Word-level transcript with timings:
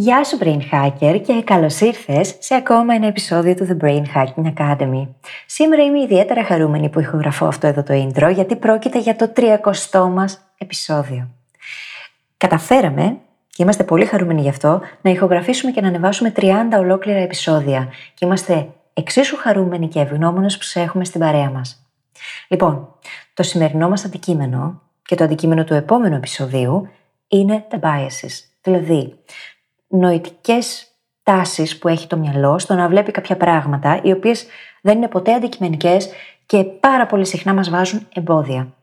Γεια 0.00 0.24
σου 0.24 0.38
Brain 0.40 0.60
Hacker 0.72 1.20
και 1.26 1.42
καλώς 1.44 1.80
ήρθες 1.80 2.36
σε 2.38 2.54
ακόμα 2.54 2.94
ένα 2.94 3.06
επεισόδιο 3.06 3.54
του 3.54 3.66
The 3.70 3.84
Brain 3.84 4.02
Hacking 4.14 4.52
Academy. 4.56 5.08
Σήμερα 5.46 5.82
είμαι 5.82 6.00
ιδιαίτερα 6.00 6.44
χαρούμενη 6.44 6.88
που 6.88 7.00
ηχογραφώ 7.00 7.46
αυτό 7.46 7.66
εδώ 7.66 7.82
το 7.82 7.94
intro 7.94 8.34
γιατί 8.34 8.56
πρόκειται 8.56 8.98
για 8.98 9.16
το 9.16 9.32
30ο 9.36 10.08
μας 10.10 10.52
επεισόδιο. 10.58 11.28
Καταφέραμε 12.36 13.16
και 13.48 13.62
είμαστε 13.62 13.84
πολύ 13.84 14.04
χαρούμενοι 14.04 14.40
γι' 14.40 14.48
αυτό 14.48 14.80
να 15.00 15.10
ηχογραφήσουμε 15.10 15.72
και 15.72 15.80
να 15.80 15.88
ανεβάσουμε 15.88 16.32
30 16.36 16.46
ολόκληρα 16.78 17.18
επεισόδια 17.18 17.88
και 18.14 18.24
είμαστε 18.24 18.68
εξίσου 18.94 19.36
χαρούμενοι 19.36 19.88
και 19.88 20.00
ευγνώμονες 20.00 20.56
που 20.56 20.62
σε 20.62 20.80
έχουμε 20.80 21.04
στην 21.04 21.20
παρέα 21.20 21.50
μας. 21.50 21.86
Λοιπόν, 22.48 22.94
το 23.34 23.42
σημερινό 23.42 23.88
μας 23.88 24.04
αντικείμενο 24.04 24.82
και 25.02 25.14
το 25.14 25.24
αντικείμενο 25.24 25.64
του 25.64 25.74
επόμενου 25.74 26.16
επεισοδίου 26.16 26.88
είναι 27.28 27.64
τα 27.68 27.78
biases, 27.82 28.44
δηλαδή 28.62 29.18
νοητικές 29.90 30.86
τάσεις 31.22 31.78
που 31.78 31.88
έχει 31.88 32.06
το 32.06 32.16
μυαλό 32.16 32.58
στο 32.58 32.74
να 32.74 32.88
βλέπει 32.88 33.10
κάποια 33.10 33.36
πράγματα 33.36 34.00
οι 34.02 34.12
οποίες 34.12 34.46
δεν 34.82 34.96
είναι 34.96 35.08
ποτέ 35.08 35.32
αντικειμενικές 35.32 36.10
και 36.46 36.64
πάρα 36.64 37.06
πολύ 37.06 37.26
συχνά 37.26 37.54
μας 37.54 37.70
βάζουν 37.70 38.06
εμπόδια. 38.14 38.74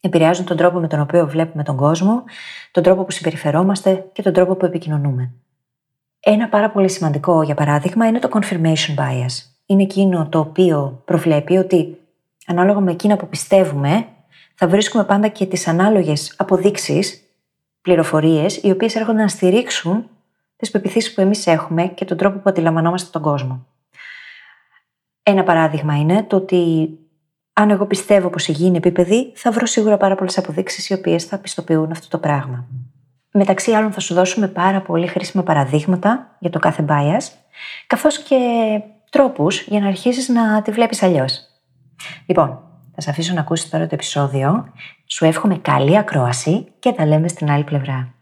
Επηρεάζουν 0.00 0.44
τον 0.44 0.56
τρόπο 0.56 0.78
με 0.78 0.88
τον 0.88 1.00
οποίο 1.00 1.26
βλέπουμε 1.26 1.62
τον 1.62 1.76
κόσμο, 1.76 2.24
τον 2.70 2.82
τρόπο 2.82 3.04
που 3.04 3.10
συμπεριφερόμαστε 3.10 4.04
και 4.12 4.22
τον 4.22 4.32
τρόπο 4.32 4.54
που 4.54 4.64
επικοινωνούμε. 4.64 5.32
Ένα 6.20 6.48
πάρα 6.48 6.70
πολύ 6.70 6.88
σημαντικό, 6.88 7.42
για 7.42 7.54
παράδειγμα, 7.54 8.06
είναι 8.06 8.18
το 8.18 8.28
confirmation 8.32 8.94
bias. 8.96 9.32
Είναι 9.66 9.82
εκείνο 9.82 10.28
το 10.28 10.38
οποίο 10.38 11.02
προβλέπει 11.04 11.56
ότι 11.56 11.98
ανάλογα 12.46 12.80
με 12.80 12.90
εκείνα 12.90 13.16
που 13.16 13.28
πιστεύουμε, 13.28 14.06
θα 14.54 14.68
βρίσκουμε 14.68 15.04
πάντα 15.04 15.28
και 15.28 15.46
τις 15.46 15.68
ανάλογες 15.68 16.34
αποδείξεις, 16.36 17.22
πληροφορίες, 17.82 18.56
οι 18.56 18.70
οποίες 18.70 18.94
έρχονται 18.94 19.20
να 19.20 19.28
στηρίξουν 19.28 20.08
τις 20.62 20.70
πεπιθήσεις 20.70 21.14
που 21.14 21.20
εμείς 21.20 21.46
έχουμε 21.46 21.86
και 21.86 22.04
τον 22.04 22.16
τρόπο 22.16 22.38
που 22.38 22.48
αντιλαμβανόμαστε 22.48 23.08
τον 23.12 23.22
κόσμο. 23.22 23.66
Ένα 25.22 25.42
παράδειγμα 25.42 25.96
είναι 25.96 26.22
το 26.22 26.36
ότι 26.36 26.88
αν 27.52 27.70
εγώ 27.70 27.86
πιστεύω 27.86 28.28
πως 28.28 28.48
η 28.48 28.52
γη 28.52 28.66
είναι 28.66 28.76
επίπεδη, 28.76 29.32
θα 29.34 29.50
βρω 29.50 29.66
σίγουρα 29.66 29.96
πάρα 29.96 30.14
πολλές 30.14 30.38
αποδείξεις 30.38 30.88
οι 30.88 30.94
οποίες 30.94 31.24
θα 31.24 31.38
πιστοποιούν 31.38 31.90
αυτό 31.90 32.08
το 32.08 32.18
πράγμα. 32.18 32.66
Μεταξύ 33.32 33.72
άλλων, 33.72 33.92
θα 33.92 34.00
σου 34.00 34.14
δώσουμε 34.14 34.48
πάρα 34.48 34.80
πολύ 34.80 35.06
χρήσιμα 35.06 35.42
παραδείγματα 35.42 36.36
για 36.38 36.50
το 36.50 36.58
κάθε 36.58 36.84
bias, 36.88 37.22
καθώς 37.86 38.18
και 38.18 38.36
τρόπους 39.10 39.60
για 39.60 39.80
να 39.80 39.86
αρχίσεις 39.86 40.28
να 40.28 40.62
τη 40.62 40.70
βλέπεις 40.70 41.02
αλλιώς. 41.02 41.40
Λοιπόν, 42.26 42.62
θα 42.94 43.00
σε 43.00 43.10
αφήσω 43.10 43.34
να 43.34 43.40
ακούσεις 43.40 43.70
τώρα 43.70 43.86
το 43.86 43.94
επεισόδιο. 43.94 44.72
Σου 45.06 45.24
εύχομαι 45.24 45.56
καλή 45.56 45.98
ακρόαση 45.98 46.66
και 46.78 46.92
τα 46.92 47.06
λέμε 47.06 47.28
στην 47.28 47.50
άλλη 47.50 47.64
πλευρά. 47.64 48.14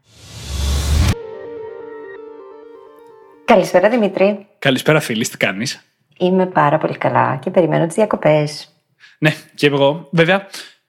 Καλησπέρα 3.50 3.88
Δημήτρη. 3.88 4.46
Καλησπέρα 4.58 5.00
φίλης, 5.00 5.28
τι 5.28 5.36
κάνεις; 5.36 5.94
Είμαι 6.18 6.46
πάρα 6.46 6.78
πολύ 6.78 6.98
καλά 6.98 7.38
και 7.42 7.50
περιμένω 7.50 7.86
τις 7.86 7.94
διακοπές. 7.94 8.74
Ναι, 9.18 9.34
και 9.54 9.66
εγώ. 9.66 10.08
Βέβαια, 10.12 10.46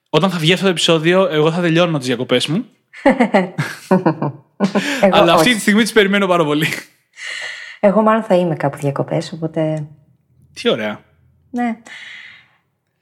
όταν 0.09 0.29
θα 0.29 0.37
βγει 0.37 0.53
αυτό 0.53 0.65
το 0.65 0.71
επεισόδιο, 0.71 1.27
εγώ 1.31 1.51
θα 1.51 1.61
τελειώνω 1.61 1.97
τις 1.97 2.07
διακοπές 2.07 2.47
μου. 2.47 2.65
Αλλά 5.11 5.33
αυτή 5.33 5.53
τη 5.53 5.59
στιγμή 5.59 5.81
τις 5.81 5.91
περιμένω 5.91 6.27
πάρα 6.27 6.43
πολύ. 6.43 6.67
Εγώ 7.79 8.01
μάλλον 8.01 8.23
θα 8.23 8.35
είμαι 8.35 8.55
κάπου 8.55 8.77
διακοπές, 8.77 9.31
οπότε. 9.31 9.87
Τι 10.53 10.69
ωραία. 10.69 10.99
Ναι. 11.49 11.77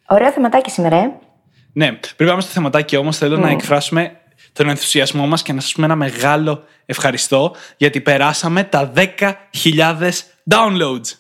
Ωραίο 0.08 0.32
θεματάκι 0.32 0.70
σήμερα, 0.70 0.96
ε. 0.96 1.12
Ναι, 1.74 1.92
πριν 2.16 2.30
πάμε 2.30 2.42
στο 2.42 2.52
θεματάκι 2.52 2.98
όμως, 2.98 3.18
θέλω 3.18 3.38
να 3.38 3.50
εκφράσουμε 3.50 4.19
τον 4.54 4.70
ενθουσιασμό 4.70 5.28
μας 5.28 5.42
και 5.42 5.54
να 5.54 5.62
σας 5.62 5.72
πούμε 5.72 5.86
ένα 5.86 5.96
μεγάλο 5.96 6.64
ευχαριστώ 6.86 7.56
γιατί 7.78 8.02
περάσαμε 8.02 8.64
τα 8.64 8.92
10.000 8.96 9.06
downloads. 10.52 11.18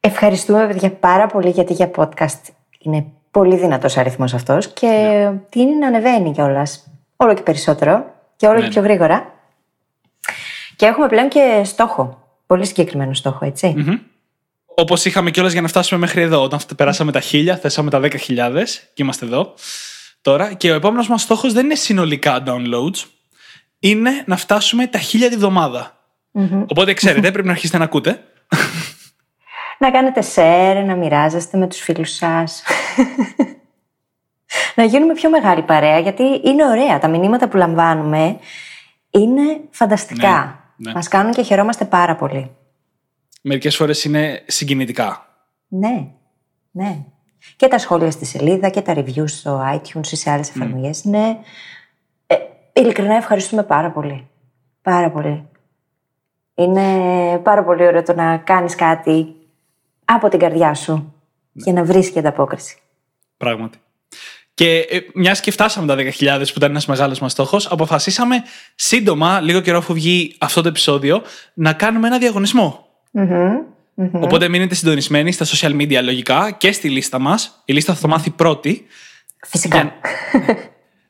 Ευχαριστούμε 0.00 0.66
παιδιά 0.66 0.90
πάρα 0.90 1.26
πολύ 1.26 1.50
γιατί 1.50 1.72
για 1.72 1.90
podcast 1.96 2.40
είναι 2.78 3.06
πολύ 3.30 3.56
δυνατός 3.56 3.96
αριθμός 3.96 4.34
αυτός 4.34 4.68
και 4.72 4.86
ναι. 4.86 5.32
τι 5.48 5.60
είναι 5.60 5.74
να 5.74 5.86
ανεβαίνει 5.86 6.32
κιόλας. 6.32 6.90
όλο 7.16 7.34
και 7.34 7.42
περισσότερο 7.42 8.14
και 8.36 8.46
όλο 8.46 8.58
ναι. 8.58 8.64
και 8.64 8.70
πιο 8.70 8.82
γρήγορα. 8.82 9.32
Και 10.76 10.86
έχουμε 10.86 11.08
πλέον 11.08 11.28
και 11.28 11.62
στόχο, 11.64 12.22
πολύ 12.46 12.66
συγκεκριμένο 12.66 13.14
στόχο, 13.14 13.44
έτσι. 13.44 13.74
Mm-hmm. 13.78 13.98
Όπως 14.74 15.04
είχαμε 15.04 15.30
κιόλας 15.30 15.52
για 15.52 15.60
να 15.60 15.68
φτάσουμε 15.68 16.00
μέχρι 16.00 16.22
εδώ. 16.22 16.42
Όταν 16.42 16.58
περάσαμε 16.76 17.12
τα 17.12 17.22
1000, 17.32 17.56
θέσαμε 17.60 17.90
τα 17.90 18.00
10.000 18.02 18.10
και 18.94 19.02
είμαστε 19.02 19.26
εδώ 19.26 19.54
τώρα. 20.20 20.52
Και 20.52 20.70
ο 20.70 20.74
επόμενος 20.74 21.08
μας 21.08 21.22
στόχος 21.22 21.52
δεν 21.52 21.64
είναι 21.64 21.74
συνολικά 21.74 22.42
downloads. 22.46 23.04
Είναι 23.78 24.22
να 24.26 24.36
φτάσουμε 24.36 24.86
τα 24.86 24.98
χίλια 24.98 25.28
τη 25.28 25.36
βδομάδα. 25.36 25.98
Mm-hmm. 26.34 26.64
Οπότε 26.68 26.92
ξέρετε, 26.92 27.30
πρέπει 27.30 27.46
να 27.46 27.52
αρχίσετε 27.52 27.78
να 27.78 27.84
ακούτε. 27.84 28.22
Να 29.78 29.90
κάνετε 29.90 30.22
share, 30.34 30.84
να 30.86 30.94
μοιράζεστε 30.94 31.58
με 31.58 31.66
τους 31.66 31.80
φίλους 31.80 32.10
σας. 32.10 32.62
να 34.74 34.84
γίνουμε 34.84 35.12
πιο 35.12 35.30
μεγάλη 35.30 35.62
παρέα, 35.62 35.98
γιατί 35.98 36.22
είναι 36.44 36.66
ωραία. 36.66 36.98
Τα 36.98 37.08
μηνύματα 37.08 37.48
που 37.48 37.56
λαμβάνουμε 37.56 38.38
είναι 39.10 39.60
φανταστικά. 39.70 40.62
Ναι, 40.76 40.88
ναι. 40.88 40.94
Μας 40.94 41.08
κάνουν 41.08 41.32
και 41.32 41.42
χαιρόμαστε 41.42 41.84
πάρα 41.84 42.16
πολύ. 42.16 42.50
Μερικές 43.42 43.76
φορές 43.76 44.04
είναι 44.04 44.44
συγκινητικά. 44.46 45.26
Ναι, 45.68 46.08
ναι. 46.70 47.04
Και 47.56 47.68
τα 47.68 47.78
σχόλια 47.78 48.10
στη 48.10 48.24
σελίδα 48.24 48.68
και 48.68 48.80
τα 48.80 48.94
reviews 48.96 49.28
στο 49.28 49.62
iTunes 49.74 50.06
ή 50.06 50.16
σε 50.16 50.30
άλλες 50.30 50.48
εφαρμογές. 50.48 51.04
Ναι. 51.04 51.38
Ε, 52.26 52.34
ειλικρινά 52.72 53.14
ευχαριστούμε 53.14 53.62
πάρα 53.62 53.90
πολύ. 53.90 54.28
Πάρα 54.82 55.10
πολύ. 55.10 55.48
Είναι 56.54 56.82
πάρα 57.38 57.64
πολύ 57.64 57.86
ωραίο 57.86 58.02
το 58.02 58.14
να 58.14 58.36
κάνεις 58.36 58.74
κάτι 58.74 59.34
από 60.04 60.28
την 60.28 60.38
καρδιά 60.38 60.74
σου 60.74 60.92
ναι. 60.92 61.02
για 61.52 61.72
να 61.72 61.84
βρεις 61.84 62.10
και 62.10 62.18
ανταπόκριση. 62.18 62.78
Πράγματι. 63.36 63.78
Και 64.54 64.78
ε, 64.78 64.98
μιας 65.14 65.40
και 65.40 65.50
φτάσαμε 65.50 65.86
τα 65.86 66.02
10.000 66.18 66.42
που 66.46 66.52
ήταν 66.56 66.70
ένας 66.70 66.86
μεγάλος 66.86 67.18
μας 67.18 67.32
στόχος, 67.32 67.70
αποφασίσαμε 67.70 68.42
σύντομα, 68.74 69.40
λίγο 69.40 69.60
καιρό 69.60 69.78
αφού 69.78 69.94
βγει 69.94 70.34
αυτό 70.38 70.62
το 70.62 70.68
επεισόδιο, 70.68 71.22
να 71.54 71.72
κάνουμε 71.72 72.06
ένα 72.06 72.18
διαγωνισμό. 72.18 72.88
Mm-hmm. 73.18 73.52
Οπότε 74.12 74.48
μείνετε 74.48 74.74
συντονισμένοι 74.74 75.32
στα 75.32 75.46
social 75.46 75.72
media 75.80 76.00
λογικά 76.02 76.50
και 76.50 76.72
στη 76.72 76.90
λίστα 76.90 77.18
μας. 77.18 77.62
Η 77.64 77.72
λίστα 77.72 77.94
θα 77.94 78.00
το 78.00 78.08
μάθει 78.08 78.30
πρώτη. 78.30 78.86
Φυσικά. 79.46 79.76
Για, 79.76 79.92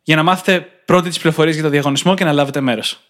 για 0.03 0.17
να 0.17 0.23
μάθετε 0.23 0.67
πρώτη 0.85 1.09
τις 1.09 1.19
πληροφορίες 1.19 1.55
για 1.55 1.65
το 1.65 1.71
διαγωνισμό 1.71 2.15
και 2.15 2.25
να 2.25 2.33
λάβετε 2.33 2.61
μέρος. 2.61 3.01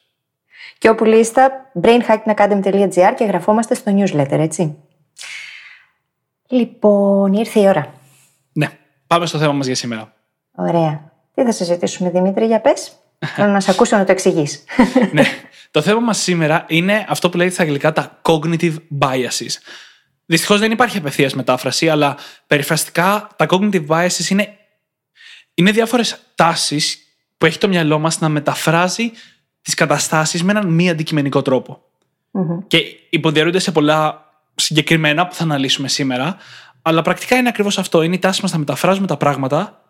Και 0.78 0.89
όπου 0.89 1.05
λίστα 1.05 1.50
brainhackingacademy.gr 1.83 3.12
και 3.16 3.25
γραφόμαστε 3.25 3.75
στο 3.75 3.93
newsletter, 3.97 4.39
έτσι. 4.39 4.77
Λοιπόν, 6.49 7.33
ήρθε 7.33 7.60
η 7.60 7.69
ώρα. 7.69 7.95
Ναι, 8.53 8.69
πάμε 9.06 9.27
στο 9.27 9.39
θέμα 9.39 9.53
μας 9.53 9.66
για 9.66 9.75
σήμερα. 9.75 10.12
Ωραία. 10.50 11.12
Τι 11.34 11.45
θα 11.45 11.53
συζητήσουμε, 11.53 12.10
Δημήτρη, 12.10 12.47
για 12.47 12.60
πες. 12.60 12.93
Θέλω 13.27 13.53
να 13.53 13.61
σε 13.61 13.71
ακούσω 13.71 13.97
να 13.97 14.05
το 14.05 14.12
εξηγείς. 14.12 14.65
ναι. 15.12 15.25
Το 15.71 15.83
θέμα 15.83 16.01
μας 16.01 16.19
σήμερα 16.19 16.65
είναι 16.69 17.06
αυτό 17.09 17.29
που 17.29 17.37
λέγεται 17.37 17.55
στα 17.55 17.62
αγγλικά 17.62 17.93
τα 17.93 18.21
cognitive 18.23 18.75
biases. 19.01 19.53
Δυστυχώς 20.27 20.59
δεν 20.59 20.71
υπάρχει 20.71 20.99
απευθείας 20.99 21.34
μετάφραση, 21.34 21.89
αλλά 21.89 22.17
περιφραστικά 22.47 23.28
τα 23.37 23.47
cognitive 23.49 23.87
biases 23.87 24.28
είναι, 24.28 24.57
είναι 25.54 25.71
διάφορες 25.71 26.19
τάσεις 26.34 26.98
που 27.39 27.47
έχει 27.47 27.59
το 27.59 27.69
μυαλό 27.69 27.98
μας 27.98 28.21
να 28.21 28.28
μεταφράζει 28.28 29.10
τις 29.63 29.75
καταστάσεις 29.75 30.42
με 30.42 30.51
έναν 30.51 30.69
μη 30.69 30.91
αντικειμενικό 30.91 31.42
τρόπο. 31.42 31.83
Mm-hmm. 32.33 32.65
Και 32.66 32.78
υποδιαιρούνται 33.10 33.59
σε 33.59 33.72
πολλά 33.72 34.27
συγκεκριμένα 34.54 35.27
που 35.27 35.34
θα 35.34 35.42
αναλύσουμε 35.42 35.89
σήμερα, 35.89 36.37
αλλά 36.83 37.03
πρακτικά 37.03 37.37
είναι 37.37 37.48
ακριβώς 37.48 37.78
αυτό. 37.78 38.03
Είναι 38.03 38.15
η 38.15 38.19
τάση 38.19 38.42
μας 38.42 38.53
να 38.53 38.59
μεταφράζουμε 38.59 39.07
τα 39.07 39.16
πράγματα 39.16 39.83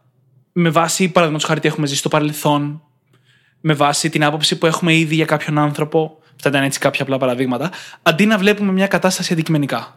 με 0.53 0.71
βάση, 0.71 1.09
παραδείγματος 1.09 1.49
χάρη, 1.49 1.61
τι 1.61 1.69
έχουμε 1.69 1.87
ζήσει 1.87 1.99
στο 1.99 2.09
παρελθόν, 2.09 2.83
με 3.61 3.75
βάση 3.75 4.09
την 4.09 4.25
άποψη 4.25 4.59
που 4.59 4.67
έχουμε 4.67 4.95
ήδη 4.95 5.15
για 5.15 5.25
κάποιον 5.25 5.59
άνθρωπο. 5.59 6.19
Αυτά 6.37 6.49
ήταν 6.49 6.63
έτσι 6.63 6.79
κάποια 6.79 7.03
απλά 7.03 7.19
παραδείγματα. 7.19 7.71
Αντί 8.03 8.27
να 8.27 8.39
βλέπουμε 8.39 8.73
μια 8.73 8.87
κατάσταση 8.87 9.33
αντικειμενικά. 9.33 9.95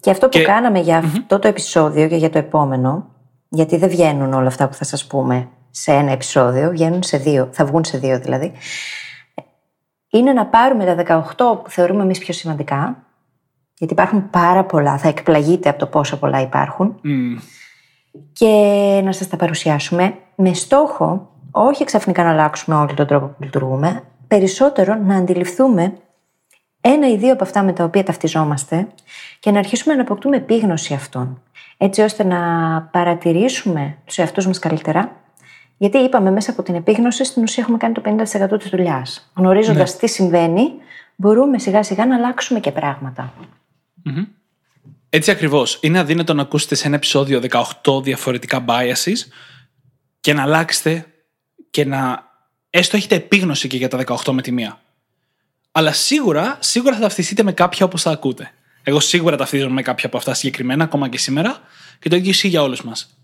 Και 0.00 0.10
αυτό 0.10 0.28
που 0.28 0.42
κάναμε 0.44 0.80
για 0.80 0.98
αυτό 0.98 1.38
το 1.38 1.48
επεισόδιο 1.48 2.08
και 2.08 2.16
για 2.16 2.30
το 2.30 2.38
επόμενο, 2.38 3.06
γιατί 3.48 3.76
δεν 3.76 3.88
βγαίνουν 3.88 4.32
όλα 4.32 4.46
αυτά 4.46 4.68
που 4.68 4.74
θα 4.74 4.84
σας 4.84 5.06
πούμε 5.06 5.48
σε 5.70 5.92
ένα 5.92 6.12
επεισόδιο, 6.12 6.70
βγαίνουν 6.70 7.02
σε 7.02 7.16
δύο, 7.16 7.48
θα 7.52 7.64
βγουν 7.64 7.84
σε 7.84 7.98
δύο 7.98 8.18
δηλαδή, 8.18 8.52
είναι 10.10 10.32
να 10.32 10.46
πάρουμε 10.46 10.84
τα 10.84 11.24
18 11.36 11.62
που 11.62 11.70
θεωρούμε 11.70 12.02
εμείς 12.02 12.18
πιο 12.18 12.34
σημαντικά, 12.34 13.04
γιατί 13.78 13.92
υπάρχουν 13.92 14.30
πάρα 14.30 14.64
πολλά, 14.64 14.98
θα 14.98 15.08
εκπλαγείτε 15.08 15.68
από 15.68 15.78
το 15.78 15.86
πόσο 15.86 16.16
πολλά 16.16 16.40
υπάρχουν, 16.40 17.00
και 18.32 18.46
να 19.04 19.12
σας 19.12 19.28
τα 19.28 19.36
παρουσιάσουμε 19.36 20.14
με 20.34 20.54
στόχο 20.54 21.30
όχι 21.60 21.84
ξαφνικά 21.84 22.22
να 22.22 22.30
αλλάξουμε 22.30 22.76
όλο 22.76 22.94
τον 22.94 23.06
τρόπο 23.06 23.26
που 23.26 23.42
λειτουργούμε, 23.42 24.02
περισσότερο 24.28 24.94
να 24.94 25.16
αντιληφθούμε 25.16 25.92
ένα 26.80 27.08
ή 27.08 27.16
δύο 27.16 27.32
από 27.32 27.44
αυτά 27.44 27.62
με 27.62 27.72
τα 27.72 27.84
οποία 27.84 28.02
ταυτιζόμαστε 28.02 28.88
και 29.40 29.50
να 29.50 29.58
αρχίσουμε 29.58 29.94
να 29.94 30.02
αποκτούμε 30.02 30.36
επίγνωση 30.36 30.94
αυτών, 30.94 31.42
έτσι 31.76 32.00
ώστε 32.00 32.24
να 32.24 32.38
παρατηρήσουμε 32.82 33.96
τους 34.04 34.18
εαυτούς 34.18 34.46
μας 34.46 34.58
καλύτερα, 34.58 35.16
γιατί 35.76 35.98
είπαμε 35.98 36.30
μέσα 36.30 36.50
από 36.50 36.62
την 36.62 36.74
επίγνωση 36.74 37.24
στην 37.24 37.42
ουσία 37.42 37.62
έχουμε 37.62 37.78
κάνει 37.78 37.94
το 37.94 38.02
50% 38.54 38.58
της 38.58 38.68
δουλειάς. 38.70 39.30
Γνωρίζοντας 39.34 39.96
τι 39.96 40.08
συμβαίνει, 40.08 40.72
μπορούμε 41.16 41.58
σιγά 41.58 41.82
σιγά 41.82 42.06
να 42.06 42.16
αλλάξουμε 42.16 42.60
και 42.60 42.72
πράγματα. 42.72 43.32
Έτσι 45.10 45.30
ακριβώς. 45.30 45.78
Είναι 45.82 45.98
αδύνατο 45.98 46.34
να 46.34 46.42
ακούσετε 46.42 46.74
σε 46.74 46.86
ένα 46.86 46.96
επεισόδιο 46.96 47.40
18 47.84 48.02
διαφορετικά 48.02 48.64
biases 48.68 49.28
και 50.20 50.32
να 50.32 50.42
αλλάξετε 50.42 51.06
και 51.70 51.84
να 51.84 52.22
έστω 52.70 52.96
έχετε 52.96 53.14
επίγνωση 53.14 53.68
και 53.68 53.76
για 53.76 53.88
τα 53.88 54.04
18 54.06 54.32
με 54.32 54.42
τη 54.42 54.52
μία. 54.52 54.78
Αλλά 55.72 55.92
σίγουρα, 55.92 56.56
σίγουρα 56.60 56.94
θα 56.94 57.00
ταυτιστείτε 57.00 57.42
με 57.42 57.52
κάποια 57.52 57.86
όπως 57.86 58.02
θα 58.02 58.10
ακούτε. 58.10 58.50
Εγώ 58.82 59.00
σίγουρα 59.00 59.36
ταυτίζομαι 59.36 59.72
με 59.72 59.82
κάποια 59.82 60.06
από 60.06 60.16
αυτά 60.16 60.34
συγκεκριμένα, 60.34 60.84
ακόμα 60.84 61.08
και 61.08 61.18
σήμερα, 61.18 61.56
και 61.98 62.08
το 62.08 62.16
ίδιο 62.16 62.30
ισχύει 62.30 62.48
για 62.48 62.62
όλους 62.62 62.82
μας. 62.82 63.16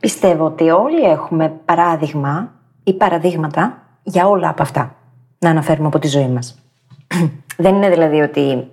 Πιστεύω 0.00 0.44
ότι 0.44 0.70
όλοι 0.70 1.02
έχουμε 1.02 1.48
παράδειγμα 1.64 2.52
ή 2.84 2.94
παραδείγματα 2.94 3.82
για 4.02 4.26
όλα 4.26 4.48
από 4.48 4.62
αυτά 4.62 4.96
να 5.38 5.50
αναφέρουμε 5.50 5.86
από 5.86 5.98
τη 5.98 6.08
ζωή 6.08 6.28
μας. 6.28 6.62
Δεν 7.56 7.74
είναι 7.74 7.90
δηλαδή 7.90 8.20
ότι 8.20 8.70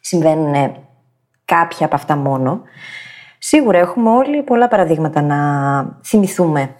συμβαίνουν 0.00 0.76
κάποια 1.44 1.86
από 1.86 1.94
αυτά 1.94 2.16
μόνο. 2.16 2.62
Σίγουρα 3.38 3.78
έχουμε 3.78 4.10
όλοι 4.10 4.42
πολλά 4.42 4.68
παραδείγματα 4.68 5.22
να 5.22 5.38
θυμηθούμε 6.04 6.74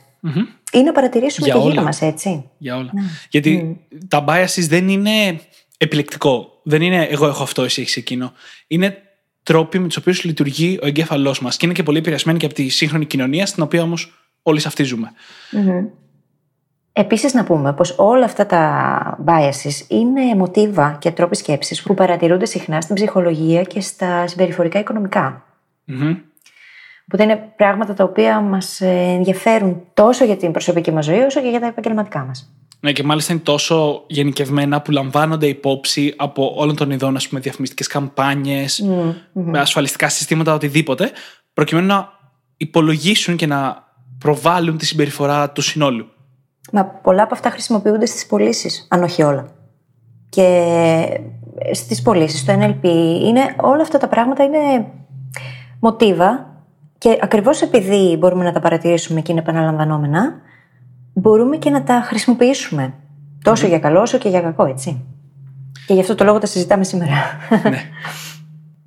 ή 0.78 0.82
να 0.82 0.92
παρατηρήσουμε 0.92 1.46
Για 1.46 1.56
και 1.56 1.60
γύρω 1.60 1.72
όλα. 1.72 1.82
μας, 1.82 2.02
έτσι. 2.02 2.50
Για 2.58 2.76
όλα. 2.76 2.90
Γιατί 3.30 3.80
τα 4.08 4.24
biases 4.28 4.66
δεν 4.68 4.88
είναι 4.88 5.40
επιλεκτικό. 5.78 6.60
Δεν 6.62 6.82
είναι 6.82 7.02
εγώ 7.02 7.26
έχω 7.26 7.42
αυτό, 7.42 7.62
εσύ 7.62 7.80
έχεις 7.80 7.96
εκείνο. 7.96 8.32
Είναι 8.66 8.96
τρόποι 9.42 9.78
με 9.78 9.86
τους 9.86 9.96
οποίους 9.96 10.24
λειτουργεί 10.24 10.78
ο 10.82 10.86
εγκέφαλός 10.86 11.40
μας. 11.40 11.56
Και 11.56 11.66
είναι 11.66 11.74
και 11.74 11.82
πολύ 11.82 11.98
επηρεασμένοι 11.98 12.38
και 12.38 12.46
από 12.46 12.54
τη 12.54 12.68
σύγχρονη 12.68 13.06
κοινωνία, 13.06 13.46
στην 13.46 13.62
οποία 13.62 13.82
όμως 13.82 14.12
όλοι 14.42 14.60
σαυτίζουμε. 14.60 15.12
Επίσης 16.92 17.34
να 17.34 17.44
πούμε 17.44 17.72
πως 17.72 17.94
όλα 17.98 18.24
αυτά 18.24 18.46
τα 18.46 19.18
biases 19.26 19.88
είναι 19.88 20.34
μοτίβα 20.34 20.96
και 21.00 21.10
τρόποι 21.10 21.36
σκέψης 21.36 21.82
που 21.82 21.94
παρατηρούνται 21.94 22.46
συχνά 22.46 22.80
στην 22.80 22.94
ψυχολογία 22.94 23.62
και 23.62 23.80
στα 23.80 24.26
συμπεριφορικά 24.26 24.78
οικονομικά. 24.78 25.44
Μμμ. 25.84 26.16
Οπότε 27.08 27.22
είναι 27.22 27.52
πράγματα 27.56 27.94
τα 27.94 28.04
οποία 28.04 28.40
μας 28.40 28.80
ε, 28.80 28.88
ενδιαφέρουν 28.88 29.82
τόσο 29.94 30.24
για 30.24 30.36
την 30.36 30.50
προσωπική 30.50 30.92
μας 30.92 31.04
ζωή 31.04 31.18
όσο 31.18 31.40
και 31.40 31.48
για 31.48 31.60
τα 31.60 31.66
επαγγελματικά 31.66 32.24
μας. 32.24 32.50
Ναι, 32.80 32.92
και 32.92 33.02
μάλιστα 33.02 33.32
είναι 33.32 33.42
τόσο 33.42 34.04
γενικευμένα 34.06 34.82
που 34.82 34.90
λαμβάνονται 34.90 35.46
υπόψη 35.46 36.14
από 36.16 36.52
όλων 36.56 36.76
των 36.76 36.90
ειδών, 36.90 37.16
ας 37.16 37.28
πούμε, 37.28 37.40
διαφημιστικές 37.40 37.86
καμπάνιες, 37.86 38.84
με 39.32 39.58
ασφαλιστικά 39.58 40.08
συστήματα, 40.08 40.54
οτιδήποτε, 40.54 41.10
προκειμένου 41.52 41.86
να 41.86 42.08
υπολογίσουν 42.56 43.36
και 43.36 43.46
να 43.46 43.84
προβάλλουν 44.18 44.78
τη 44.78 44.86
συμπεριφορά 44.86 45.50
του 45.50 45.62
συνόλου. 45.62 46.06
Μα 46.72 46.84
πολλά 46.84 47.22
από 47.22 47.34
αυτά 47.34 47.50
χρησιμοποιούνται 47.50 48.06
στις 48.06 48.26
πωλήσεις, 48.26 48.86
αν 48.90 49.02
όχι 49.02 49.22
όλα. 49.22 49.48
Και 50.28 51.20
στις 51.72 52.02
πωλήσεις, 52.02 52.40
στο 52.40 52.52
NLP, 52.52 52.84
είναι, 53.22 53.54
όλα 53.60 53.82
αυτά 53.82 53.98
τα 53.98 54.08
πράγματα 54.08 54.44
είναι 54.44 54.86
μοτίβα 55.80 56.55
και 56.98 57.18
ακριβώς 57.20 57.62
επειδή 57.62 58.16
μπορούμε 58.18 58.44
να 58.44 58.52
τα 58.52 58.60
παρατηρήσουμε 58.60 59.20
και 59.20 59.32
είναι 59.32 59.40
επαναλαμβανόμενα, 59.40 60.40
μπορούμε 61.12 61.56
και 61.56 61.70
να 61.70 61.82
τα 61.82 62.02
χρησιμοποιήσουμε. 62.04 62.94
Τόσο 63.42 63.66
για 63.66 63.78
καλό 63.78 64.00
όσο 64.00 64.18
και 64.18 64.28
για 64.28 64.40
κακό, 64.40 64.64
έτσι. 64.64 65.04
Και 65.86 65.94
γι' 65.94 66.00
αυτό 66.00 66.14
το 66.14 66.24
λόγο 66.24 66.38
τα 66.38 66.46
συζητάμε 66.46 66.84
σήμερα. 66.84 67.14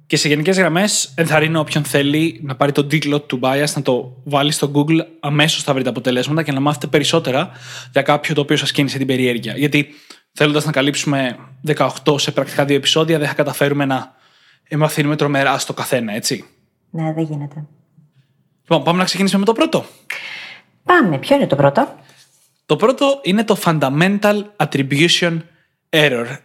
Και 0.09 0.17
σε 0.17 0.27
γενικές 0.27 0.57
γραμμές, 0.57 1.11
ενθαρρύνω 1.15 1.59
όποιον 1.59 1.83
θέλει 1.83 2.39
να 2.44 2.56
πάρει 2.56 2.71
τον 2.71 2.88
τίτλο 2.88 3.21
του 3.21 3.39
bias, 3.44 3.73
να 3.75 3.81
το 3.81 4.15
βάλει 4.23 4.51
στο 4.51 4.71
Google, 4.75 5.05
αμέσως 5.19 5.63
θα 5.63 5.73
βρει 5.73 5.83
τα 5.83 5.89
αποτελέσματα 5.89 6.44
και 6.44 6.51
να 6.51 6.59
μάθετε 6.59 6.88
περισσότερα 6.88 7.50
για 7.91 8.01
κάποιο 8.01 8.35
το 8.35 8.41
οποίο 8.41 8.57
σας 8.57 8.71
κίνησε 8.71 8.97
την 8.97 9.07
περιέργεια. 9.07 9.53
Γιατί 9.57 9.88
θέλοντας 10.31 10.65
να 10.65 10.71
καλύψουμε 10.71 11.38
18 11.65 12.19
σε 12.19 12.31
πρακτικά 12.31 12.65
δύο 12.65 12.75
επεισόδια, 12.75 13.17
δεν 13.17 13.27
θα 13.27 13.33
καταφέρουμε 13.33 13.85
να 13.85 14.15
εμαθαίνουμε 14.67 15.15
τρομερά 15.15 15.57
στο 15.57 15.73
καθένα, 15.73 16.15
έτσι. 16.15 16.45
ναι, 16.89 17.13
δεν 17.13 17.23
γίνεται. 17.23 17.65
Λοιπόν, 18.71 18.83
πάμε 18.83 18.98
να 18.98 19.06
ξεκινήσουμε 19.06 19.39
με 19.39 19.45
το 19.45 19.54
πρώτο. 19.54 19.86
Πάμε, 20.83 21.18
ποιο 21.18 21.36
είναι 21.36 21.48
το 21.48 21.56
πρώτο; 21.56 21.95
Το 22.66 22.75
πρώτο 22.75 23.19
είναι 23.24 23.44
το 23.44 23.57
Fundamental 23.63 24.44
Attribution 24.56 25.38
Error. 25.89 26.38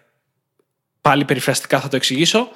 Πάλι 1.00 1.24
περιφραστικά 1.24 1.80
θα 1.80 1.88
το 1.88 1.96
εξηγήσω. 1.96 2.48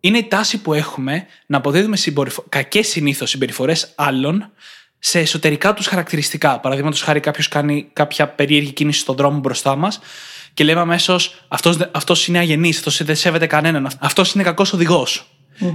Είναι 0.00 0.18
η 0.18 0.24
τάση 0.24 0.60
που 0.60 0.72
έχουμε 0.72 1.26
να 1.46 1.56
αποδίδουμε 1.56 1.96
συμπορυφο... 1.96 2.44
κακές 2.48 2.88
συνήθως 2.88 3.30
συμπεριφορές 3.30 3.92
άλλων 3.94 4.52
σε 4.98 5.18
εσωτερικά 5.18 5.74
τους 5.74 5.86
χαρακτηριστικά. 5.86 6.60
Παραδείγματος 6.60 7.02
χάρη, 7.02 7.20
κάποιος 7.20 7.48
κάνει 7.48 7.90
κάποια 7.92 8.28
περίεργη 8.28 8.72
κίνηση 8.72 9.00
στον 9.00 9.16
δρόμο 9.16 9.38
μπροστά 9.38 9.76
μας 9.76 10.00
και 10.54 10.64
λέμε 10.64 10.80
αμέσως 10.80 11.44
αυτός 11.48 11.90
αυτός 11.92 12.26
είναι 12.26 12.38
αγενής, 12.38 12.76
αυτός 12.76 13.04
δεν 13.04 13.16
σέβεται 13.16 13.46
κανέναν, 13.46 13.90
αυτός 13.98 14.32
είναι 14.32 14.42
κακός 14.42 14.74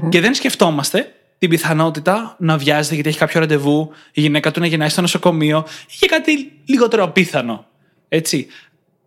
Και 0.09 0.19
δεν 0.21 0.33
σκεφτόμαστε 0.33 1.13
την 1.43 1.51
πιθανότητα 1.51 2.35
να 2.39 2.57
βιάζεται 2.57 2.93
γιατί 2.93 3.09
έχει 3.09 3.17
κάποιο 3.17 3.39
ραντεβού, 3.39 3.91
η 4.11 4.21
γυναίκα 4.21 4.51
του 4.51 4.59
να 4.59 4.65
γεννάει 4.65 4.89
στο 4.89 5.01
νοσοκομείο 5.01 5.65
ή 5.87 5.95
και 5.99 6.07
κάτι 6.07 6.51
λιγότερο 6.65 7.03
απίθανο. 7.03 7.65
Έτσι. 8.07 8.47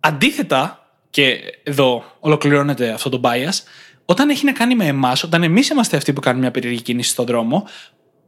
Αντίθετα, 0.01 0.91
και 1.11 1.39
εδώ 1.63 2.05
ολοκληρώνεται 2.21 2.91
αυτό 2.91 3.09
το 3.09 3.21
bias, 3.25 3.63
όταν 4.05 4.29
έχει 4.29 4.45
να 4.45 4.53
κάνει 4.53 4.75
με 4.75 4.87
εμάς, 4.87 5.23
όταν 5.23 5.43
εμείς 5.43 5.69
είμαστε 5.69 5.97
αυτοί 5.97 6.13
που 6.13 6.21
κάνουμε 6.21 6.43
μια 6.43 6.51
περίεργη 6.51 6.83
κίνηση 6.83 7.11
στον 7.11 7.27
δρόμο, 7.27 7.67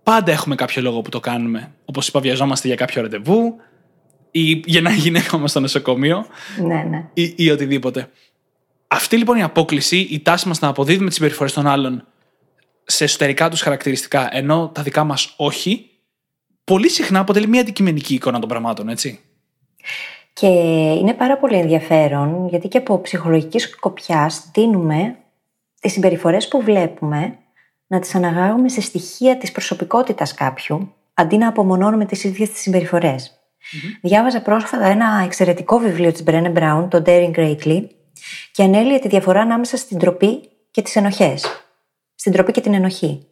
πάντα 0.02 0.32
έχουμε 0.32 0.54
κάποιο 0.54 0.82
λόγο 0.82 1.00
που 1.02 1.10
το 1.10 1.20
κάνουμε. 1.20 1.72
Όπως 1.84 2.08
είπα, 2.08 2.20
βιαζόμαστε 2.20 2.66
για 2.66 2.76
κάποιο 2.76 3.02
ραντεβού, 3.02 3.54
ή 4.30 4.62
γεννάει 4.66 4.94
η 4.94 4.98
γυναίκα 4.98 5.38
μα 5.38 5.48
στο 5.48 5.60
νοσοκομείο, 5.60 6.26
Ναι, 6.66 6.82
ναι. 6.82 7.08
ή, 7.14 7.34
ή 7.36 7.50
οτιδήποτε. 7.50 8.10
Αυτή 8.88 9.16
λοιπόν 9.16 9.36
η 9.36 9.42
απόκληση, 9.42 9.96
η 9.96 10.20
τάση 10.20 10.48
μας 10.48 10.60
να 10.60 10.68
αποδίδουμε 10.68 11.06
τις 11.06 11.14
συμπεριφορές 11.14 11.52
των 11.52 11.66
άλλων 11.66 12.04
σε 12.90 13.04
εσωτερικά 13.04 13.48
τους 13.48 13.60
χαρακτηριστικά, 13.60 14.28
ενώ 14.32 14.70
τα 14.74 14.82
δικά 14.82 15.04
μας 15.04 15.34
όχι, 15.36 15.90
πολύ 16.64 16.88
συχνά 16.88 17.20
αποτελεί 17.20 17.46
μια 17.46 17.60
αντικειμενική 17.60 18.14
εικόνα 18.14 18.38
των 18.38 18.48
πραγμάτων, 18.48 18.88
έτσι. 18.88 19.20
Και 20.32 20.46
είναι 21.00 21.14
πάρα 21.14 21.38
πολύ 21.38 21.56
ενδιαφέρον 21.56 22.48
γιατί 22.48 22.68
και 22.68 22.78
από 22.78 23.00
ψυχολογικής 23.00 23.62
σκοπιάς 23.62 24.50
δίνουμε 24.54 25.16
τις 25.80 25.92
συμπεριφορές 25.92 26.48
που 26.48 26.62
βλέπουμε 26.62 27.38
να 27.86 27.98
τις 27.98 28.14
αναγάγουμε 28.14 28.68
σε 28.68 28.80
στοιχεία 28.80 29.36
της 29.36 29.52
προσωπικότητας 29.52 30.34
κάποιου 30.34 30.94
αντί 31.14 31.36
να 31.36 31.48
απομονώνουμε 31.48 32.04
τις 32.04 32.24
ίδιες 32.24 32.50
τις 32.50 32.60
συμπεριφορες 32.60 33.38
Διάβαζα 34.02 34.42
πρόσφατα 34.42 34.86
ένα 34.86 35.22
εξαιρετικό 35.24 35.78
βιβλίο 35.78 36.12
της 36.12 36.22
Brené 36.26 36.52
Brown, 36.52 36.86
το 36.90 37.02
Daring 37.06 37.34
Greatly, 37.34 37.86
και 38.52 38.62
ανέλυε 38.62 38.98
τη 38.98 39.08
διαφορά 39.08 39.40
ανάμεσα 39.40 39.76
στην 39.76 39.98
τροπή 39.98 40.40
και 40.70 40.82
τις 40.82 40.96
ενοχές. 40.96 41.67
Στην 42.18 42.32
τροπή 42.32 42.52
και 42.52 42.60
την 42.60 42.74
ενοχή. 42.74 43.26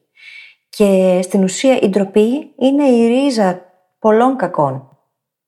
Και 0.69 1.21
στην 1.23 1.43
ουσία 1.43 1.79
η 1.81 1.89
ντροπή 1.89 2.53
είναι 2.59 2.85
η 2.85 3.07
ρίζα 3.07 3.61
πολλών 3.99 4.37
κακών 4.37 4.99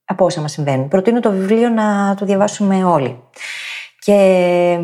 από 0.04 0.24
όσα 0.24 0.40
μας 0.40 0.52
συμβαίνουν. 0.52 0.88
Προτείνω 0.88 1.20
το 1.20 1.30
βιβλίο 1.30 1.68
να 1.68 2.14
το 2.14 2.24
διαβάσουμε 2.24 2.84
όλοι. 2.84 3.22
Και 3.98 4.80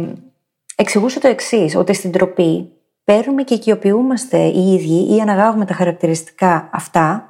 εξηγούσε 0.76 1.20
το 1.20 1.28
εξής, 1.28 1.76
ότι 1.76 1.94
στην 1.94 2.12
τροπή 2.12 2.72
παίρνουμε 3.04 3.42
και 3.42 3.54
οικειοποιούμαστε 3.54 4.38
οι 4.38 4.72
ίδιοι 4.72 5.14
ή 5.16 5.20
αναγάγουμε 5.20 5.64
τα 5.64 5.74
χαρακτηριστικά 5.74 6.68
αυτά 6.72 7.28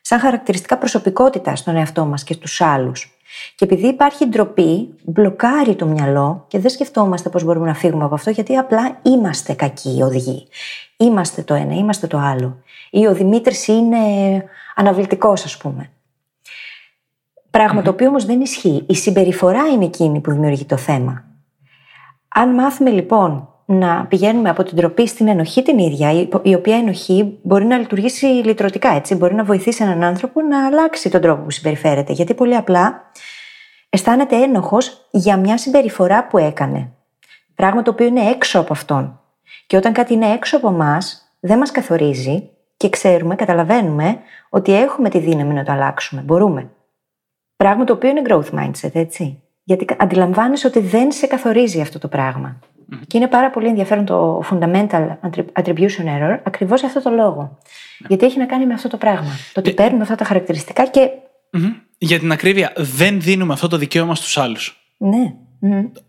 σαν 0.00 0.18
χαρακτηριστικά 0.18 0.78
προσωπικότητας 0.78 1.58
στον 1.58 1.76
εαυτό 1.76 2.04
μας 2.04 2.24
και 2.24 2.32
στους 2.32 2.60
άλλους. 2.60 3.13
Και 3.54 3.64
επειδή 3.64 3.86
υπάρχει 3.86 4.26
ντροπή, 4.26 4.94
μπλοκάρει 5.04 5.74
το 5.74 5.86
μυαλό 5.86 6.44
και 6.48 6.58
δεν 6.58 6.70
σκεφτόμαστε 6.70 7.28
πώς 7.28 7.44
μπορούμε 7.44 7.66
να 7.66 7.74
φύγουμε 7.74 8.04
από 8.04 8.14
αυτό, 8.14 8.30
γιατί 8.30 8.56
απλά 8.56 8.98
είμαστε 9.02 9.52
κακοί 9.52 10.02
οδηγοί. 10.02 10.46
Είμαστε 10.96 11.42
το 11.42 11.54
ένα, 11.54 11.74
είμαστε 11.74 12.06
το 12.06 12.18
άλλο. 12.18 12.62
Ή 12.90 13.06
ο 13.06 13.14
Δημήτρης 13.14 13.66
είναι 13.66 13.98
αναβλητικός, 14.74 15.44
ας 15.44 15.56
πούμε. 15.56 15.90
Πράγμα 17.50 17.82
το 17.82 17.90
οποίο 17.90 18.08
όμως 18.08 18.24
δεν 18.24 18.40
ισχύει. 18.40 18.84
Η 18.88 18.94
συμπεριφορά 18.94 19.66
είναι 19.66 19.84
εκείνη 19.84 20.20
που 20.20 20.30
δημιουργεί 20.30 20.64
το 20.64 20.76
θέμα. 20.76 21.24
Αν 22.28 22.54
μάθουμε 22.54 22.90
λοιπόν 22.90 23.53
να 23.64 24.06
πηγαίνουμε 24.06 24.48
από 24.48 24.62
την 24.62 24.76
τροπή 24.76 25.06
στην 25.08 25.28
ενοχή 25.28 25.62
την 25.62 25.78
ίδια, 25.78 26.12
η- 26.12 26.28
η 26.42 26.54
οποία 26.54 26.76
ενοχή 26.76 27.38
μπορεί 27.42 27.64
να 27.64 27.78
λειτουργήσει 27.78 28.26
λυτρωτικά, 28.26 28.88
έτσι. 28.88 29.14
Μπορεί 29.14 29.34
να 29.34 29.44
βοηθήσει 29.44 29.82
έναν 29.84 30.02
άνθρωπο 30.02 30.40
να 30.40 30.66
αλλάξει 30.66 31.10
τον 31.10 31.20
τρόπο 31.20 31.42
που 31.42 31.50
συμπεριφέρεται. 31.50 32.12
Γιατί 32.12 32.34
πολύ 32.34 32.56
απλά 32.56 33.10
αισθάνεται 33.90 34.36
ένοχος 34.36 35.08
για 35.10 35.36
μια 35.36 35.58
συμπεριφορά 35.58 36.26
που 36.26 36.38
έκανε. 36.38 36.90
Πράγμα 37.54 37.82
το 37.82 37.90
οποίο 37.90 38.06
είναι 38.06 38.30
έξω 38.30 38.60
από 38.60 38.72
αυτόν. 38.72 39.20
Και 39.66 39.76
όταν 39.76 39.92
κάτι 39.92 40.12
είναι 40.14 40.32
έξω 40.32 40.56
από 40.56 40.68
εμάς, 40.68 41.34
δεν 41.40 41.58
μας 41.58 41.70
καθορίζει 41.70 42.48
και 42.76 42.84
και 42.84 42.90
ξέρουμε, 42.90 43.34
καταλαβαίνουμε 43.34 44.18
ότι 44.48 44.74
έχουμε 44.74 45.08
τη 45.08 45.18
δύναμη 45.18 45.54
να 45.54 45.64
το 45.64 45.72
αλλάξουμε. 45.72 46.22
Μπορούμε. 46.22 46.70
Πράγμα 47.56 47.84
το 47.84 47.92
οποίο 47.92 48.10
είναι 48.10 48.22
growth 48.28 48.50
mindset, 48.58 48.90
έτσι. 48.92 49.42
Γιατί 49.64 49.86
αντιλαμβάνεσαι 49.98 50.66
ότι 50.66 50.80
δεν 50.80 51.12
σε 51.12 51.26
καθορίζει 51.26 51.80
αυτό 51.80 51.98
το 51.98 52.08
πράγμα. 52.08 52.58
Και 53.06 53.16
είναι 53.16 53.28
πάρα 53.28 53.50
πολύ 53.50 53.68
ενδιαφέρον 53.68 54.04
το 54.04 54.42
fundamental 54.50 55.16
attribution 55.52 56.04
error 56.06 56.38
ακριβώς 56.42 56.80
για 56.80 56.88
αυτό 56.88 57.02
το 57.02 57.10
λόγο. 57.10 57.58
Γιατί 58.08 58.26
έχει 58.26 58.38
να 58.38 58.46
κάνει 58.46 58.66
με 58.66 58.74
αυτό 58.74 58.88
το 58.88 58.96
πράγμα. 58.96 59.30
Το 59.52 59.60
ότι 59.60 59.72
παίρνουμε 59.72 60.02
αυτά 60.02 60.14
τα 60.14 60.24
χαρακτηριστικά 60.24 60.86
και. 60.86 61.10
Για 61.98 62.18
την 62.18 62.32
ακρίβεια, 62.32 62.72
δεν 62.76 63.20
δίνουμε 63.20 63.52
αυτό 63.52 63.68
το 63.68 63.76
δικαίωμα 63.76 64.14
στους 64.14 64.38
άλλους. 64.38 64.94
Ναι. 64.96 65.34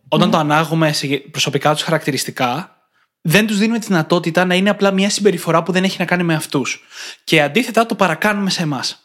Όταν 0.08 0.32
το 0.32 0.38
ανάγουμε 0.38 0.94
σε 0.94 1.08
προσωπικά 1.08 1.74
τους 1.74 1.82
χαρακτηριστικά, 1.82 2.76
δεν 3.22 3.48
τους 3.48 3.58
δίνουμε 3.58 3.80
τη 3.80 3.88
δυνατότητα 3.88 4.46
να 4.46 4.56
είναι 4.56 4.70
απλά 4.70 4.92
μια 4.92 5.10
συμπεριφορά 5.10 5.64
που 5.64 5.72
δεν 5.72 5.84
έχει 5.84 5.96
να 6.00 6.06
κάνει 6.06 6.24
με 6.24 6.34
αυτούς. 6.34 6.84
Και 7.24 7.42
αντίθετα 7.42 7.86
το 7.86 7.96
παρακάνουμε 7.96 8.50
σε 8.50 8.64
εμάς. 8.64 9.00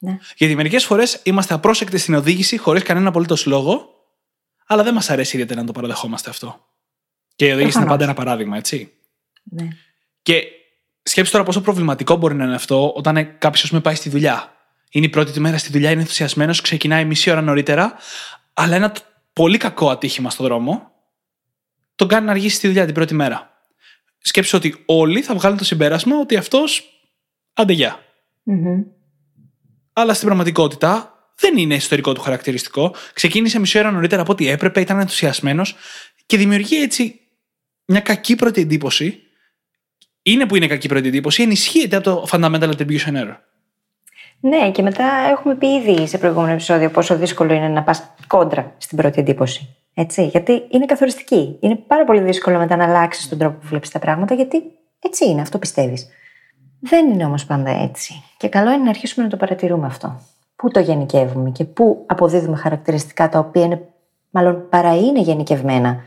Ναι. 0.00 0.18
Γιατί 0.36 0.54
μερικές 0.54 0.84
φορές 0.84 1.20
είμαστε 1.22 1.54
απρόσεκτοι 1.54 1.98
στην 1.98 2.14
οδήγηση 2.14 2.56
χωρίς 2.56 2.82
κανένα 2.82 3.08
απολύτως 3.08 3.46
λόγο, 3.46 3.88
αλλά 4.66 4.82
δεν 4.82 4.94
μας 4.94 5.10
αρέσει 5.10 5.34
ιδιαίτερα 5.34 5.60
να 5.60 5.66
το 5.66 5.72
παραδεχόμαστε 5.72 6.30
αυτό. 6.30 6.60
Και 7.36 7.46
η 7.46 7.50
οδήγηση 7.50 7.78
είναι 7.78 7.86
πάντα 7.86 8.04
ένα 8.04 8.14
παράδειγμα, 8.14 8.56
έτσι. 8.56 8.92
ναι. 9.42 9.68
Και 10.22 10.42
σκέψτε 11.02 11.32
τώρα 11.32 11.44
πόσο 11.44 11.60
προβληματικό 11.60 12.16
μπορεί 12.16 12.34
να 12.34 12.44
είναι 12.44 12.54
αυτό 12.54 12.92
όταν 12.96 13.38
κάποιος 13.38 13.70
με 13.70 13.80
πάει 13.80 13.94
στη 13.94 14.08
δουλειά. 14.08 14.54
Είναι 14.90 15.06
η 15.06 15.08
πρώτη 15.08 15.32
του 15.32 15.40
μέρα 15.40 15.58
στη 15.58 15.72
δουλειά, 15.72 15.90
είναι 15.90 16.00
ενθουσιασμένος, 16.00 16.60
ξεκινάει 16.60 17.04
μισή 17.04 17.30
ώρα 17.30 17.40
νωρίτερα, 17.40 17.94
αλλά 18.54 18.76
ένα 18.76 18.92
πολύ 19.32 19.56
κακό 19.56 19.90
ατύχημα 19.90 20.30
στον 20.30 20.46
δρόμο 20.46 20.90
τον 21.94 22.08
κάνει 22.08 22.26
να 22.26 22.30
αργήσει 22.30 22.56
στη 22.56 22.66
δουλειά 22.66 22.84
την 22.84 22.94
πρώτη 22.94 23.14
μέρα. 23.14 23.50
Σκέψτε 24.18 24.56
ότι 24.56 24.82
όλοι 24.86 25.22
θα 25.22 25.34
βγάλουν 25.34 25.58
το 25.58 25.64
συμπέρασμα 25.64 26.18
ότι 26.18 26.36
αυτός 26.36 26.84
αντεγιά. 27.54 27.98
Αλλά 29.92 30.14
στην 30.14 30.26
πραγματικότητα 30.26 31.10
δεν 31.36 31.56
είναι 31.56 31.74
ιστορικό 31.74 32.12
του 32.12 32.20
χαρακτηριστικό. 32.20 32.94
Ξεκίνησε 33.12 33.58
μισή 33.58 33.78
ώρα 33.78 33.90
νωρίτερα 33.90 34.22
από 34.22 34.32
ό,τι 34.32 34.48
έπρεπε, 34.48 34.80
ήταν 34.80 34.98
ενθουσιασμένος 34.98 35.74
και 36.26 36.36
δημιουργεί 36.36 36.82
έτσι 36.82 37.20
μια 37.86 38.00
κακή 38.00 38.36
πρώτη 38.36 38.60
εντύπωση. 38.60 39.20
Είναι 40.22 40.46
που 40.46 40.56
είναι 40.56 40.66
κακή 40.66 40.88
πρώτη 40.88 41.08
εντύπωση, 41.08 41.42
ενισχύεται 41.42 41.96
από 41.96 42.04
το 42.04 42.26
fundamental 42.30 42.70
attribution 42.76 43.12
error. 43.12 43.36
Ναι, 44.40 44.70
και 44.70 44.82
μετά 44.82 45.04
έχουμε 45.30 45.54
πει 45.54 45.66
ήδη 45.66 46.06
σε 46.06 46.18
προηγούμενο 46.18 46.52
επεισόδιο 46.52 46.90
πόσο 46.90 47.16
δύσκολο 47.16 47.52
είναι 47.52 47.68
να 47.68 47.82
πας 47.82 48.14
κόντρα 48.26 48.74
στην 48.78 48.96
πρώτη 48.96 49.20
εντύπωση. 49.20 49.76
Έτσι, 49.94 50.26
γιατί 50.26 50.62
είναι 50.70 50.84
καθοριστική. 50.84 51.56
Είναι 51.60 51.76
πάρα 51.76 52.04
πολύ 52.04 52.20
δύσκολο 52.20 52.58
μετά 52.58 52.76
να 52.76 52.84
αλλάξεις 52.84 53.28
τον 53.28 53.38
τρόπο 53.38 53.58
που 53.58 53.66
βλέπεις 53.66 53.90
τα 53.90 53.98
πράγματα, 53.98 54.34
γιατί 54.34 54.62
έτσι 54.98 55.28
είναι, 55.28 55.40
αυτό 55.40 55.58
πιστεύεις. 55.58 56.08
Δεν 56.80 57.12
είναι 57.12 57.24
όμως 57.24 57.44
πάντα 57.44 57.70
έτσι. 57.70 58.22
Και 58.36 58.48
καλό 58.48 58.72
είναι 58.72 58.82
να 58.82 58.88
αρχίσουμε 58.88 59.24
να 59.24 59.30
το 59.30 59.36
παρατηρούμε 59.36 59.86
αυτό. 59.86 60.20
Πού 60.56 60.70
το 60.70 60.80
γενικεύουμε 60.80 61.50
και 61.50 61.64
πού 61.64 62.04
αποδίδουμε 62.06 62.56
χαρακτηριστικά 62.56 63.28
τα 63.28 63.38
οποία 63.38 63.64
είναι, 63.64 63.88
μάλλον 64.30 64.68
παρά 64.68 64.96
είναι 64.96 65.20
γενικευμένα 65.20 66.04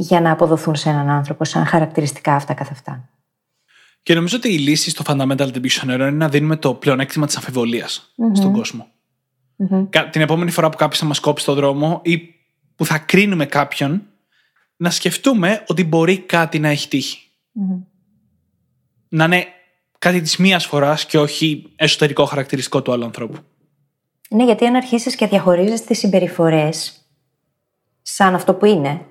για 0.00 0.20
να 0.20 0.30
αποδοθούν 0.30 0.74
σε 0.74 0.88
έναν 0.88 1.08
άνθρωπο 1.08 1.44
σαν 1.44 1.64
χαρακτηριστικά 1.64 2.34
αυτά 2.34 2.54
καθ' 2.54 2.70
αυτά. 2.70 3.08
Και 4.02 4.14
νομίζω 4.14 4.36
ότι 4.36 4.48
η 4.48 4.58
λύση 4.58 4.90
στο 4.90 5.02
fundamental 5.06 5.52
attribution 5.52 5.84
error 5.84 5.94
είναι 5.94 6.10
να 6.10 6.28
δίνουμε 6.28 6.56
το 6.56 6.74
πλεονέκτημα 6.74 7.26
της 7.26 7.36
αμφιβολίας 7.36 8.14
στον 8.32 8.52
κόσμο. 8.52 8.86
Την 10.10 10.20
επόμενη 10.20 10.50
φορά 10.50 10.68
που 10.68 10.76
κάποιος 10.76 10.98
θα 10.98 11.06
μας 11.06 11.20
κόψει 11.20 11.42
στον 11.42 11.54
δρόμο 11.54 12.00
ή 12.04 12.18
που 12.76 12.84
θα 12.84 12.98
κρίνουμε 12.98 13.46
κάποιον, 13.46 14.02
να 14.76 14.90
σκεφτούμε 14.90 15.64
ότι 15.66 15.84
μπορεί 15.84 16.18
κάτι 16.18 16.58
να 16.58 16.68
έχει 16.68 17.16
Να 19.08 19.24
είναι 19.24 19.46
κάτι 19.98 20.20
της 20.20 20.36
μίας 20.36 20.66
φοράς 20.66 21.06
και 21.06 21.18
όχι 21.18 21.72
εσωτερικό 21.76 22.24
χαρακτηριστικό 22.24 22.82
του 22.82 22.92
άλλου 22.92 23.04
ανθρώπου. 23.04 23.38
Ναι, 24.30 24.44
γιατί 24.44 24.66
αν 24.66 24.74
αρχίσεις 24.74 25.14
και 25.14 25.26
διαχωρίζεις 25.26 25.84
τις 25.84 25.98
συμπεριφορές 25.98 26.94
σαν 28.02 28.34
αυτό 28.34 28.54
που 28.54 28.64
είναι, 28.64 29.06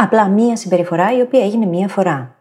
απλά 0.00 0.28
μία 0.28 0.56
συμπεριφορά 0.56 1.16
η 1.16 1.20
οποία 1.20 1.44
έγινε 1.44 1.66
μία 1.66 1.88
φορά. 1.88 2.36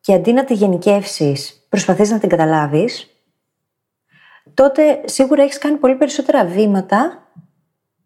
Και 0.00 0.14
αντί 0.14 0.32
να 0.32 0.44
τη 0.44 0.54
γενικεύσεις, 0.54 1.66
προσπαθείς 1.68 2.10
να 2.10 2.18
την 2.18 2.28
καταλάβεις, 2.28 3.10
τότε 4.54 5.00
σίγουρα 5.04 5.42
έχεις 5.42 5.58
κάνει 5.58 5.76
πολύ 5.76 5.94
περισσότερα 5.96 6.44
βήματα 6.44 7.28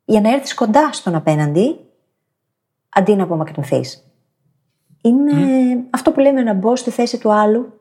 για 0.04 0.20
να 0.20 0.32
έρθεις 0.32 0.54
κοντά 0.54 0.92
στον 0.92 1.14
απέναντι, 1.14 1.78
αντί 2.88 3.14
να 3.14 3.22
απομακρυνθείς. 3.22 4.04
Είναι 5.02 5.32
αυτό 5.90 6.12
που 6.12 6.20
λέμε 6.20 6.42
να 6.42 6.54
μπω 6.54 6.76
στη 6.76 6.90
θέση 6.90 7.18
του 7.18 7.32
άλλου, 7.32 7.72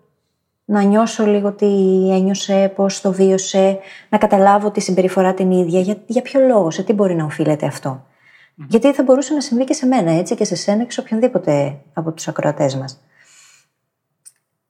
να 0.65 0.81
νιώσω 0.81 1.25
λίγο 1.25 1.51
τι 1.51 1.65
ένιωσε, 2.11 2.71
πώς 2.75 3.01
το 3.01 3.11
βίωσε, 3.11 3.79
να 4.09 4.17
καταλάβω 4.17 4.71
τη 4.71 4.81
συμπεριφορά 4.81 5.33
την 5.33 5.51
ίδια, 5.51 5.79
για, 5.79 5.97
για 6.05 6.21
ποιο 6.21 6.39
λόγο, 6.39 6.71
σε 6.71 6.83
τι 6.83 6.93
μπορεί 6.93 7.15
να 7.15 7.25
οφείλεται 7.25 7.65
αυτό. 7.65 8.05
Γιατί 8.55 8.93
θα 8.93 9.03
μπορούσε 9.03 9.33
να 9.33 9.41
συμβεί 9.41 9.63
και 9.63 9.73
σε 9.73 9.85
μένα, 9.85 10.11
έτσι, 10.11 10.35
και 10.35 10.43
σε 10.43 10.55
σένα 10.55 10.83
και 10.83 10.91
σε 10.91 10.99
οποιονδήποτε 10.99 11.77
από 11.93 12.11
τους 12.11 12.27
ακροατές 12.27 12.75
μας. 12.75 12.99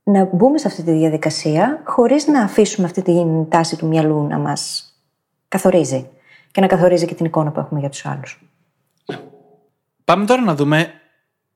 Να 0.04 0.26
μπούμε 0.26 0.58
σε 0.58 0.68
αυτή 0.68 0.84
τη 0.84 0.92
διαδικασία 0.92 1.82
χωρίς 1.86 2.28
να 2.28 2.42
αφήσουμε 2.42 2.88
αυτή 2.88 3.02
την 3.02 3.50
τάση 3.50 3.78
του 3.78 3.88
μυαλού 3.88 4.28
να 4.28 4.38
μας 4.38 4.94
καθορίζει 5.48 6.10
και 6.52 6.62
να 6.62 6.68
καθορίζει 6.68 7.06
και 7.06 7.16
την 7.16 7.26
εικόνα 7.26 7.52
που 7.52 7.60
έχουμε 7.60 7.80
για 7.80 7.90
τους 7.90 8.06
άλλους. 8.06 8.42
Πάμε 10.06 10.26
τώρα 10.26 10.42
να 10.42 10.56
δούμε 10.56 10.94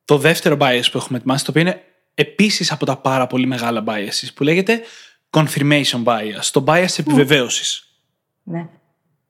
το 0.05 0.17
δεύτερο 0.17 0.57
bias 0.59 0.83
που 0.91 0.97
έχουμε 0.97 1.17
ετοιμάσει, 1.17 1.45
το 1.45 1.51
οποίο 1.51 1.61
είναι 1.61 1.81
επίσης 2.13 2.71
από 2.71 2.85
τα 2.85 2.97
πάρα 2.97 3.27
πολύ 3.27 3.45
μεγάλα 3.45 3.83
biases, 3.87 4.27
που 4.35 4.43
λέγεται 4.43 4.81
confirmation 5.29 6.03
bias, 6.03 6.45
το 6.51 6.63
bias 6.67 6.99
επιβεβαίωσης. 6.99 8.01
Ναι. 8.43 8.67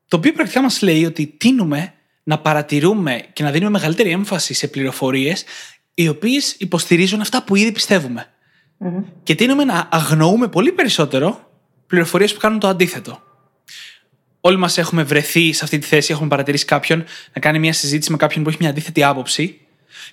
Το 0.07 0.17
οποίο 0.17 0.31
πρακτικά 0.33 0.61
μας 0.61 0.81
λέει 0.81 1.05
ότι 1.05 1.27
τίνουμε 1.27 1.93
να 2.27 2.39
παρατηρούμε 2.39 3.25
και 3.33 3.43
να 3.43 3.51
δίνουμε 3.51 3.71
μεγαλύτερη 3.71 4.09
έμφαση 4.09 4.53
σε 4.53 4.67
πληροφορίες 4.67 5.43
οι 5.93 6.07
οποίες 6.07 6.55
υποστηρίζουν 6.57 7.21
αυτά 7.21 7.43
που 7.43 7.55
ήδη 7.55 7.73
Και 9.23 9.35
τίνουμε 9.35 9.63
να 9.63 9.87
αγνοούμε 9.91 10.47
πολύ 10.47 10.71
περισσότερο 10.71 11.49
πληροφορίες 11.87 12.33
που 12.33 12.39
κάνουν 12.39 12.59
το 12.59 12.67
αντίθετο. 12.67 13.21
Όλοι 14.41 14.57
μας 14.57 14.77
έχουμε 14.77 15.03
βρεθεί 15.03 15.53
σε 15.53 15.63
αυτή 15.63 15.77
τη 15.77 15.87
θέση, 15.87 16.11
έχουμε 16.11 16.27
παρατηρήσει 16.27 16.65
κάποιον 16.65 17.03
να 17.33 17.41
κάνει 17.41 17.59
μια 17.59 17.73
συζήτηση 17.73 18.11
με 18.11 18.17
κάποιον 18.17 18.43
που 18.43 18.49
έχει 18.49 18.57
μια 18.61 18.69
αντίθετη 18.69 19.03
άποψη. 19.03 19.59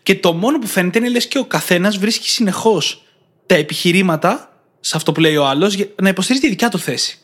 Και 0.02 0.14
το 0.14 0.32
μόνο 0.32 0.58
που 0.58 0.66
φαίνεται 0.66 0.98
είναι 0.98 1.08
λες 1.08 1.26
και 1.26 1.38
ο 1.38 1.44
καθένας 1.44 1.98
βρίσκει 1.98 2.28
συνεχώς 2.28 3.04
τα 3.46 3.54
επιχειρήματα 3.54 4.62
σε 4.80 4.96
αυτό 4.96 5.12
που 5.12 5.20
λέει 5.20 5.36
ο 5.36 5.46
άλλος 5.46 5.74
για 5.74 5.86
να 6.02 6.08
υποστηρίζει 6.08 6.44
τη 6.44 6.50
δικιά 6.50 6.68
του 6.68 6.78
θέση. 6.78 7.18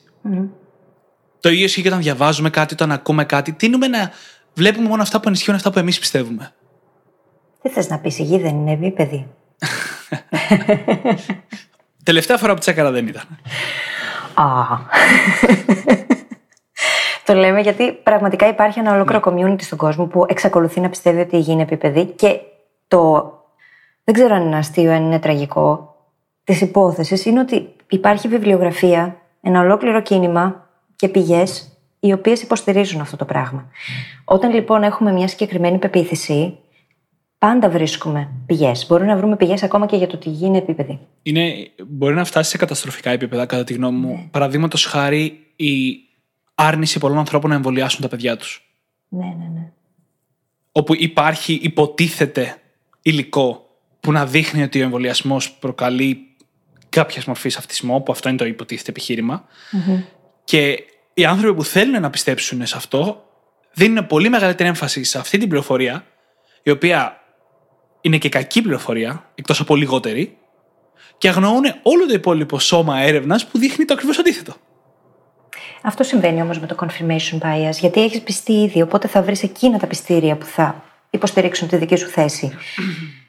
Το 1.40 1.48
ίδιο 1.48 1.64
ισχύει 1.64 1.82
και 1.82 1.88
όταν 1.88 2.00
διαβάζουμε 2.00 2.50
κάτι, 2.50 2.74
όταν 2.74 2.92
ακούμε 2.92 3.24
κάτι. 3.24 3.52
Τίνουμε 3.52 3.88
να 3.88 4.12
βλέπουμε 4.54 4.88
μόνο 4.88 5.02
αυτά 5.02 5.20
που 5.20 5.28
ενισχύουν 5.28 5.56
αυτά 5.56 5.70
που 5.70 5.78
εμείς 5.78 5.98
πιστεύουμε. 5.98 6.52
Τι 7.62 7.68
θες 7.68 7.88
να 7.88 7.98
πεις, 7.98 8.18
η 8.18 8.22
γη 8.22 8.38
δεν 8.38 8.54
είναι 8.54 8.72
επίπεδη. 8.72 9.26
Τελευταία 12.04 12.36
φορά 12.36 12.52
που 12.52 12.58
τσέκαρα 12.58 12.90
δεν 12.90 13.06
ήταν. 13.06 13.22
Α. 14.34 14.44
Το 17.24 17.34
λέμε 17.34 17.60
γιατί 17.60 17.92
πραγματικά 17.92 18.48
υπάρχει 18.48 18.78
ένα 18.78 18.94
ολόκληρο 18.94 19.30
ναι. 19.30 19.42
community 19.42 19.62
στον 19.62 19.78
κόσμο 19.78 20.06
που 20.06 20.24
εξακολουθεί 20.28 20.80
να 20.80 20.88
πιστεύει 20.88 21.20
ότι 21.20 21.36
η 21.36 21.38
γη 21.38 21.52
είναι 21.52 21.62
επίπεδη 21.62 22.04
και 22.04 22.40
το. 22.88 23.32
Δεν 24.04 24.14
ξέρω 24.14 24.34
αν 24.34 24.46
είναι 24.46 24.56
αστείο, 24.56 24.92
αν 24.92 25.02
είναι 25.02 25.18
τραγικό. 25.18 25.94
Της 26.44 26.60
υπόθεσης 26.60 27.24
είναι 27.24 27.40
ότι 27.40 27.76
υπάρχει 27.90 28.28
βιβλιογραφία, 28.28 29.16
ένα 29.40 29.60
ολόκληρο 29.60 30.00
κίνημα 30.02 30.68
και 30.96 31.08
πηγές 31.08 31.69
οι 32.00 32.12
οποίες 32.12 32.42
υποστηρίζουν 32.42 33.00
αυτό 33.00 33.16
το 33.16 33.24
πράγμα. 33.24 33.70
Όταν 34.24 34.54
λοιπόν 34.54 34.82
έχουμε 34.82 35.12
μια 35.12 35.28
συγκεκριμένη 35.28 35.78
πεποίθηση, 35.78 36.58
πάντα 37.38 37.70
βρίσκουμε 37.70 38.30
πηγές. 38.46 38.86
Μπορούμε 38.88 39.12
να 39.12 39.16
βρούμε 39.16 39.36
πηγές 39.36 39.62
ακόμα 39.62 39.86
και 39.86 39.96
για 39.96 40.06
το 40.06 40.16
ότι 40.16 40.30
γίνει 40.30 40.56
επίπεδη. 40.56 40.98
Είναι, 41.22 41.70
μπορεί 41.86 42.14
να 42.14 42.24
φτάσει 42.24 42.50
σε 42.50 42.56
καταστροφικά 42.56 43.10
επίπεδα, 43.10 43.46
κατά 43.46 43.64
τη 43.64 43.74
γνώμη 43.74 43.98
μου. 43.98 44.12
Ναι. 44.12 44.28
Παραδείγματος 44.30 44.84
χάρη, 44.84 45.46
η 45.56 45.96
άρνηση 46.54 46.98
πολλών 46.98 47.18
ανθρώπων 47.18 47.50
να 47.50 47.56
εμβολιάσουν 47.56 48.00
τα 48.00 48.08
παιδιά 48.08 48.36
τους. 48.36 48.74
Ναι, 49.08 49.26
ναι, 49.26 49.48
ναι. 49.54 49.72
Όπου 50.72 50.94
υπάρχει, 50.94 51.58
υποτίθεται 51.62 52.56
υλικό 53.02 53.64
που 54.00 54.12
να 54.12 54.26
δείχνει 54.26 54.62
ότι 54.62 54.80
ο 54.80 54.82
εμβολιασμός 54.82 55.52
προκαλεί 55.52 56.18
κάποια 56.88 57.22
μορφή 57.26 57.48
αυτισμό, 57.58 58.00
που 58.00 58.12
αυτό 58.12 58.28
είναι 58.28 58.38
το 58.38 58.44
υποτίθεται 58.44 59.00
Και 60.44 60.84
οι 61.20 61.24
άνθρωποι 61.24 61.54
που 61.54 61.64
θέλουν 61.64 62.00
να 62.00 62.10
πιστέψουν 62.10 62.66
σε 62.66 62.76
αυτό 62.76 63.24
δίνουν 63.72 64.06
πολύ 64.06 64.28
μεγαλύτερη 64.28 64.68
έμφαση 64.68 65.04
σε 65.04 65.18
αυτή 65.18 65.38
την 65.38 65.48
πληροφορία, 65.48 66.04
η 66.62 66.70
οποία 66.70 67.20
είναι 68.00 68.18
και 68.18 68.28
κακή 68.28 68.62
πληροφορία, 68.62 69.30
εκτός 69.34 69.60
από 69.60 69.76
λιγότερη, 69.76 70.36
και 71.18 71.28
αγνοούν 71.28 71.64
όλο 71.82 72.06
το 72.06 72.14
υπόλοιπο 72.14 72.58
σώμα 72.58 73.00
έρευνας 73.00 73.46
που 73.46 73.58
δείχνει 73.58 73.84
το 73.84 73.94
ακριβώς 73.94 74.18
αντίθετο. 74.18 74.54
Αυτό 75.82 76.02
συμβαίνει 76.02 76.42
όμως 76.42 76.58
με 76.58 76.66
το 76.66 76.76
confirmation 76.80 77.38
bias, 77.38 77.72
γιατί 77.80 78.02
έχεις 78.02 78.20
πιστεί 78.20 78.52
ήδη, 78.52 78.82
οπότε 78.82 79.08
θα 79.08 79.22
βρεις 79.22 79.42
εκείνα 79.42 79.78
τα 79.78 79.86
πιστήρια 79.86 80.36
που 80.36 80.46
θα 80.46 80.82
υποστηρίξουν 81.10 81.68
τη 81.68 81.76
δική 81.76 81.96
σου 81.96 82.08
θέση. 82.08 82.52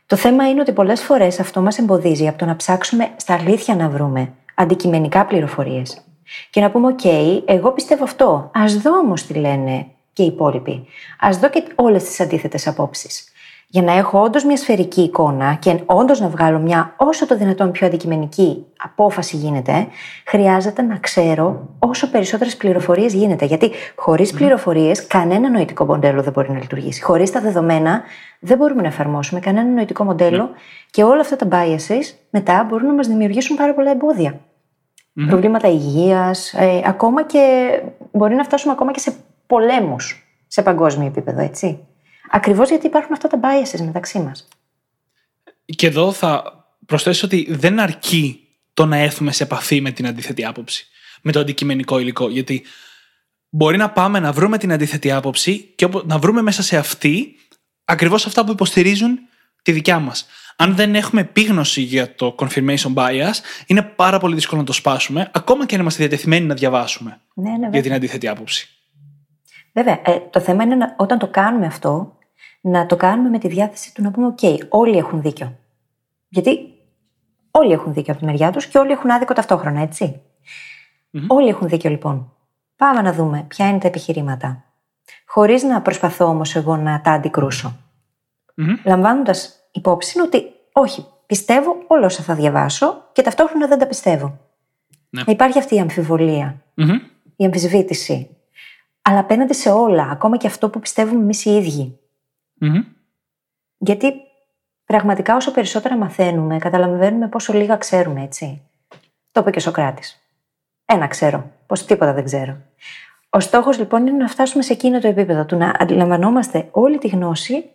Το 0.05 0.15
θέμα 0.15 0.49
είναι 0.49 0.61
ότι 0.61 0.71
πολλές 0.71 1.01
φορές 1.01 1.39
αυτό 1.39 1.61
μας 1.61 1.77
εμποδίζει 1.77 2.27
από 2.27 2.37
το 2.37 2.45
να 2.45 2.55
ψάξουμε 2.55 3.11
στα 3.15 3.33
αλήθεια 3.33 3.75
να 3.75 3.89
βρούμε 3.89 4.33
αντικειμενικά 4.55 5.25
πληροφορίες. 5.25 6.05
Και 6.49 6.61
να 6.61 6.71
πούμε, 6.71 6.95
OK, 6.97 7.07
εγώ 7.45 7.71
πιστεύω 7.71 8.03
αυτό. 8.03 8.51
Α 8.53 8.63
δω 8.81 8.97
όμως 8.97 9.25
τι 9.25 9.33
λένε 9.33 9.85
και 10.13 10.23
οι 10.23 10.25
υπόλοιποι. 10.25 10.85
Α 11.19 11.29
δω 11.41 11.49
και 11.49 11.63
όλες 11.75 12.03
τις 12.03 12.19
αντίθετες 12.19 12.67
απόψεις. 12.67 13.31
Για 13.73 13.81
να 13.81 13.91
έχω 13.91 14.21
όντως 14.21 14.43
μια 14.43 14.57
σφαιρική 14.57 15.01
εικόνα 15.01 15.53
και 15.53 15.79
όντως 15.85 16.19
να 16.19 16.27
βγάλω 16.27 16.59
μια 16.59 16.93
όσο 16.97 17.25
το 17.27 17.37
δυνατόν 17.37 17.71
πιο 17.71 17.87
αντικειμενική 17.87 18.65
απόφαση 18.77 19.37
γίνεται, 19.37 19.87
χρειάζεται 20.25 20.81
να 20.81 20.97
ξέρω 20.97 21.69
όσο 21.79 22.09
περισσότερες 22.09 22.57
πληροφορίες 22.57 23.13
γίνεται. 23.13 23.45
Γιατί 23.45 23.71
χωρίς 23.95 24.33
mm. 24.33 24.35
πληροφορίες, 24.35 25.07
κανένα 25.07 25.49
νοητικό 25.49 25.85
μοντέλο 25.85 26.21
δεν 26.21 26.31
μπορεί 26.31 26.51
να 26.51 26.59
λειτουργήσει. 26.59 27.01
Χωρίς 27.01 27.31
τα 27.31 27.41
δεδομένα, 27.41 28.01
δεν 28.39 28.57
μπορούμε 28.57 28.81
να 28.81 28.87
εφαρμόσουμε 28.87 29.39
κανένα 29.39 29.69
νοητικό 29.69 30.03
μοντέλο 30.03 30.49
και 30.91 31.03
όλα 31.03 31.19
αυτά 31.21 31.35
τα 31.35 31.47
biases 31.51 32.13
μετά 32.29 32.65
μπορούν 32.69 32.87
να 32.87 32.93
μας 32.93 33.07
δημιουργήσουν 33.07 33.55
πάρα 33.55 33.73
πολλά 33.73 33.91
εμπόδια. 33.91 34.39
Mm-hmm. 35.15 35.27
Προβλήματα 35.27 35.67
υγείας, 35.67 36.53
ε, 36.53 36.81
ακόμα 36.85 37.25
και 37.25 37.71
μπορεί 38.11 38.35
να 38.35 38.43
φτάσουμε 38.43 38.73
ακόμα 38.73 38.91
και 38.91 38.99
σε 38.99 39.15
πολέμους 39.47 40.25
σε 40.47 40.61
παγκόσμιο 40.61 41.07
επίπεδο, 41.07 41.41
έτσι. 41.41 41.79
Ακριβώς 42.31 42.69
γιατί 42.69 42.85
υπάρχουν 42.85 43.13
αυτά 43.13 43.27
τα 43.27 43.39
biases 43.41 43.81
μεταξύ 43.85 44.19
μας. 44.19 44.47
Και 45.65 45.87
εδώ 45.87 46.11
θα 46.11 46.43
προσθέσω 46.85 47.25
ότι 47.25 47.47
δεν 47.49 47.79
αρκεί 47.79 48.47
το 48.73 48.85
να 48.85 48.97
έρθουμε 48.97 49.31
σε 49.31 49.43
επαφή 49.43 49.81
με 49.81 49.91
την 49.91 50.07
αντίθετη 50.07 50.45
άποψη, 50.45 50.87
με 51.21 51.31
το 51.31 51.39
αντικειμενικό 51.39 51.99
υλικό. 51.99 52.29
Γιατί 52.29 52.63
μπορεί 53.49 53.77
να 53.77 53.89
πάμε 53.89 54.19
να 54.19 54.31
βρούμε 54.31 54.57
την 54.57 54.71
αντίθετη 54.71 55.11
άποψη 55.11 55.71
και 55.75 55.89
να 56.03 56.17
βρούμε 56.17 56.41
μέσα 56.41 56.63
σε 56.63 56.77
αυτή 56.77 57.35
ακριβώς 57.85 58.25
αυτά 58.25 58.45
που 58.45 58.51
υποστηρίζουν 58.51 59.19
τη 59.61 59.71
δικιά 59.71 59.99
μας. 59.99 60.25
Αν 60.55 60.75
δεν 60.75 60.95
έχουμε 60.95 61.21
επίγνωση 61.21 61.81
για 61.81 62.15
το 62.15 62.35
confirmation 62.39 62.93
bias, 62.93 63.33
είναι 63.65 63.81
πάρα 63.81 64.19
πολύ 64.19 64.35
δύσκολο 64.35 64.59
να 64.61 64.67
το 64.67 64.73
σπάσουμε, 64.73 65.29
ακόμα 65.33 65.65
και 65.65 65.75
αν 65.75 65.81
είμαστε 65.81 65.99
διατεθειμένοι 66.07 66.45
να 66.45 66.55
διαβάσουμε 66.55 67.19
ναι, 67.33 67.57
ναι, 67.57 67.69
για 67.71 67.81
την 67.81 67.93
αντίθετη 67.93 68.27
άποψη. 68.27 68.69
Βέβαια, 69.73 70.01
ε, 70.05 70.19
το 70.29 70.39
θέμα 70.39 70.63
είναι 70.63 70.75
να, 70.75 70.95
όταν 70.97 71.19
το 71.19 71.27
κάνουμε 71.27 71.65
αυτό, 71.65 72.17
να 72.61 72.85
το 72.85 72.95
κάνουμε 72.95 73.29
με 73.29 73.39
τη 73.39 73.47
διάθεση 73.47 73.93
του 73.93 74.01
να 74.01 74.11
πούμε: 74.11 74.33
OK, 74.37 74.57
όλοι 74.69 74.97
έχουν 74.97 75.21
δίκιο. 75.21 75.57
Γιατί 76.27 76.57
όλοι 77.51 77.71
έχουν 77.71 77.93
δίκιο 77.93 78.13
από 78.13 78.21
τη 78.21 78.27
μεριά 78.27 78.51
τους 78.51 78.65
και 78.65 78.77
όλοι 78.77 78.91
έχουν 78.91 79.11
άδικο 79.11 79.33
ταυτόχρονα, 79.33 79.89
Όλοι 81.27 81.47
έχουν 81.47 81.67
δίκιο, 81.67 81.89
λοιπόν. 81.89 82.33
Πάμε 82.75 83.01
να 83.01 83.13
δούμε 83.13 83.45
ποια 83.47 83.69
είναι 83.69 83.77
τα 83.77 83.87
επιχειρήματα. 83.87 84.63
Χωρίς 85.25 85.63
να 85.63 85.81
προσπαθώ 85.81 86.25
όμως 86.25 86.55
εγώ 86.55 86.77
να 86.77 87.01
τα 87.01 87.11
αντικρούσω. 87.11 87.77
Mm-hmm. 88.57 88.75
Λαμβάνοντας 88.83 89.60
υπόψη 89.71 90.19
ότι, 90.19 90.51
όχι, 90.71 91.05
πιστεύω 91.25 91.83
όλα 91.87 92.05
όσα 92.05 92.23
θα 92.23 92.35
διαβάσω 92.35 93.09
και 93.11 93.21
ταυτόχρονα 93.21 93.67
δεν 93.67 93.79
τα 93.79 93.87
πιστεύω. 93.87 94.37
Ναι. 95.09 95.23
Υπάρχει 95.27 95.57
αυτή 95.57 95.75
η 95.75 95.79
αμφιβολία, 95.79 96.61
η 97.35 97.45
αμφισβήτηση. 97.45 98.37
Αλλά 99.01 99.19
απέναντι 99.19 99.53
σε 99.53 99.69
όλα, 99.69 100.09
ακόμα 100.11 100.37
και 100.37 100.47
αυτό 100.47 100.69
που 100.69 100.79
πιστεύουμε 100.79 101.21
εμείς 101.21 101.45
οι 101.45 101.55
ίδιοι. 101.55 101.99
Γιατί 103.77 104.13
πραγματικά 104.85 105.35
όσο 105.35 105.51
περισσότερα 105.51 105.97
μαθαίνουμε, 105.97 106.57
καταλαβαίνουμε 106.57 107.27
πόσο 107.27 107.53
λίγα 107.53 107.75
ξέρουμε, 107.75 108.23
έτσι. 108.23 108.61
Το 109.31 109.39
είπε 109.39 109.49
και 109.51 109.57
ο 109.57 109.61
Σοκράτης. 109.61 110.21
Ένα 110.85 111.07
ξέρω, 111.07 111.51
πως 111.65 111.85
τίποτα 111.85 112.13
δεν 112.13 112.23
ξέρω. 112.23 112.57
Ο 113.29 113.39
στόχος 113.39 113.77
λοιπόν 113.77 114.07
είναι 114.07 114.17
να 114.17 114.27
φτάσουμε 114.27 114.63
σε 114.63 114.73
εκείνο 114.73 114.99
το 114.99 115.07
επίπεδο 115.07 115.45
του 115.45 115.55
να 115.55 115.73
αντιλαμβανόμαστε 115.79 116.67
όλη 116.71 116.97
τη 116.97 117.07
γνώση 117.07 117.69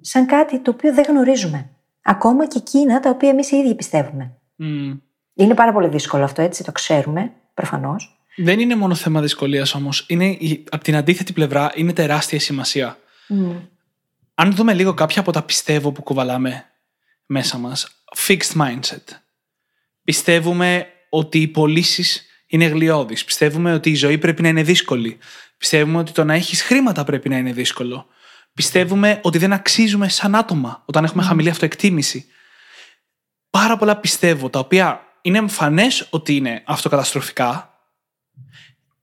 σαν 0.00 0.26
κάτι 0.26 0.60
το 0.60 0.70
οποίο 0.70 0.94
δεν 0.94 1.04
γνωρίζουμε. 1.08 1.68
Ακόμα 2.02 2.46
και 2.46 2.58
εκείνα 2.58 3.00
τα 3.00 3.10
οποία 3.10 3.28
εμείς 3.28 3.50
οι 3.50 3.56
ίδιοι 3.56 3.74
πιστεύουμε. 3.74 4.32
Είναι 5.34 5.54
πάρα 5.54 5.72
πολύ 5.72 5.88
δύσκολο 5.88 6.24
αυτό, 6.24 6.42
έτσι, 6.42 6.64
το 6.64 6.72
ξέρουμε, 6.72 7.32
προφανώς. 7.54 8.22
Δεν 8.36 8.60
είναι 8.60 8.76
μόνο 8.76 8.94
θέμα 8.94 9.20
δυσκολίας 9.20 9.74
όμως. 9.74 10.06
Από 10.70 10.84
την 10.84 10.96
αντίθετη 10.96 11.32
πλευρά 11.32 11.72
είναι 11.74 11.92
τεράστια 11.92 12.40
σημασία 12.40 12.96
αν 14.40 14.54
δούμε 14.54 14.74
λίγο 14.74 14.94
κάποια 14.94 15.20
από 15.20 15.32
τα 15.32 15.42
πιστεύω 15.42 15.92
που 15.92 16.02
κουβαλάμε 16.02 16.64
μέσα 17.26 17.58
μας, 17.58 18.02
fixed 18.26 18.60
mindset. 18.60 19.04
Πιστεύουμε 20.04 20.86
ότι 21.08 21.40
οι 21.40 21.48
πωλήσεις 21.48 22.26
είναι 22.46 22.64
γλιώδεις. 22.64 23.24
Πιστεύουμε 23.24 23.72
ότι 23.72 23.90
η 23.90 23.94
ζωή 23.94 24.18
πρέπει 24.18 24.42
να 24.42 24.48
είναι 24.48 24.62
δύσκολη. 24.62 25.18
Πιστεύουμε 25.58 25.98
ότι 25.98 26.12
το 26.12 26.24
να 26.24 26.34
έχεις 26.34 26.62
χρήματα 26.62 27.04
πρέπει 27.04 27.28
να 27.28 27.36
είναι 27.36 27.52
δύσκολο. 27.52 28.06
Πιστεύουμε 28.52 29.20
ότι 29.22 29.38
δεν 29.38 29.52
αξίζουμε 29.52 30.08
σαν 30.08 30.34
άτομα 30.34 30.82
όταν 30.86 31.04
έχουμε 31.04 31.22
χαμηλή 31.22 31.48
αυτοεκτίμηση. 31.48 32.26
Πάρα 33.50 33.76
πολλά 33.76 33.96
πιστεύω, 33.96 34.50
τα 34.50 34.58
οποία 34.58 35.00
είναι 35.20 35.38
εμφανές 35.38 36.06
ότι 36.10 36.36
είναι 36.36 36.62
αυτοκαταστροφικά, 36.66 37.78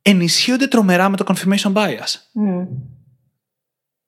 ενισχύονται 0.01 0.67
τρομερά 0.67 1.09
με 1.09 1.17
το 1.17 1.25
confirmation 1.27 1.73
bias. 1.73 2.15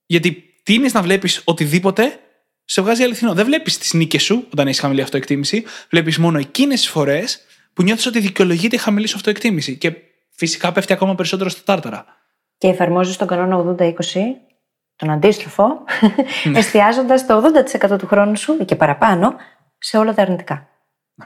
Γιατί 0.06 0.44
τίνεις 0.64 0.94
να 0.94 1.02
βλέπεις 1.02 1.42
οτιδήποτε 1.46 2.20
σε 2.66 2.82
βγάζει 2.82 3.04
αληθινό. 3.04 3.34
Δεν 3.34 3.46
βλέπεις 3.46 3.78
τις 3.78 3.94
νίκες 3.94 4.24
σου 4.24 4.48
όταν 4.52 4.68
έχεις 4.68 4.80
χαμηλή 4.80 5.02
αυτοεκτίμηση. 5.02 5.64
Βλέπεις 5.90 6.18
μόνο 6.18 6.38
εκείνες 6.38 6.80
τις 6.80 6.90
φορές 6.90 7.40
που 7.74 7.84
νιώθεις 7.84 8.06
ότι 8.06 8.20
δικαιολογείται 8.20 8.76
η 8.76 8.80
χαμηλή 8.80 9.08
σου 9.08 9.16
αυτοεκτίμηση. 9.16 9.78
Και 9.78 9.94
φυσικά 10.30 10.72
πέφτει 10.72 10.94
ακόμα 10.94 11.16
περισσότερο 11.16 11.50
στο 11.50 11.64
τάρταρα. 11.64 12.06
Και 12.58 12.68
εφαρμόζεις 12.68 13.18
τον 13.18 13.28
κανόνα 13.28 13.76
80-20, 13.78 13.94
τον 14.98 15.10
αντίστροφο, 15.10 15.84
ναι. 16.44 16.60
εστιάζοντας 16.60 17.26
το 17.26 17.44
80% 17.92 17.98
του 17.98 18.08
χρόνου 18.08 18.38
σου 18.38 18.58
ή 18.62 18.66
και 18.66 18.76
παραπάνω 18.76 19.36
σε 19.78 19.98
όλα 19.98 20.14
τα 20.14 20.22
αρνητικά. 20.22 20.68
Ναι. 21.16 21.26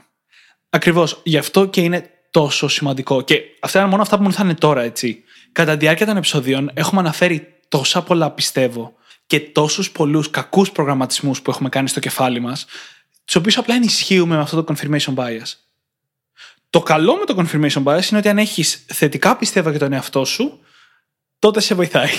Ακριβώς. 0.70 1.20
Γι' 1.24 1.38
αυτό 1.38 1.66
και 1.66 1.80
είναι 1.80 2.10
τόσο 2.30 2.68
σημαντικό. 2.68 3.22
Και 3.22 3.40
αυτά 3.60 3.80
είναι 3.80 3.88
μόνο 3.88 4.02
αυτά 4.02 4.16
που 4.16 4.22
μου 4.22 4.28
ήρθαν 4.28 4.58
τώρα, 4.58 4.82
έτσι. 4.82 5.24
Κατά 5.52 5.72
τη 5.72 5.78
διάρκεια 5.78 6.06
των 6.06 6.16
επεισοδίων 6.16 6.70
έχουμε 6.74 7.00
αναφέρει 7.00 7.60
τόσα 7.68 8.02
πολλά, 8.02 8.30
πιστεύω, 8.30 8.94
και 9.26 9.40
τόσους 9.40 9.90
πολλούς 9.90 10.30
κακούς 10.30 10.72
προγραμματισμούς 10.72 11.42
που 11.42 11.50
έχουμε 11.50 11.68
κάνει 11.68 11.88
στο 11.88 12.00
κεφάλι 12.00 12.40
μας, 12.40 12.66
τους 13.24 13.36
οποίους 13.36 13.58
απλά 13.58 13.74
ενισχύουμε 13.74 14.34
με 14.34 14.40
αυτό 14.40 14.62
το 14.62 14.74
confirmation 14.74 15.14
bias. 15.14 15.54
Το 16.70 16.80
καλό 16.80 17.16
με 17.16 17.24
το 17.24 17.34
confirmation 17.38 17.82
bias 17.84 18.08
είναι 18.10 18.18
ότι 18.18 18.28
αν 18.28 18.38
έχεις 18.38 18.84
θετικά 18.86 19.36
πιστεύω 19.36 19.70
για 19.70 19.78
τον 19.78 19.92
εαυτό 19.92 20.24
σου, 20.24 20.60
τότε 21.38 21.60
σε 21.60 21.74
βοηθάει. 21.74 22.10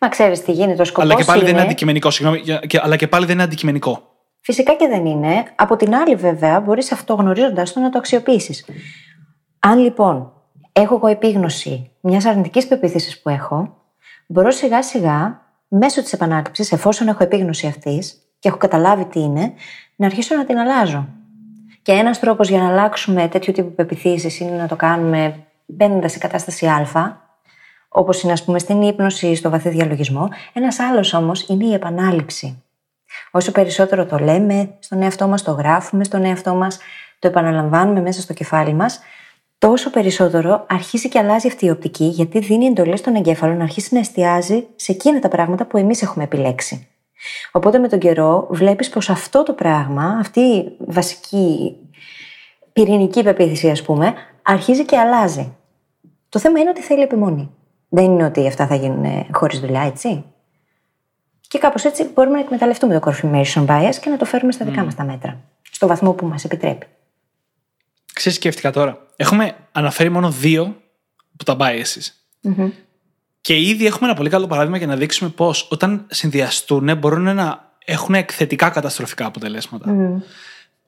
Μα 0.00 0.08
ξέρεις 0.08 0.42
τι 0.42 0.52
γίνεται, 0.52 0.82
ο 0.82 0.84
σκοπό. 0.84 1.02
Αλλά 1.02 1.14
και 1.14 1.24
πάλι 1.24 1.38
είναι... 1.38 1.46
δεν 1.48 1.58
είναι 1.58 1.66
αντικειμενικό, 1.66 2.10
συγγνώμη, 2.10 2.42
αλλά 2.82 2.96
και 2.96 3.08
πάλι 3.08 3.24
δεν 3.24 3.34
είναι 3.34 3.42
αντικειμενικό. 3.42 4.12
Φυσικά 4.40 4.74
και 4.74 4.88
δεν 4.88 5.06
είναι. 5.06 5.44
Από 5.54 5.76
την 5.76 5.94
άλλη, 5.94 6.14
βέβαια, 6.14 6.60
μπορείς 6.60 6.92
αυτό 6.92 7.14
γνωρίζοντα 7.14 7.62
το 7.62 7.80
να 7.80 7.90
το 7.90 7.98
αξιοποιήσεις. 7.98 8.64
Αν 9.58 9.78
λοιπόν 9.78 10.32
έχω 10.72 10.94
εγώ 10.94 11.06
επίγνωση 11.06 11.90
μιας 12.00 12.24
αρνητικής 12.24 12.66
πεποίθησης 12.66 13.22
που 13.22 13.28
έχω, 13.28 13.76
μπορώ 14.26 14.50
σιγά 14.50 14.82
σιγά 14.82 15.40
μέσω 15.68 16.02
της 16.02 16.12
επανάληψη, 16.12 16.68
εφόσον 16.70 17.08
έχω 17.08 17.22
επίγνωση 17.22 17.66
αυτής 17.66 18.16
και 18.38 18.48
έχω 18.48 18.56
καταλάβει 18.56 19.04
τι 19.04 19.20
είναι, 19.20 19.52
να 19.96 20.06
αρχίσω 20.06 20.36
να 20.36 20.44
την 20.44 20.58
αλλάζω. 20.58 21.08
Και 21.82 21.92
ένας 21.92 22.18
τρόπος 22.18 22.48
για 22.48 22.58
να 22.58 22.68
αλλάξουμε 22.68 23.28
τέτοιου 23.28 23.52
τύπου 23.52 23.74
πεπιθήσεις 23.74 24.40
είναι 24.40 24.56
να 24.56 24.66
το 24.66 24.76
κάνουμε 24.76 25.46
μπαίνοντας 25.66 26.12
σε 26.12 26.18
κατάσταση 26.18 26.66
Α, 26.66 27.21
όπως 27.92 28.22
είναι, 28.22 28.32
ας 28.32 28.44
πούμε, 28.44 28.58
στην 28.58 28.82
ύπνωση 28.82 29.26
ή 29.26 29.34
στο 29.34 29.50
βαθύ 29.50 29.68
διαλογισμό. 29.68 30.28
Ένας 30.52 30.78
άλλος 30.78 31.12
όμως 31.12 31.48
είναι 31.48 31.64
η 31.64 31.72
επανάληψη. 31.72 32.62
Όσο 33.30 33.52
περισσότερο 33.52 34.06
το 34.06 34.18
λέμε 34.18 34.74
στον 34.78 35.02
εαυτό 35.02 35.28
μας, 35.28 35.42
το 35.42 35.52
γράφουμε 35.52 36.04
στον 36.04 36.24
εαυτό 36.24 36.54
μας, 36.54 36.78
το 37.18 37.28
επαναλαμβάνουμε 37.28 38.00
μέσα 38.00 38.20
στο 38.20 38.32
κεφάλι 38.32 38.74
μας, 38.74 39.00
τόσο 39.58 39.90
περισσότερο 39.90 40.64
αρχίζει 40.68 41.08
και 41.08 41.18
αλλάζει 41.18 41.46
αυτή 41.46 41.66
η 41.66 41.70
οπτική, 41.70 42.04
γιατί 42.04 42.38
δίνει 42.38 42.64
εντολή 42.64 42.96
στον 42.96 43.14
εγκέφαλο 43.14 43.54
να 43.54 43.62
αρχίσει 43.62 43.94
να 43.94 44.00
εστιάζει 44.00 44.66
σε 44.76 44.92
εκείνα 44.92 45.18
τα 45.18 45.28
πράγματα 45.28 45.66
που 45.66 45.76
εμείς 45.76 46.02
έχουμε 46.02 46.24
επιλέξει. 46.24 46.86
Οπότε 47.52 47.78
με 47.78 47.88
τον 47.88 47.98
καιρό 47.98 48.46
βλέπεις 48.50 48.88
πως 48.88 49.10
αυτό 49.10 49.42
το 49.42 49.52
πράγμα, 49.52 50.04
αυτή 50.20 50.40
η 50.40 50.76
βασική 50.78 51.76
πυρηνική 52.72 53.22
πεποίθηση, 53.22 53.70
ας 53.70 53.82
πούμε, 53.82 54.14
αρχίζει 54.42 54.84
και 54.84 54.98
αλλάζει. 54.98 55.56
Το 56.28 56.38
θέμα 56.38 56.60
είναι 56.60 56.70
ότι 56.70 56.80
θέλει 56.80 57.02
επιμονή. 57.02 57.50
Δεν 57.94 58.04
είναι 58.04 58.24
ότι 58.24 58.46
αυτά 58.46 58.66
θα 58.66 58.74
γίνουν 58.74 59.26
χωρίς 59.32 59.60
δουλειά, 59.60 59.82
έτσι. 59.82 60.24
Και 61.40 61.58
κάπως 61.58 61.84
έτσι 61.84 62.10
μπορούμε 62.14 62.36
να 62.36 62.42
εκμεταλλευτούμε 62.42 62.98
το 62.98 63.10
confirmation 63.10 63.66
bias 63.66 63.94
και 64.00 64.10
να 64.10 64.16
το 64.16 64.24
φέρουμε 64.24 64.52
στα 64.52 64.64
δικά 64.64 64.82
mm. 64.82 64.84
μας 64.84 64.94
τα 64.94 65.04
μέτρα. 65.04 65.40
Στο 65.70 65.86
βαθμό 65.86 66.12
που 66.12 66.26
μας 66.26 66.44
επιτρέπει. 66.44 66.86
Ξέρεις, 68.12 68.38
σκέφτηκα 68.38 68.70
τώρα. 68.70 68.98
Έχουμε 69.16 69.54
αναφέρει 69.72 70.08
μόνο 70.08 70.30
δύο 70.30 70.76
από 71.32 71.44
τα 71.44 71.56
biases. 71.58 72.10
Mm-hmm. 72.48 72.70
Και 73.40 73.60
ήδη 73.60 73.86
έχουμε 73.86 74.06
ένα 74.06 74.16
πολύ 74.16 74.28
καλό 74.30 74.46
παράδειγμα 74.46 74.76
για 74.76 74.86
να 74.86 74.96
δείξουμε 74.96 75.30
πώς 75.30 75.68
όταν 75.70 76.06
συνδυαστούν 76.10 76.96
μπορούν 76.96 77.34
να 77.34 77.72
έχουν 77.84 78.14
εκθετικά 78.14 78.68
καταστροφικά 78.70 79.26
αποτελέσματα. 79.26 79.86
Mm. 79.88 80.22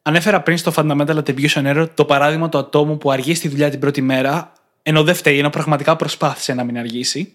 Ανέφερα 0.02 0.40
πριν 0.40 0.56
στο 0.56 0.72
Fundamental 0.76 1.22
Attribution 1.24 1.74
Error 1.74 1.86
το 1.94 2.04
παράδειγμα 2.04 2.48
του 2.48 2.58
ατόμου 2.58 2.98
που 2.98 3.10
αργεί 3.10 3.34
στη 3.34 3.48
δουλειά 3.48 3.70
την 3.70 3.80
πρώτη 3.80 4.02
μέρα, 4.02 4.52
ενώ 4.86 5.02
δεν 5.02 5.14
φταίει, 5.14 5.38
ενώ 5.38 5.50
πραγματικά 5.50 5.96
προσπάθησε 5.96 6.54
να 6.54 6.64
μην 6.64 6.78
αργήσει, 6.78 7.32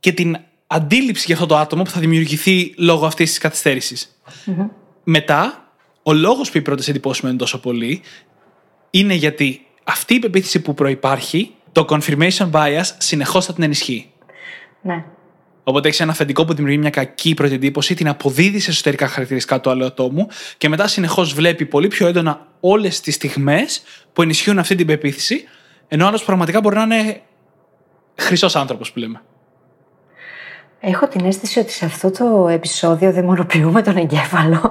και 0.00 0.12
την 0.12 0.36
αντίληψη 0.66 1.24
για 1.26 1.34
αυτό 1.34 1.46
το 1.46 1.56
άτομο 1.56 1.82
που 1.82 1.90
θα 1.90 2.00
δημιουργηθεί 2.00 2.74
λόγω 2.76 3.06
αυτής 3.06 3.28
της 3.28 3.38
καθυστέρησης. 3.38 4.20
Mm-hmm. 4.46 4.68
Μετά, 5.04 5.70
ο 6.02 6.12
λόγος 6.12 6.50
που 6.50 6.58
οι 6.58 6.62
πρώτες 6.62 6.88
εντυπώσεις 6.88 7.22
μένουν 7.22 7.38
τόσο 7.38 7.60
πολύ 7.60 8.02
είναι 8.90 9.14
γιατί 9.14 9.66
αυτή 9.84 10.14
η 10.14 10.18
πεποίθηση 10.18 10.60
που 10.60 10.74
προϋπάρχει, 10.74 11.54
το 11.72 11.86
confirmation 11.88 12.50
bias 12.50 12.84
συνεχώς 12.98 13.44
θα 13.44 13.52
την 13.52 13.62
ενισχύει. 13.62 14.10
Ναι. 14.82 15.04
Οπότε 15.64 15.88
έχεις 15.88 16.00
ένα 16.00 16.12
αφεντικό 16.12 16.44
που 16.44 16.54
δημιουργεί 16.54 16.78
μια 16.78 16.90
κακή 16.90 17.34
πρώτη 17.34 17.54
εντύπωση, 17.54 17.94
την 17.94 18.08
αποδίδεις 18.08 18.64
σε 18.64 18.70
εσωτερικά 18.70 19.08
χαρακτηριστικά 19.08 19.60
του 19.60 19.70
άλλου 19.70 19.84
ατόμου 19.84 20.28
και 20.58 20.68
μετά 20.68 20.86
συνεχώς 20.86 21.34
βλέπει 21.34 21.66
πολύ 21.66 21.88
πιο 21.88 22.06
έντονα 22.06 22.46
όλες 22.60 23.00
τις 23.00 23.14
στιγμές 23.14 23.82
που 24.12 24.22
ενισχύουν 24.22 24.58
αυτή 24.58 24.74
την 24.74 24.86
πεποίθηση, 24.86 25.44
ενώ 25.88 26.04
ο 26.04 26.08
άλλος 26.08 26.24
πραγματικά 26.24 26.60
μπορεί 26.60 26.76
να 26.76 26.82
είναι 26.82 27.20
χρυσός 28.14 28.56
άνθρωπος 28.56 28.92
που 28.92 28.98
λέμε. 28.98 29.22
Έχω 30.80 31.08
την 31.08 31.24
αίσθηση 31.24 31.58
ότι 31.58 31.72
σε 31.72 31.84
αυτό 31.84 32.10
το 32.10 32.48
επεισόδιο 32.48 33.12
δαιμονοποιούμε 33.12 33.82
τον 33.82 33.96
εγκέφαλο. 33.96 34.70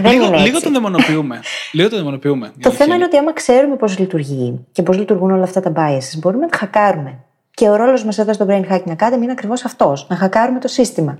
Δεν 0.00 0.12
λίγο, 0.12 0.24
είναι 0.24 0.34
έτσι. 0.34 0.46
λίγο 0.48 0.60
τον 0.60 0.72
δαιμονοποιούμε. 0.72 1.40
λίγο 1.72 1.88
τον 1.88 1.98
δαιμονοποιούμε. 1.98 2.46
η 2.46 2.50
Το 2.50 2.68
αλήθεια 2.68 2.84
θέμα 2.84 2.94
είναι 2.94 3.04
ότι 3.04 3.16
άμα 3.16 3.32
ξέρουμε 3.32 3.76
πώς 3.76 3.98
λειτουργεί 3.98 4.66
και 4.72 4.82
πώς 4.82 4.98
λειτουργούν 4.98 5.30
όλα 5.30 5.42
αυτά 5.42 5.60
τα 5.60 5.72
biases, 5.76 6.18
μπορούμε 6.18 6.44
να 6.44 6.50
τα 6.50 6.56
χακάρουμε. 6.58 7.24
Και 7.50 7.68
ο 7.68 7.76
ρόλος 7.76 8.04
μας 8.04 8.18
εδώ 8.18 8.32
στο 8.32 8.46
Brain 8.48 8.70
Hacking 8.70 8.96
Academy 8.96 9.22
είναι 9.22 9.32
ακριβώς 9.32 9.64
αυτός: 9.64 10.06
να 10.08 10.16
χακάρουμε 10.16 10.58
το 10.58 10.68
σύστημα. 10.68 11.18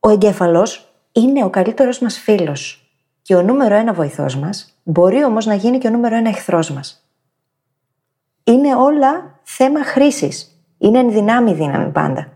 Ο 0.00 0.10
εγκέφαλος 0.10 0.92
είναι 1.12 1.44
ο 1.44 1.50
καλύτερος 1.50 1.98
μας 1.98 2.18
φίλος. 2.18 2.89
Και 3.30 3.36
ο 3.36 3.42
νούμερο 3.42 3.74
ένα 3.74 3.92
βοηθός 3.92 4.36
μας 4.36 4.74
μπορεί 4.82 5.24
όμως 5.24 5.46
να 5.46 5.54
γίνει 5.54 5.78
και 5.78 5.86
ο 5.86 5.90
νούμερο 5.90 6.16
ένα 6.16 6.28
εχθρός 6.28 6.70
μας. 6.70 7.06
Είναι 8.44 8.74
όλα 8.74 9.40
θέμα 9.42 9.84
χρήσης. 9.84 10.62
Είναι 10.78 10.98
ενδυνάμει 10.98 11.54
δύναμη 11.54 11.90
πάντα. 11.90 12.32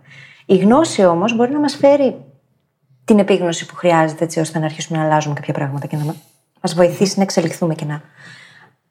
Η 0.46 0.56
γνώση 0.56 1.04
όμως 1.04 1.36
μπορεί 1.36 1.52
να 1.52 1.58
μας 1.58 1.76
φέρει 1.76 2.24
την 3.04 3.18
επίγνωση 3.18 3.66
που 3.66 3.74
χρειάζεται 3.74 4.24
έτσι 4.24 4.40
ώστε 4.40 4.58
να 4.58 4.64
αρχίσουμε 4.64 4.98
να 4.98 5.04
αλλάζουμε 5.04 5.34
κάποια 5.34 5.54
πράγματα 5.54 5.86
και 5.86 5.96
να 5.96 6.04
μα 6.04 6.14
βοηθήσει 6.74 7.16
να 7.16 7.22
εξελιχθούμε 7.22 7.74
και 7.74 7.84
να 7.84 8.02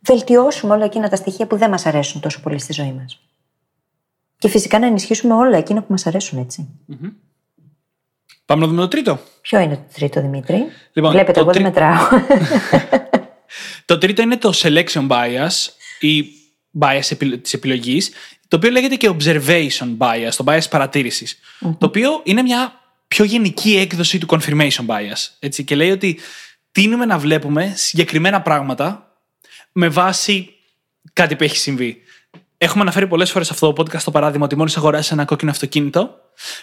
βελτιώσουμε 0.01 0.73
όλα 0.73 0.85
εκείνα 0.85 1.09
τα 1.09 1.15
στοιχεία 1.15 1.47
που 1.47 1.57
δεν 1.57 1.69
μας 1.69 1.85
αρέσουν 1.85 2.21
τόσο 2.21 2.41
πολύ 2.41 2.59
στη 2.59 2.73
ζωή 2.73 2.91
μας. 2.91 3.19
Και 4.37 4.47
φυσικά 4.47 4.79
να 4.79 4.85
ενισχύσουμε 4.85 5.33
όλα 5.33 5.57
εκείνα 5.57 5.79
που 5.79 5.87
μας 5.89 6.07
αρέσουν 6.07 6.39
έτσι. 6.39 6.69
Πάμε 8.45 8.61
να 8.61 8.67
δούμε 8.67 8.81
το 8.81 8.87
τρίτο. 8.87 9.19
Ποιο 9.41 9.59
είναι 9.59 9.75
το 9.75 9.93
τρίτο, 9.93 10.21
Δημήτρη; 10.21 10.65
Λοιπόν, 10.93 11.11
Βλέπετε, 11.11 11.31
το 11.31 11.39
εγώ 11.39 11.51
δεν 11.51 11.61
τρί- 11.61 11.73
μετράω. 11.73 12.07
Το 13.85 13.97
τρίτο 13.97 14.21
είναι 14.21 14.37
το 14.37 14.51
selection 14.55 15.07
bias 15.07 15.49
ή 15.99 16.23
bias 16.79 17.01
της 17.41 17.53
επιλογής, 17.53 18.11
το 18.47 18.55
οποίο 18.55 18.69
λέγεται 18.71 18.95
και 18.95 19.09
observation 19.19 19.97
bias, 19.97 20.29
το 20.37 20.43
bias 20.47 20.69
παρατήρησης, 20.69 21.39
Το 21.59 21.85
οποίο 21.85 22.21
είναι 22.23 22.41
μια 22.41 22.79
πιο 23.07 23.25
γενική 23.25 23.77
έκδοση 23.77 24.17
του 24.17 24.27
confirmation 24.29 24.85
bias. 24.87 25.27
Έτσι, 25.39 25.63
και 25.63 25.75
λέει 25.75 25.91
ότι 25.91 26.19
τίνουμε 26.71 27.05
να 27.05 27.17
βλέπουμε 27.17 27.73
συγκεκριμένα 27.75 28.41
πράγματα 28.41 29.17
με 29.71 29.87
βάση 29.87 30.49
κάτι 31.13 31.35
που 31.35 31.43
έχει 31.43 31.57
συμβεί. 31.57 31.97
Έχουμε 32.63 32.81
αναφέρει 32.81 33.07
πολλές 33.07 33.31
φορές 33.31 33.51
αυτό 33.51 33.73
το 33.73 33.83
podcast 33.83 34.01
το 34.01 34.11
παράδειγμα 34.11 34.45
ότι 34.45 34.55
μόλις 34.55 34.77
αγοράσεις 34.77 35.11
ένα 35.11 35.25
κόκκινο 35.25 35.51
αυτοκίνητο, 35.51 36.15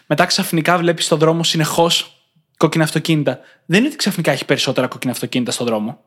μετά 0.06 0.24
ξαφνικά 0.24 0.78
βλέπεις 0.78 1.04
στον 1.04 1.18
δρόμο 1.18 1.44
συνεχώς 1.44 2.24
κόκκινα 2.56 2.84
αυτοκίνητα. 2.84 3.38
Δεν 3.66 3.78
είναι 3.78 3.86
ότι 3.86 3.96
ξαφνικά 3.96 4.32
έχει 4.32 4.44
περισσότερα 4.44 4.86
κόκκινα 4.86 5.12
αυτοκίνητα 5.12 5.50
στον 5.50 5.66
δρόμο. 5.66 6.00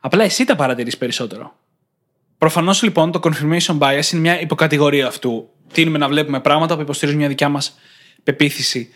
Απλά 0.00 0.24
εσύ 0.24 0.44
τα 0.44 0.56
παρατηρείς 0.56 0.98
περισσότερο. 0.98 1.54
Προφανώς 2.38 2.82
λοιπόν 2.82 3.12
το 3.12 3.20
confirmation 3.22 3.78
bias 3.78 4.12
είναι 4.12 4.20
μια 4.20 4.40
υποκατηγορία 4.40 5.06
αυτού. 5.06 5.48
Τίνουμε 5.72 5.98
να 5.98 6.08
βλέπουμε 6.08 6.40
πράγματα 6.40 6.74
που 6.74 6.80
υποστηρίζουν 6.80 7.20
μια 7.20 7.28
δικιά 7.28 7.48
μας 7.48 7.74
πεποίθηση. 8.22 8.94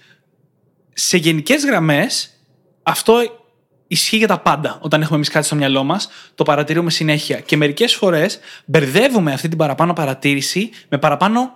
Σε 0.92 1.16
γενικές 1.16 1.64
γραμμές, 1.64 2.30
αυτό 2.82 3.20
ισχύει 3.88 4.16
για 4.16 4.26
τα 4.26 4.38
πάντα. 4.38 4.78
Όταν 4.80 5.00
έχουμε 5.00 5.16
εμείς 5.16 5.28
κάτι 5.28 5.46
στο 5.46 5.56
μυαλό 5.56 5.84
μας, 5.84 6.08
το 6.34 6.42
παρατηρούμε 6.42 6.90
συνέχεια. 6.90 7.40
Και 7.40 7.56
μερικές 7.56 7.94
φορές 7.94 8.38
μπερδεύουμε 8.64 9.32
αυτή 9.32 9.48
την 9.48 9.58
παραπάνω 9.58 9.92
παρατήρηση 9.92 10.70
με 10.88 10.98
παραπάνω 10.98 11.52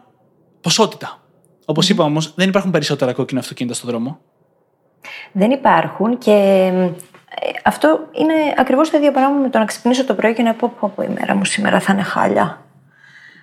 ποσότητα. 0.61 1.23
Όπως 1.65 1.89
είπα 1.89 2.05
όμως, 2.05 2.35
δεν 2.35 2.49
υπάρχουν 2.49 2.71
περισσότερα 2.71 3.13
κόκκινα 3.13 3.41
αυτοκίνητα 3.41 3.75
στον 3.75 3.91
δρόμο. 3.91 4.21
δεν 5.33 5.51
υπάρχουν 5.51 6.19
και 6.19 6.31
ε, 7.41 7.51
αυτό 7.65 8.09
είναι 8.13 8.35
ακριβώς 8.57 8.91
το 8.91 8.97
ίδιο 8.97 9.11
πράγμα 9.11 9.39
με 9.39 9.51
το 9.51 9.59
να 9.59 9.65
ξυπνήσω 9.65 10.05
το 10.05 10.15
πρωί 10.15 10.35
και 10.35 10.43
να 10.43 10.55
πω 10.55 10.73
πω 10.81 10.93
πω 10.97 11.03
η 11.03 11.09
μέρα 11.09 11.35
μου 11.35 11.45
σήμερα 11.45 11.81
θα 11.81 11.93
είναι 11.93 12.03
χάλια. 12.03 12.65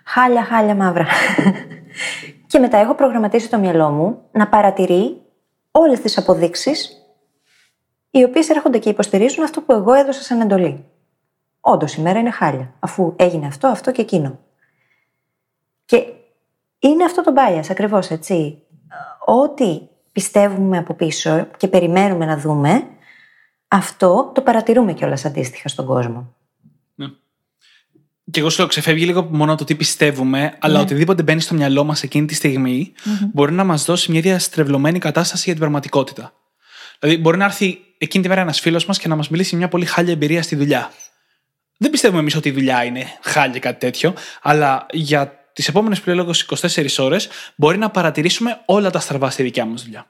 Χάλια, 0.05 0.43
χάλια 0.43 0.75
μαύρα. 0.75 1.05
και 2.47 2.59
μετά 2.59 2.77
έχω 2.77 2.95
προγραμματίσει 2.95 3.49
το 3.49 3.57
μυαλό 3.57 3.89
μου 3.89 4.21
να 4.31 4.47
παρατηρεί 4.47 5.21
όλες 5.71 5.99
τις 5.99 6.17
αποδείξεις 6.17 6.98
οι 8.11 8.23
οποίες 8.23 8.49
έρχονται 8.49 8.77
και 8.77 8.89
υποστηρίζουν 8.89 9.43
αυτό 9.43 9.61
που 9.61 9.73
εγώ 9.73 9.93
έδωσα 9.93 10.21
σαν 10.21 10.41
εντολή. 10.41 10.85
Όντως 11.61 11.93
η 11.93 12.01
μέρα 12.01 12.19
είναι 12.19 12.31
χάλια, 12.31 12.73
αφού 12.79 13.13
έγινε 13.15 13.47
αυτό, 13.47 13.67
αυτό 13.67 13.91
και 13.91 14.01
εκείνο. 14.01 14.39
Και 15.85 16.03
είναι 16.79 17.03
αυτό 17.03 17.23
το 17.23 17.33
bias 17.35 17.65
ακριβώς 17.69 18.09
έτσι. 18.09 18.61
Ό,τι 19.25 19.79
πιστεύουμε 20.11 20.77
από 20.77 20.93
πίσω 20.93 21.47
και 21.57 21.67
περιμένουμε 21.67 22.25
να 22.25 22.37
δούμε, 22.37 22.87
αυτό 23.67 24.31
το 24.35 24.41
παρατηρούμε 24.41 24.93
κιόλας 24.93 25.25
αντίστοιχα 25.25 25.67
στον 25.67 25.85
κόσμο. 25.85 26.33
Και 28.31 28.39
εγώ 28.39 28.49
σου 28.49 28.59
λέω, 28.59 28.67
ξεφεύγει 28.67 29.05
λίγο 29.05 29.27
μόνο 29.31 29.55
το 29.55 29.63
τι 29.63 29.75
πιστεύουμε, 29.75 30.57
αλλά 30.59 30.77
Ναι. 30.77 30.81
οτιδήποτε 30.81 31.23
μπαίνει 31.23 31.41
στο 31.41 31.55
μυαλό 31.55 31.83
μας 31.83 32.03
εκείνη 32.03 32.25
τη 32.25 32.33
στιγμη 32.33 32.93
μπορεί 33.33 33.51
να 33.53 33.63
μας 33.63 33.85
δώσει 33.85 34.11
μια 34.11 34.21
διαστρεβλωμένη 34.21 34.99
κατάσταση 34.99 35.41
για 35.43 35.51
την 35.51 35.61
πραγματικότητα. 35.61 36.33
Δηλαδή, 36.99 37.21
μπορεί 37.21 37.37
να 37.37 37.45
έρθει 37.45 37.79
εκείνη 37.99 38.23
τη 38.23 38.29
μέρα 38.29 38.41
ένας 38.41 38.59
φίλος 38.59 38.85
μας 38.85 38.99
και 38.99 39.07
να 39.07 39.15
μας 39.15 39.29
μιλήσει 39.29 39.49
για 39.49 39.57
μια 39.57 39.67
πολύ 39.67 39.85
χάλια 39.85 40.13
εμπειρία 40.13 40.43
στη 40.43 40.55
δουλειά. 40.55 40.91
Δεν 41.77 41.91
πιστεύουμε 41.91 42.19
εμείς 42.19 42.35
ότι 42.35 42.49
η 42.49 42.51
δουλειά 42.51 42.83
είναι 42.83 43.05
χάλια 43.21 43.55
ή 43.55 43.59
κάτι 43.59 43.79
τέτοιο, 43.79 44.13
αλλά 44.41 44.85
για 44.91 45.49
τις 45.53 45.67
επόμενες 45.67 46.01
πλέον 46.01 46.33
24 46.47 46.85
ώρες 46.97 47.29
μπορεί 47.55 47.77
να 47.77 47.89
παρατηρήσουμε 47.89 48.61
όλα 48.65 48.89
τα 48.89 48.99
στραβά 48.99 49.29
στη 49.29 49.43
δικιά 49.43 49.65
μας 49.65 49.83
δουλειά. 49.83 50.05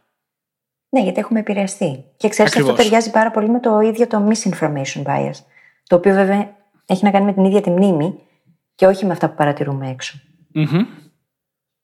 Ναι, 0.89 1.01
γιατί 1.01 1.19
έχουμε 1.19 1.39
επηρεαστεί. 1.39 2.03
Και 2.17 2.29
ξέρεις, 2.29 2.51
αυτό 2.51 2.63
Ακριβώς. 2.63 2.83
ταιριάζει 2.83 3.11
πάρα 3.11 3.31
πολύ 3.31 3.49
με 3.49 3.59
το 3.59 3.79
ίδιο 3.79 4.07
το 4.07 4.27
misinformation 4.29 5.03
bias. 5.03 5.33
Το 5.87 5.95
οποίο 5.95 6.13
βέβαια 6.13 6.55
έχει 6.85 7.03
να 7.03 7.11
κάνει 7.11 7.25
με 7.25 7.33
την 7.33 7.43
ίδια 7.43 7.61
τη 7.61 7.69
μνήμη 7.69 8.19
και 8.75 8.85
όχι 8.85 9.05
με 9.05 9.11
αυτά 9.11 9.29
που 9.29 9.35
παρατηρούμε 9.35 9.89
έξω. 9.89 10.19
Μμμ. 10.51 10.85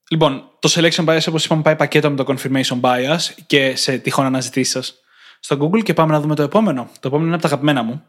Λοιπόν, 0.09 0.49
το 0.59 0.69
selection 0.71 1.05
bias, 1.05 1.25
όπως 1.27 1.45
είπαμε, 1.45 1.61
πάει 1.61 1.75
πακέτο 1.75 2.09
με 2.09 2.15
το 2.15 2.25
confirmation 2.27 2.81
bias 2.81 3.19
και 3.45 3.75
σε 3.75 3.97
τυχόν 3.97 4.25
αναζητήσεις 4.25 4.71
σας 4.71 5.04
στο 5.45 5.57
Google 5.61 5.83
και 5.83 5.93
πάμε 5.93 6.11
να 6.11 6.19
δούμε 6.19 6.35
το 6.35 6.43
επόμενο. 6.43 6.89
Το 6.99 7.07
επόμενο 7.07 7.25
είναι 7.25 7.33
από 7.33 7.41
τα 7.41 7.47
αγαπημένα 7.47 7.83
μου. 7.83 8.05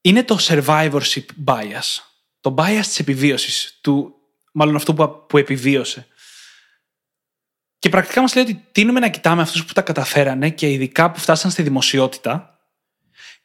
Είναι 0.00 0.24
το 0.24 0.38
survivorship 0.40 1.24
bias. 1.44 2.00
Το 2.40 2.54
bias 2.58 2.80
της 2.82 2.98
επιβίωσης, 2.98 3.78
του, 3.82 4.14
μάλλον 4.52 4.76
αυτού 4.76 4.94
που, 4.94 5.24
που 5.28 5.38
επιβίωσε. 5.38 6.06
Και 7.78 7.88
πρακτικά 7.88 8.20
μας 8.20 8.34
λέει 8.34 8.44
ότι 8.44 8.66
τίνουμε 8.72 9.00
να 9.00 9.08
κοιτάμε 9.08 9.42
αυτούς 9.42 9.64
που 9.64 9.72
τα 9.72 9.82
καταφέρανε 9.82 10.50
και 10.50 10.70
ειδικά 10.70 11.10
που 11.10 11.18
φτάσαν 11.18 11.50
στη 11.50 11.62
δημοσιότητα 11.62 12.58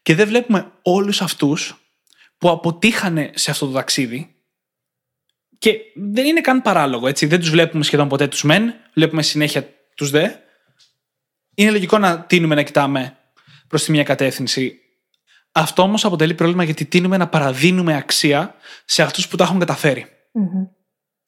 και 0.01 0.15
δεν 0.15 0.27
βλέπουμε 0.27 0.71
όλους 0.81 1.21
αυτούς 1.21 1.75
που 2.37 2.49
αποτύχανε 2.49 3.31
σε 3.35 3.51
αυτό 3.51 3.65
το 3.65 3.71
ταξίδι 3.71 4.35
και 5.57 5.79
δεν 5.95 6.25
είναι 6.25 6.41
καν 6.41 6.61
παράλογο, 6.61 7.07
έτσι. 7.07 7.25
Δεν 7.25 7.39
τους 7.39 7.49
βλέπουμε 7.49 7.83
σχεδόν 7.83 8.07
ποτέ 8.07 8.27
τους 8.27 8.43
μεν, 8.43 8.73
βλέπουμε 8.93 9.23
συνέχεια 9.23 9.67
τους 9.95 10.09
δε. 10.09 10.29
Είναι 11.61 11.71
λογικό 11.71 11.97
να 11.97 12.21
τίνουμε 12.21 12.55
να 12.55 12.61
κοιτάμε 12.61 13.17
προς 13.67 13.83
τη 13.83 13.91
μία 13.91 14.03
κατεύθυνση. 14.03 14.79
Αυτό 15.51 15.81
όμως 15.81 16.05
αποτελεί 16.05 16.33
πρόβλημα 16.33 16.63
γιατί 16.63 16.85
τίνουμε 16.85 17.17
να 17.17 17.27
παραδίνουμε 17.27 17.95
αξία 17.95 18.55
σε 18.85 19.03
αυτούς 19.03 19.27
που 19.27 19.35
τα 19.37 19.43
έχουν 19.43 19.59
καταφέρει 19.59 20.05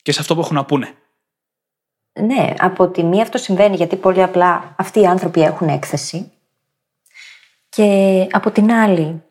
και 0.02 0.12
σε 0.12 0.20
αυτό 0.20 0.36
που 0.36 0.42
έχουν 0.42 0.56
να 0.56 0.66
πούνε. 0.66 0.94
Ναι, 2.20 2.54
από 2.58 2.90
τη 2.90 3.04
μία 3.04 3.22
αυτό 3.22 3.38
συμβαίνει 3.38 3.76
γιατί 3.76 3.96
πολύ 3.96 4.24
απλά 4.24 4.76
αυτοί 4.78 5.00
οι 5.00 5.06
άνθρωποι 5.06 5.42
έχουν 5.42 5.68
έκθεση. 5.68 6.32
Και 7.70 8.28
από 8.32 8.52
την 8.52 8.72
άλλη, 8.72 9.24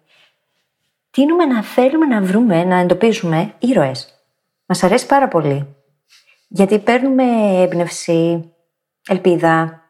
τείνουμε 1.10 1.44
να 1.44 1.62
θέλουμε 1.62 2.06
να 2.06 2.22
βρούμε, 2.22 2.64
να 2.64 2.76
εντοπίζουμε 2.76 3.54
ήρωες. 3.58 4.24
Μας 4.66 4.82
αρέσει 4.82 5.06
πάρα 5.06 5.28
πολύ. 5.28 5.76
Γιατί 6.48 6.78
παίρνουμε 6.78 7.24
έμπνευση, 7.62 8.50
ελπίδα, 9.08 9.81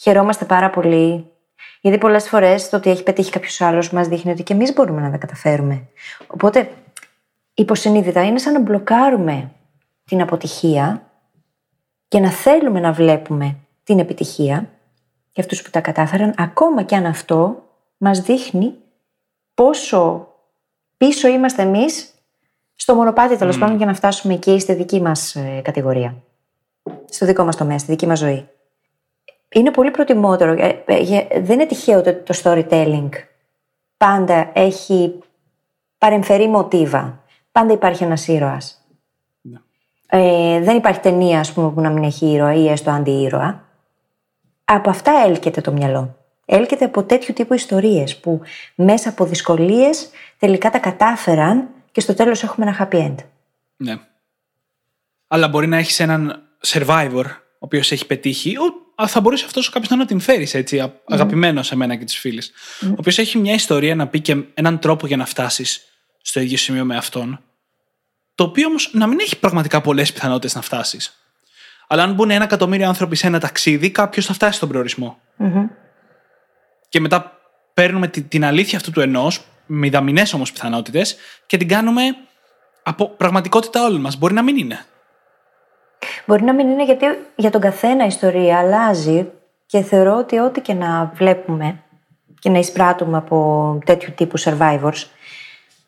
χαιρόμαστε 0.00 0.44
πάρα 0.44 0.70
πολύ. 0.70 1.30
Γιατί 1.80 1.98
πολλές 1.98 2.28
φορές 2.28 2.68
το 2.68 2.76
ότι 2.76 2.90
έχει 2.90 3.02
πετύχει 3.02 3.30
κάποιος 3.30 3.60
άλλος 3.60 3.90
μας 3.90 4.08
δείχνει 4.08 4.30
ότι 4.30 4.42
και 4.42 4.52
εμείς 4.52 4.72
μπορούμε 4.72 5.00
να 5.00 5.10
τα 5.10 5.16
καταφέρουμε. 5.16 5.88
Οπότε, 6.26 6.70
υποσυνείδητα 7.54 8.24
είναι 8.24 8.38
σαν 8.38 8.52
να 8.52 8.60
μπλοκάρουμε 8.60 9.50
την 10.04 10.20
αποτυχία 10.20 11.02
και 12.08 12.20
να 12.20 12.30
θέλουμε 12.30 12.80
να 12.80 12.92
βλέπουμε 12.92 13.56
την 13.84 13.98
επιτυχία 13.98 14.68
για 15.32 15.42
αυτούς 15.42 15.62
που 15.62 15.70
τα 15.70 15.80
κατάφεραν, 15.80 16.34
ακόμα 16.36 16.82
και 16.82 16.96
αν 16.96 17.06
αυτό 17.06 17.62
μας 17.96 18.20
δείχνει 18.20 18.74
πόσο 19.54 20.28
πίσω 20.96 21.28
είμαστε 21.28 21.62
εμείς 21.62 22.14
στο 22.74 22.94
μονοπάτι 22.94 23.36
τέλος 23.36 23.58
πάντων 23.58 23.76
για 23.76 23.86
να 23.86 23.94
φτάσουμε 23.94 24.34
εκεί 24.34 24.58
στη 24.58 24.74
δική 24.74 25.00
μας 25.00 25.34
ε, 25.34 25.60
κατηγορία. 25.64 26.22
Στο 27.08 27.26
δικό 27.26 27.44
μας 27.44 27.56
τομέα, 27.56 27.78
στη 27.78 27.90
δική 27.90 28.06
μας 28.06 28.18
ζωή. 28.18 28.48
Είναι 29.52 29.70
πολύ 29.70 29.90
προτιμότερο. 29.90 30.52
ε, 30.52 30.82
ε, 30.86 30.98
για- 30.98 31.26
Δεν 31.30 31.50
είναι 31.50 31.66
τυχαίο 31.66 31.98
ότι 31.98 32.14
το 32.14 32.34
storytelling 32.42 33.08
πάντα 33.96 34.50
έχει 34.54 35.18
παρεμφερή 35.98 36.48
μοτίβα. 36.48 37.22
Πάντα 37.52 37.72
υπάρχει 37.72 38.04
ένας 38.04 38.28
ήρωας. 38.28 38.86
Ναι. 39.40 39.58
Ε, 40.06 40.60
δεν 40.60 40.76
υπάρχει 40.76 41.00
ταινία, 41.00 41.40
ας 41.40 41.52
πούμε, 41.52 41.70
που 41.70 41.80
να 41.80 41.90
μην 41.90 42.02
έχει 42.04 42.26
ήρωα 42.26 42.54
ή 42.54 42.68
έστω 42.68 42.90
αντιήρωα. 42.90 43.64
Από 44.64 44.90
αυτά 44.90 45.12
έλκεται 45.26 45.60
το 45.60 45.72
μυαλό. 45.72 46.14
Έλκεται 46.44 46.84
από 46.84 47.02
τέτοιου 47.02 47.34
τύπου 47.34 47.54
ιστορίες 47.54 48.16
που 48.16 48.40
μέσα 48.74 49.08
από 49.08 49.24
δυσκολίες 49.24 50.10
τελικά 50.38 50.70
τα 50.70 50.78
κατάφεραν 50.78 51.68
και 51.92 52.00
στο 52.00 52.14
τέλος 52.14 52.42
έχουμε 52.42 52.66
ένα 52.66 52.88
happy 52.90 52.96
end. 53.06 53.14
Ναι. 53.76 53.94
Αλλά 55.28 55.48
μπορεί 55.48 55.66
να 55.66 55.76
έχεις 55.76 56.00
έναν 56.00 56.42
survivor, 56.66 57.24
ο 57.24 57.58
οποίος 57.58 57.92
έχει 57.92 58.06
πετύχει. 58.06 58.56
Ο, 59.00 59.06
θα 59.06 59.20
μπορούσε 59.20 59.44
αυτός 59.44 59.68
κάποιο 59.70 59.96
να 59.96 60.04
την 60.04 60.20
φέρεις 60.20 60.54
έτσι, 60.54 60.80
α- 60.80 60.92
αγαπημένος 61.08 61.66
σε 61.66 61.76
μένα 61.76 61.96
και 61.96 62.04
τις 62.04 62.18
φίλες. 62.18 62.52
Ο 62.82 62.94
οποίος 62.98 63.18
έχει 63.18 63.38
μια 63.38 63.54
ιστορία 63.54 63.94
να 63.94 64.06
πει 64.06 64.20
και 64.20 64.36
έναν 64.54 64.78
τρόπο 64.78 65.06
για 65.06 65.16
να 65.16 65.24
φτάσεις 65.26 65.82
στο 66.22 66.40
ίδιο 66.40 66.56
σημείο 66.56 66.84
με 66.84 66.96
αυτόν. 66.96 67.40
Το 68.34 68.44
οποίο 68.44 68.66
όμως 68.66 68.90
να 68.92 69.06
μην 69.06 69.18
έχει 69.20 69.38
πραγματικά 69.38 69.80
πολλές 69.80 70.12
πιθανότητες 70.12 70.54
να 70.54 70.60
φτάσεις. 70.60 71.14
Αλλά 71.88 72.02
αν 72.02 72.14
μπουν 72.14 72.30
ένα 72.30 72.44
εκατομμύριο 72.44 72.86
άνθρωποι 72.88 73.16
σε 73.16 73.26
ένα 73.26 73.38
ταξίδι, 73.40 73.90
κάποιος 73.90 74.26
θα 74.26 74.32
φτάσει 74.32 74.56
στον 74.56 74.68
προορισμό. 74.68 75.18
Και 76.88 77.00
μετά 77.00 77.38
παίρνουμε 77.74 78.08
τη- 78.08 78.22
την 78.22 78.44
αλήθεια 78.44 78.78
αυτού 78.78 78.90
του 78.90 79.00
ενός, 79.00 79.40
μηδαμινές 79.66 80.32
όμως 80.32 80.52
πιθανότητες, 80.52 81.16
και 81.46 81.56
την 81.56 81.68
κάνουμε 81.68 82.02
από 82.82 83.08
πραγματικότητα 83.08 83.84
όλων 83.84 84.00
μας. 84.00 84.16
Μπορεί 84.18 84.34
να 84.34 84.42
μην 84.42 84.56
είναι. 84.56 84.84
Μπορεί 86.26 86.42
να 86.42 86.54
μην 86.54 86.68
είναι 86.68 86.84
γιατί 86.84 87.06
για 87.36 87.50
τον 87.50 87.60
καθένα 87.60 88.04
η 88.04 88.06
ιστορία 88.06 88.58
αλλάζει 88.58 89.30
και 89.66 89.80
θεωρώ 89.82 90.16
ότι 90.16 90.38
ό,τι 90.38 90.60
και 90.60 90.74
να 90.74 91.10
βλέπουμε 91.14 91.82
και 92.38 92.50
να 92.50 92.58
εισπράττουμε 92.58 93.16
από 93.16 93.78
τέτοιου 93.84 94.12
τύπου 94.16 94.38
survivors, 94.40 95.06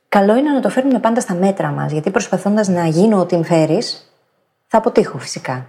καλό 0.08 0.36
είναι 0.36 0.50
να 0.50 0.60
το 0.60 0.68
φέρνουμε 0.68 0.98
πάντα 0.98 1.20
στα 1.20 1.34
μέτρα 1.34 1.68
μας, 1.68 1.92
γιατί 1.92 2.10
προσπαθώντας 2.10 2.68
να 2.68 2.86
γίνω 2.86 3.20
ό,τι 3.20 3.36
εμφέρεις, 3.36 4.12
θα 4.66 4.78
αποτύχω 4.78 5.18
φυσικά. 5.18 5.66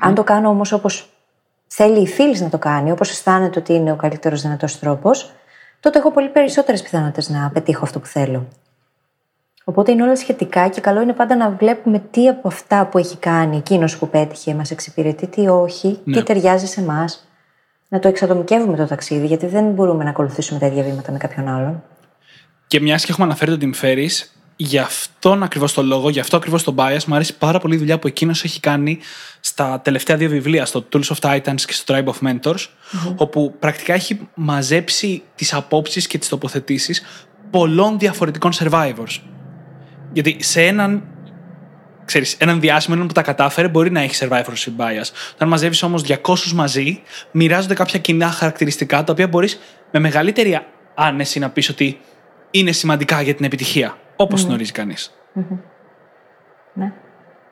Αν 0.00 0.14
το 0.14 0.24
κάνω 0.24 0.48
όμως 0.48 0.72
όπως 0.72 1.10
θέλει 1.66 2.00
η 2.00 2.06
φίλης 2.06 2.40
να 2.40 2.48
το 2.48 2.58
κάνει, 2.58 2.90
όπως 2.90 3.10
αισθάνεται 3.10 3.58
ότι 3.58 3.72
είναι 3.72 3.92
ο 3.92 3.96
καλύτερος 3.96 4.42
δυνατός 4.42 4.78
τρόπος, 4.78 5.32
τότε 5.80 5.98
έχω 5.98 6.10
πολύ 6.10 6.28
περισσότερες 6.28 6.82
πιθανότητες 6.82 7.28
να 7.28 7.50
πετύχω 7.50 7.84
αυτό 7.84 8.00
που 8.00 8.06
θέλω. 8.06 8.46
Οπότε 9.68 9.92
είναι 9.92 10.02
όλα 10.02 10.16
σχετικά 10.16 10.68
και 10.68 10.80
καλό 10.80 11.00
είναι 11.00 11.12
πάντα 11.12 11.36
να 11.36 11.50
βλέπουμε 11.50 12.02
τι 12.10 12.28
από 12.28 12.48
αυτά 12.48 12.86
που 12.86 12.98
έχει 12.98 13.16
κάνει 13.16 13.56
εκείνος 13.56 13.96
που 13.98 14.08
πέτυχε 14.08 14.54
μας 14.54 14.70
εξυπηρετεί, 14.70 15.26
τι 15.26 15.48
όχι, 15.48 15.98
Ναι. 16.04 16.16
τι 16.16 16.22
ταιριάζει 16.22 16.66
σε 16.66 16.80
εμάς. 16.80 17.28
Να 17.88 17.98
το 17.98 18.08
εξατομικεύουμε 18.08 18.76
το 18.76 18.86
ταξίδι, 18.86 19.26
γιατί 19.26 19.46
δεν 19.46 19.64
μπορούμε 19.70 20.04
να 20.04 20.10
ακολουθήσουμε 20.10 20.58
τα 20.58 20.66
ίδια 20.66 20.82
βήματα 20.82 21.12
με 21.12 21.18
κάποιον 21.18 21.48
άλλον. 21.48 21.82
Και 22.66 22.80
μιας 22.80 23.04
και 23.04 23.10
έχουμε 23.10 23.26
αναφέρει 23.26 23.58
τον 23.58 23.72
Tim 23.72 23.84
Ferriss, 23.84 24.26
γι' 24.56 24.78
αυτόν 24.78 25.42
ακριβώς 25.42 25.72
το 25.72 25.82
λόγο, 25.82 26.08
γι' 26.08 26.20
αυτό 26.20 26.36
ακριβώς 26.36 26.62
το 26.64 26.74
bias, 26.78 27.04
μου 27.06 27.14
αρέσει 27.14 27.36
πάρα 27.38 27.58
πολύ 27.58 27.74
η 27.74 27.78
δουλειά 27.78 27.98
που 27.98 28.06
εκείνος 28.06 28.44
έχει 28.44 28.60
κάνει 28.60 28.98
στα 29.40 29.80
τελευταία 29.80 30.16
δύο 30.16 30.28
βιβλία, 30.28 30.66
στο 30.66 30.84
Tools 30.92 31.14
of 31.14 31.16
Titans 31.20 31.60
και 31.66 31.72
στο 31.72 31.94
Tribe 31.94 32.06
of 32.06 32.28
Mentors, 32.28 32.66
όπου 33.16 33.54
πρακτικά 33.58 33.94
έχει 33.94 34.28
μαζέψει 34.34 35.22
τις 35.34 35.54
απόψεις 35.54 36.06
και 36.06 36.18
τις 36.18 36.28
τοποθετήσεις 36.28 37.02
πολλών 37.50 37.98
διαφορετικών 37.98 38.52
survivors. 38.52 39.20
Γιατί 40.16 40.36
σε 40.42 40.62
έναν 40.62 41.02
ξέρεις, 42.04 42.34
έναν 42.34 42.60
διάσημο, 42.60 42.94
έναν 42.96 43.08
που 43.08 43.14
τα 43.14 43.22
κατάφερε, 43.22 43.68
μπορεί 43.68 43.90
να 43.90 44.00
έχει 44.00 44.26
survivorship 44.28 44.76
bias. 44.76 45.10
Όταν 45.34 45.48
μαζεύεις 45.48 45.82
όμως 45.82 46.02
200 46.02 46.52
μαζί, 46.54 47.02
μοιράζονται 47.30 47.74
κάποια 47.74 47.98
κοινά 47.98 48.30
χαρακτηριστικά 48.30 49.04
τα 49.04 49.12
οποία 49.12 49.28
μπορείς 49.28 49.60
με 49.90 49.98
μεγαλύτερη 49.98 50.60
άνεση 50.94 51.38
να 51.38 51.50
πεις 51.50 51.68
ότι 51.68 52.00
είναι 52.50 52.72
σημαντικά 52.72 53.22
για 53.22 53.34
την 53.34 53.44
επιτυχία. 53.44 53.98
Όπως 54.16 54.42
γνωρίζει 54.42 54.72
κανείς. 54.72 55.14
Ναι. 56.74 56.92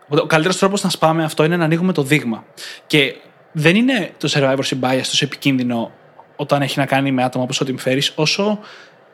Οπότε 0.04 0.22
ο 0.22 0.26
καλύτερος 0.26 0.58
τρόπος 0.58 0.82
να 0.82 0.90
σπάμε 0.90 1.24
αυτό 1.24 1.44
είναι 1.44 1.56
να 1.56 1.64
ανοίγουμε 1.64 1.92
το 1.92 2.02
δείγμα. 2.02 2.44
Και 2.86 3.16
δεν 3.52 3.76
είναι 3.76 4.10
το 4.18 4.28
survivorship 4.32 4.80
bias 4.80 5.02
τόσο 5.02 5.24
επικίνδυνο 5.24 5.92
όταν 6.36 6.62
έχει 6.62 6.78
να 6.78 6.86
κάνει 6.86 7.12
με 7.12 7.22
άτομα 7.24 7.44
όπως 7.44 7.60
ο 7.60 7.66
Tim 7.68 7.88
Ferriss, 7.88 8.08
όσο 8.14 8.58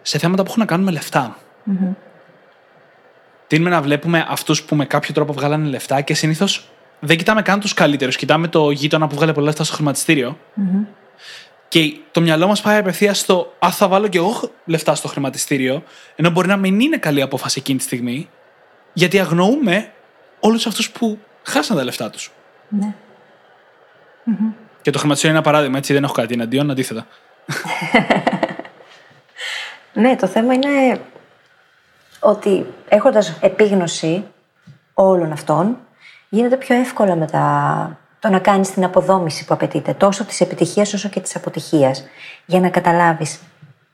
σε 0.02 0.18
θέματα 0.18 0.42
που 0.42 0.48
έχουν 0.48 0.60
να 0.60 0.66
κάνουν 0.66 0.84
με 0.84 0.92
λεφτα 0.92 1.36
Τείνουμε 3.50 3.70
να 3.70 3.82
βλέπουμε 3.82 4.26
αυτούς 4.28 4.62
που 4.62 4.76
με 4.76 4.84
κάποιο 4.84 5.14
τρόπο 5.14 5.32
βγάλανε 5.32 5.68
λεφτά 5.68 6.00
και 6.00 6.14
συνήθως 6.14 6.68
δεν 7.00 7.16
κοιτάμε 7.16 7.42
καν 7.42 7.60
τους 7.60 7.74
καλύτερους. 7.74 8.16
Κοιτάμε 8.16 8.48
το 8.48 8.70
γείτονα 8.70 9.06
που 9.06 9.14
βγάλε 9.14 9.32
πολλά 9.32 9.46
λεφτά 9.46 9.64
στο 9.64 9.74
χρηματιστήριο. 9.74 10.38
Και 11.68 11.98
το 12.10 12.20
μυαλό 12.20 12.46
μας 12.46 12.60
πάει 12.60 12.78
απευθείας 12.78 13.18
στο 13.18 13.54
Α, 13.58 13.70
θα 13.70 13.88
βάλω 13.88 14.08
κι 14.08 14.16
εγώ 14.16 14.50
λεφτά 14.64 14.94
στο 14.94 15.08
χρηματιστήριο, 15.08 15.82
ενώ 16.16 16.30
μπορεί 16.30 16.48
να 16.48 16.56
μην 16.56 16.80
είναι 16.80 16.96
καλή 16.96 17.22
απόφαση 17.22 17.58
εκείνη 17.58 17.78
τη 17.78 17.84
στιγμή, 17.84 18.28
γιατί 18.92 19.18
αγνοούμε 19.18 19.92
όλους 20.40 20.66
αυτούς 20.66 20.90
που 20.90 21.18
χάσαν 21.42 21.76
τα 21.76 21.84
λεφτά 21.84 22.10
τους. 22.10 22.30
Ναι. 22.68 22.94
Και 24.82 24.90
το 24.90 24.98
χρηματιστήριο 24.98 25.36
είναι 25.36 25.44
ένα 25.44 25.52
παράδειγμα, 25.52 25.78
έτσι 25.78 25.92
δεν 25.92 26.04
έχω 26.04 26.12
κάτι 26.12 26.34
εναντίον, 26.34 26.70
αντίθετα. 26.70 27.06
Ναι, 29.92 30.16
το 30.16 30.26
θέμα 30.26 30.54
είναι 30.54 31.00
ότι 32.20 32.66
έχοντας 32.88 33.38
επίγνωση 33.40 34.24
όλων 34.94 35.33
αυτών, 35.33 35.76
γίνεται 36.28 36.56
πιο 36.56 36.76
εύκολα 36.76 37.16
μετά 37.16 37.98
το 38.18 38.28
να 38.28 38.38
κάνεις 38.38 38.70
την 38.70 38.85
αποδόμηση 38.85 39.44
που 39.44 39.54
απαιτείται, 39.54 39.92
τόσο 39.92 40.24
της 40.24 40.40
επιτυχίας 40.40 40.92
όσο 40.94 41.09
και 41.09 41.20
της 41.20 41.37
αποτυχίας, 41.37 42.04
για 42.46 42.61
να 42.61 42.68
καταλάβεις 42.68 43.40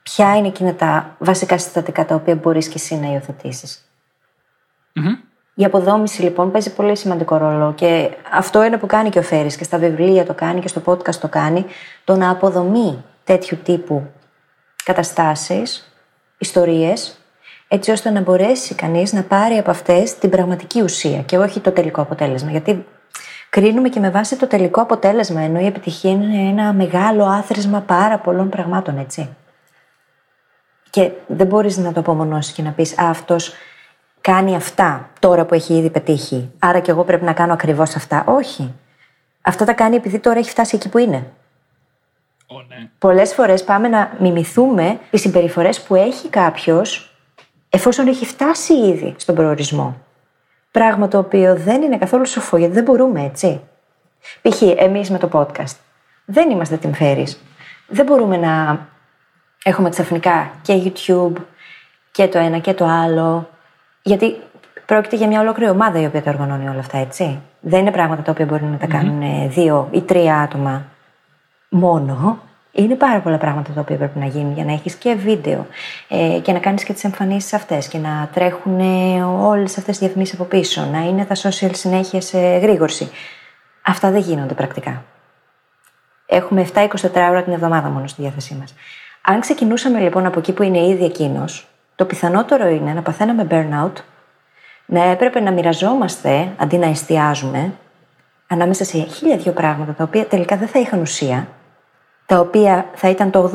ποια 0.03 0.37
είναι 0.37 0.47
εκείνα 0.47 0.75
τα 0.75 1.17
βασικά 1.19 1.59
συστατικά 1.59 2.05
τα 2.05 2.15
οποία 2.15 2.35
μπορείς 2.35 2.69
και 2.69 2.75
εσύ 2.77 2.95
να 2.95 3.13
υιοθετήσεις. 3.13 3.91
Η 5.55 5.65
αποδόμηση 5.65 6.23
λοιπόν 6.23 6.51
παίζει 6.51 6.75
πολύ 6.75 6.97
σημαντικό 6.97 7.37
ρόλο 7.37 7.73
και 7.75 8.11
αυτό 8.33 8.65
είναι 8.65 8.77
που 8.77 8.87
κάνει 8.87 9.09
και 9.09 9.19
ο 9.19 9.23
Φέρης 9.23 9.57
και 9.57 9.65
στα 9.65 9.79
βιβλία 9.79 10.25
το 10.25 10.35
κάνει 10.35 10.61
και 10.61 10.69
στο 10.69 10.83
podcast 10.85 11.15
το 11.15 11.29
κάνει, 11.29 11.67
το 12.05 12.17
να 12.17 12.31
αποδομεί 12.31 13.05
τέτοιου 13.25 13.59
τύπου 13.63 14.11
καταστάσεις, 14.85 15.93
ιστορίες, 16.39 17.19
έτσι 17.69 17.91
ώστε 17.91 18.11
να 18.11 18.21
μπορέσει 18.21 18.75
κανείς 18.75 19.13
να 19.13 19.23
πάρει 19.23 19.59
από 19.59 19.71
αυτές 19.71 20.19
την 20.19 20.31
πραγματική 20.31 20.83
ουσία 20.83 21.23
και 21.23 21.39
όχι 21.39 21.61
το 21.61 21.71
τελικό 21.71 22.01
αποτέλεσμα. 22.01 22.51
Γιατί 22.51 22.87
κρίνουμε 23.51 23.89
και 23.89 24.01
με 24.01 24.11
βάση 24.11 24.37
το 24.37 24.47
τελικό 24.47 24.81
αποτέλεσμα, 24.81 25.41
ενώ 25.41 25.61
η 25.61 25.67
επιτυχία 25.67 26.11
είναι 26.11 26.49
ένα 26.49 26.73
μεγάλο 26.73 27.25
άθροισμα 27.25 27.81
πάρα 27.81 28.19
πολλών 28.19 28.49
πραγμάτων, 28.49 28.99
έτσι. 28.99 29.37
Και 30.91 31.11
δεν 31.27 31.47
μπορείς 31.47 31.77
να 31.77 31.93
το 31.93 32.01
απομονώσεις 32.01 32.53
και 32.53 32.63
να 32.63 32.71
πεις 32.71 32.99
«Α, 32.99 33.11
αυτός 33.11 33.55
κάνει 34.21 34.57
αυτά 34.57 35.11
τώρα 35.19 35.45
που 35.45 35.55
έχει 35.55 35.75
ήδη 35.75 35.91
πετύχει, 35.91 36.51
άρα 36.59 36.81
και 36.81 36.91
εγώ 36.91 37.05
πρέπει 37.05 37.25
να 37.25 37.33
κάνω 37.33 37.53
ακριβώς 37.53 37.97
αυτά». 37.97 38.25
Όχι. 38.27 38.75
Αυτά 39.41 39.65
τα 39.65 39.73
κάνει 39.73 39.97
επειδή 39.97 40.19
τώρα 40.19 40.39
έχει 40.39 40.51
φτάσει 40.51 40.77
εκεί 40.77 40.89
που 40.89 40.99
είναι. 40.99 41.31
Ω, 42.47 42.61
ναι. 42.69 42.89
Πολλές 42.99 43.35
φορές 43.35 43.65
πάμε 43.65 43.89
να 43.89 44.17
μιμηθούμε 44.19 44.99
τις 45.11 45.21
συμπεριφορές 45.21 45.83
που 45.83 45.95
έχει 45.95 46.29
κάποιος 46.29 47.16
εφόσον 47.71 48.07
έχει 48.07 48.27
φτάσει 48.27 48.73
ήδη 48.73 49.15
στον 49.19 49.35
προορισμό. 49.35 49.97
Πράγμα 50.71 51.09
το 51.09 51.19
οποίο 51.19 51.57
δεν 51.57 51.83
είναι 51.83 51.99
καθόλου 51.99 52.27
σοφό, 52.27 52.57
γιατί 52.57 52.75
δεν 52.75 52.85
μπορούμε 52.85 53.25
έτσι. 53.25 53.61
Π.χ. 54.43 54.63
εμείς 54.63 55.11
με 55.11 55.19
το 55.19 55.29
podcast. 55.33 55.77
Δεν 56.25 56.51
είμαστε 56.51 56.77
την 56.77 56.95
φέρεις. 56.95 57.41
Δεν 57.87 58.05
μπορούμε 58.05 58.37
να 58.37 58.87
έχουμε 59.65 59.89
ξαφνικά 59.89 60.51
και 60.63 60.83
YouTube 60.85 61.33
και 62.13 62.29
το 62.29 62.39
ένα 62.39 62.59
και 62.59 62.75
το 62.75 62.85
άλλο. 62.85 63.49
Γιατί 64.03 64.37
πρόκειται 64.87 65.17
για 65.17 65.27
μια 65.27 65.41
ολόκληρη 65.41 65.71
ομάδα 65.71 66.01
η 66.01 66.07
οποία 66.07 66.23
τα 66.23 66.31
οργανώνει 66.31 66.69
όλα 66.69 66.79
αυτά, 66.79 66.99
έτσι. 66.99 67.41
Δεν 67.61 67.81
είναι 67.81 67.91
πράγματα 67.91 68.23
τα 68.23 68.31
οποία 68.31 68.45
μπορεί 68.45 68.65
να 68.65 68.77
τα 68.77 68.87
κάνουν 68.87 69.23
ε, 69.23 69.49
δύο 69.49 69.89
ή 69.91 70.01
τρία 70.01 70.39
άτομα 70.39 70.85
μόνο. 71.69 72.39
Είναι 72.79 72.95
πάρα 72.95 73.21
πολλά 73.21 73.39
πράγματα 73.39 73.73
τα 73.73 73.81
οποία 73.81 73.97
πρέπει 73.97 74.19
να 74.19 74.27
γίνουν 74.27 74.53
για 74.53 74.65
να 74.65 74.73
έχεις 74.73 74.95
και 74.95 75.15
βίντεο 75.15 75.67
ε, 76.09 76.39
και 76.43 76.53
να 76.53 76.59
κάνεις 76.59 76.85
και 76.85 76.93
τις 76.93 77.05
εμφανίσεις 77.05 77.53
αυτές 77.53 77.89
και 77.89 77.99
να 77.99 78.29
τρέχουν 78.33 78.79
ε, 78.81 79.23
όλες 79.23 79.79
αυτές 79.79 79.97
οι 79.97 79.99
διαφημίσεις 79.99 80.35
από 80.35 80.45
πίσω, 80.45 80.89
να 80.93 80.99
είναι 80.99 81.25
τα 81.25 81.35
social 81.35 81.71
συνέχεια 81.73 82.21
σε 82.21 82.39
γρήγορση. 82.39 83.11
Αυτά 83.83 84.11
δεν 84.11 84.21
γίνονται 84.21 84.55
πρακτικά. 84.55 85.05
Έχουμε 86.27 86.67
7-24 86.75 86.89
ώρα 87.15 87.43
την 87.43 87.53
εβδομάδα 87.53 87.89
μόνο 87.89 88.07
στη 88.07 88.23
διάθεσή 88.23 88.55
μας. 88.55 88.75
Αν 89.23 89.41
ξεκινούσαμε 89.41 90.01
λοιπόν 90.01 90.27
από 90.27 90.39
εκεί 90.39 90.53
που 90.53 90.63
είναι 90.63 90.87
ήδη 90.87 91.05
εκείνος, 91.05 91.69
το 91.95 92.05
πιθανότερο 92.05 92.69
είναι 92.69 92.93
να 92.93 93.03
παθαίναμε 93.03 93.47
burnout, 93.51 94.03
να 94.87 95.05
έπρεπε 95.05 95.41
να 95.41 95.53
μοιραζόμαστε 95.53 96.53
αντί 96.57 96.77
να 96.77 96.87
εστιάζουμε 96.87 97.73
ανάμεσα 98.47 98.85
σε 98.85 98.99
χίλια 98.99 99.37
δυο 99.37 99.53
πράγματα 99.53 99.93
τα 99.93 100.05
οποία 100.05 100.27
τελικά 100.27 100.57
δεν 100.57 100.69
θα 100.69 100.79
είχαν 100.79 101.01
ουσία, 101.01 101.49
τα 102.27 102.39
οποία 102.39 102.91
θα 102.95 103.09
ήταν 103.09 103.31
το 103.31 103.51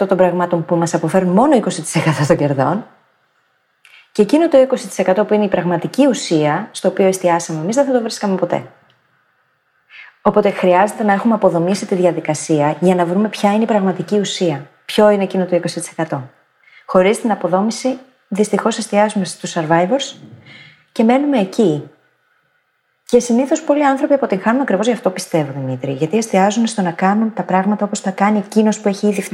80% 0.00 0.08
των 0.08 0.16
πραγμάτων 0.16 0.64
που 0.64 0.76
μας 0.76 0.94
αποφέρουν 0.94 1.32
μόνο 1.32 1.56
20% 1.56 1.70
των 2.26 2.36
κερδών 2.36 2.86
και 4.12 4.22
εκείνο 4.22 4.48
το 4.48 4.58
20% 4.96 5.26
που 5.26 5.34
είναι 5.34 5.44
η 5.44 5.48
πραγματική 5.48 6.06
ουσία 6.06 6.68
στο 6.72 6.88
οποίο 6.88 7.06
εστιάσαμε 7.06 7.60
εμείς 7.60 7.76
δεν 7.76 7.84
θα 7.84 7.92
το 7.92 8.00
βρίσκαμε 8.00 8.34
ποτέ. 8.34 8.66
Οπότε 10.22 10.50
χρειάζεται 10.50 11.02
να 11.02 11.12
έχουμε 11.12 11.34
αποδομήσει 11.34 11.86
τη 11.86 11.94
διαδικασία 11.94 12.76
για 12.80 12.94
να 12.94 13.04
βρούμε 13.04 13.28
ποια 13.28 13.52
είναι 13.52 13.62
η 13.62 13.66
πραγματική 13.66 14.18
ουσία. 14.18 14.70
Ποιο 14.84 15.10
είναι 15.10 15.22
εκείνο 15.22 15.44
το 15.44 15.60
20%. 16.08 16.20
Χωρίς 16.86 17.20
την 17.20 17.30
αποδόμηση 17.30 17.98
δυστυχώς 18.28 18.78
εστιάζουμε 18.78 19.24
στους 19.24 19.56
survivors 19.56 20.16
και 20.92 21.02
μένουμε 21.02 21.38
εκεί. 21.38 21.90
Και 23.12 23.20
συνήθως 23.20 23.62
πολλοί 23.62 23.84
άνθρωποι 23.84 24.14
αποτυγχάνουν 24.14 24.60
ακριβώς 24.60 24.86
γι' 24.86 24.92
αυτό 24.92 25.10
πιστεύω, 25.10 25.52
Δημήτρη. 25.56 25.92
Γιατί 25.92 26.16
εστιάζουν 26.16 26.66
στο 26.66 26.82
να 26.82 26.90
κάνουν 26.90 27.32
τα 27.32 27.42
πράγματα 27.42 27.84
όπως 27.84 28.00
τα 28.00 28.10
κάνει 28.10 28.38
εκείνος 28.38 28.80
που 28.80 28.88
έχει 28.88 29.06
ήδη 29.06 29.26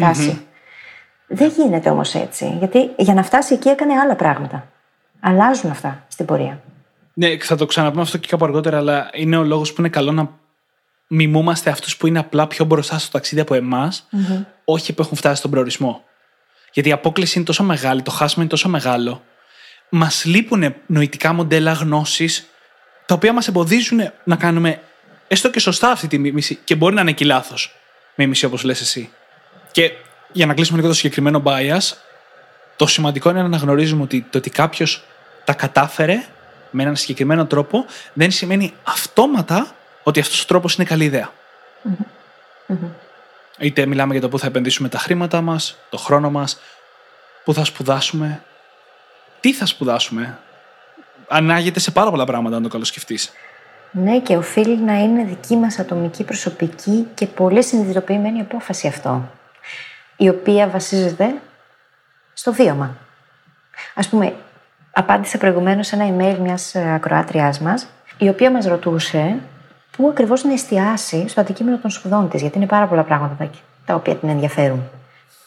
Δεν 1.26 1.52
γίνεται 1.56 1.90
όμως 1.90 2.14
έτσι. 2.14 2.56
Γιατί 2.58 2.90
για 2.96 3.14
να 3.14 3.22
φτάσει 3.22 3.54
εκεί 3.54 3.68
έκανε 3.68 3.94
άλλα 3.94 4.16
πράγματα. 4.16 4.68
Αλλάζουν 5.20 5.70
αυτά 5.70 6.04
στην 6.08 6.26
πορεία. 6.26 6.60
Ναι, 7.14 7.38
θα 7.38 7.56
το 7.56 7.66
ξαναπούμε 7.66 8.02
αυτό 8.02 8.18
και 8.18 8.26
κάπου 8.30 8.44
αργότερα, 8.44 8.76
αλλά 8.76 9.10
είναι 9.12 9.36
ο 9.36 9.42
λόγος 9.42 9.72
που 9.72 9.80
είναι 9.80 9.88
καλό 9.88 10.12
να 10.12 10.30
μιμούμαστε 11.06 11.70
αυτούς 11.70 11.96
που 11.96 12.06
είναι 12.06 12.18
απλά 12.18 12.46
πιο 12.46 12.64
μπροστά 12.64 12.98
στο 12.98 13.10
ταξίδι 13.10 13.40
από 13.40 13.54
όχι 14.64 14.92
που 14.92 15.02
έχουν 15.02 15.16
φτάσει 15.16 15.36
στον 15.36 15.50
προορισμό. 15.50 16.04
Γιατί 16.72 16.88
η 16.88 16.92
απόκληση 16.92 17.36
είναι 17.36 17.46
τόσο 17.46 17.64
μεγάλη, 17.64 18.02
το 18.02 18.10
χάσμα 18.10 18.42
είναι 18.42 18.50
τόσο 18.50 18.68
μεγάλο. 18.68 19.22
Μας 19.88 20.24
λείπουν 20.24 20.74
νοητικά 20.86 21.32
μοντέλα 21.32 21.72
γνώσης, 21.72 22.48
τα 23.08 23.14
οποία 23.14 23.32
μας 23.32 23.48
εμποδίζουν 23.48 24.12
να 24.24 24.36
κάνουμε 24.36 24.80
έστω 25.28 25.50
και 25.50 25.60
σωστά 25.60 25.90
αυτή 25.90 26.06
τη 26.06 26.18
μίμηση. 26.18 26.58
Και 26.64 26.74
μπορεί 26.74 26.94
να 26.94 27.00
είναι 27.00 27.12
και 27.12 27.24
λάθος 27.24 27.76
μίμηση, 28.14 28.44
όπως 28.44 28.62
λες 28.62 28.80
εσύ. 28.80 29.10
Και 29.70 29.92
για 30.32 30.46
να 30.46 30.54
κλείσουμε 30.54 30.76
λίγο 30.76 30.90
το 30.90 30.96
συγκεκριμένο 30.96 31.42
bias, 31.44 31.96
το 32.76 32.86
σημαντικό 32.86 33.30
είναι 33.30 33.40
να 33.40 33.44
αναγνωρίζουμε 33.44 34.02
ότι 34.02 34.26
το 34.30 34.38
ότι 34.38 34.50
κάποιος 34.50 35.04
τα 35.44 35.52
κατάφερε 35.52 36.24
με 36.70 36.82
έναν 36.82 36.96
συγκεκριμένο 36.96 37.46
τρόπο 37.46 37.86
δεν 38.12 38.30
σημαίνει 38.30 38.74
αυτόματα 38.82 39.74
ότι 40.02 40.20
αυτός 40.20 40.42
ο 40.42 40.46
τρόπος 40.46 40.74
είναι 40.74 40.84
καλή 40.84 41.26
Είτε 43.58 43.86
μιλάμε 43.86 44.12
για 44.12 44.22
το 44.22 44.28
πού 44.28 44.38
θα 44.38 44.46
επενδύσουμε 44.46 44.88
τα 44.88 44.98
χρήματα 44.98 45.40
μας, 45.40 45.76
το 45.90 45.96
χρόνο 45.96 46.30
μας, 46.30 46.60
πού 47.44 47.54
θα 47.54 47.64
σπουδάσουμε, 47.64 48.42
τι 49.40 49.52
θα 49.52 49.66
σπουδάσουμε. 49.66 50.38
Ανάγεται 51.28 51.80
σε 51.80 51.90
πάρα 51.90 52.10
πολλά 52.10 52.24
πράγματα, 52.24 52.56
αν 52.56 52.62
το 52.62 52.68
καλοσκεφτείς. 52.68 53.32
Ναι, 53.90 54.20
και 54.20 54.36
οφείλει 54.36 54.78
να 54.78 54.98
είναι 54.98 55.24
δική 55.24 55.56
μας 55.56 55.78
ατομική, 55.78 56.24
προσωπική 56.24 57.06
και 57.14 57.26
πολύ 57.26 57.62
συνειδητοποιημένη 57.62 58.40
απόφαση 58.40 58.86
αυτό. 58.86 59.28
Η 60.16 60.28
οποία 60.28 60.68
βασίζεται 60.68 61.34
στο 62.32 62.52
βίωμα. 62.52 62.96
Α 63.94 64.08
πούμε, 64.08 64.34
απάντησα 64.92 65.38
προηγουμένως 65.38 65.86
σε 65.86 65.96
ένα 65.96 66.06
email 66.08 66.36
μιας 66.38 66.74
ακροάτριάς 66.74 67.60
μας, 67.60 67.86
η 68.18 68.28
οποία 68.28 68.50
μας 68.50 68.66
ρωτούσε 68.66 69.38
πού 69.96 70.08
ακριβώς 70.08 70.44
να 70.44 70.52
εστιάσει 70.52 71.28
στο 71.28 71.40
αντικείμενο 71.40 71.78
των 71.78 71.90
σπουδών 71.90 72.28
της, 72.28 72.40
γιατί 72.40 72.56
είναι 72.56 72.66
πάρα 72.66 72.86
πολλά 72.86 73.02
πράγματα 73.02 73.50
τα 73.86 73.94
οποία 73.94 74.16
την 74.16 74.28
ενδιαφέρουν. 74.28 74.82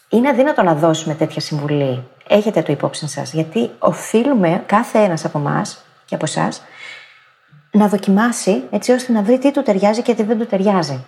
Είναι 0.10 0.30
αδύνατο 0.30 0.64
να 0.64 0.76
δώσουμε 0.76 1.14
τέτοια 1.14 1.42
συμβουλή; 1.42 2.04
Έχετε 2.34 2.62
το 2.62 2.72
υπόψη 2.72 3.08
σας, 3.08 3.34
γιατί 3.34 3.72
οφείλουμε 3.80 4.64
κάθε 4.66 5.00
ένας 5.00 5.26
από 5.26 5.38
εμάς 5.38 5.86
και 6.06 6.16
από 6.16 6.26
εσάς 6.26 6.62
να 7.72 7.88
δοκιμάσει 7.88 8.64
έτσι 8.72 8.92
ώστε 8.92 9.12
να 9.12 9.22
βρει 9.22 9.38
τι 9.38 9.52
του 9.52 9.62
ταιριάζει 9.62 10.02
και 10.02 10.16
τι 10.16 10.24
δεν 10.24 10.40
του 10.40 10.46
ταιριάζει. 10.46 11.06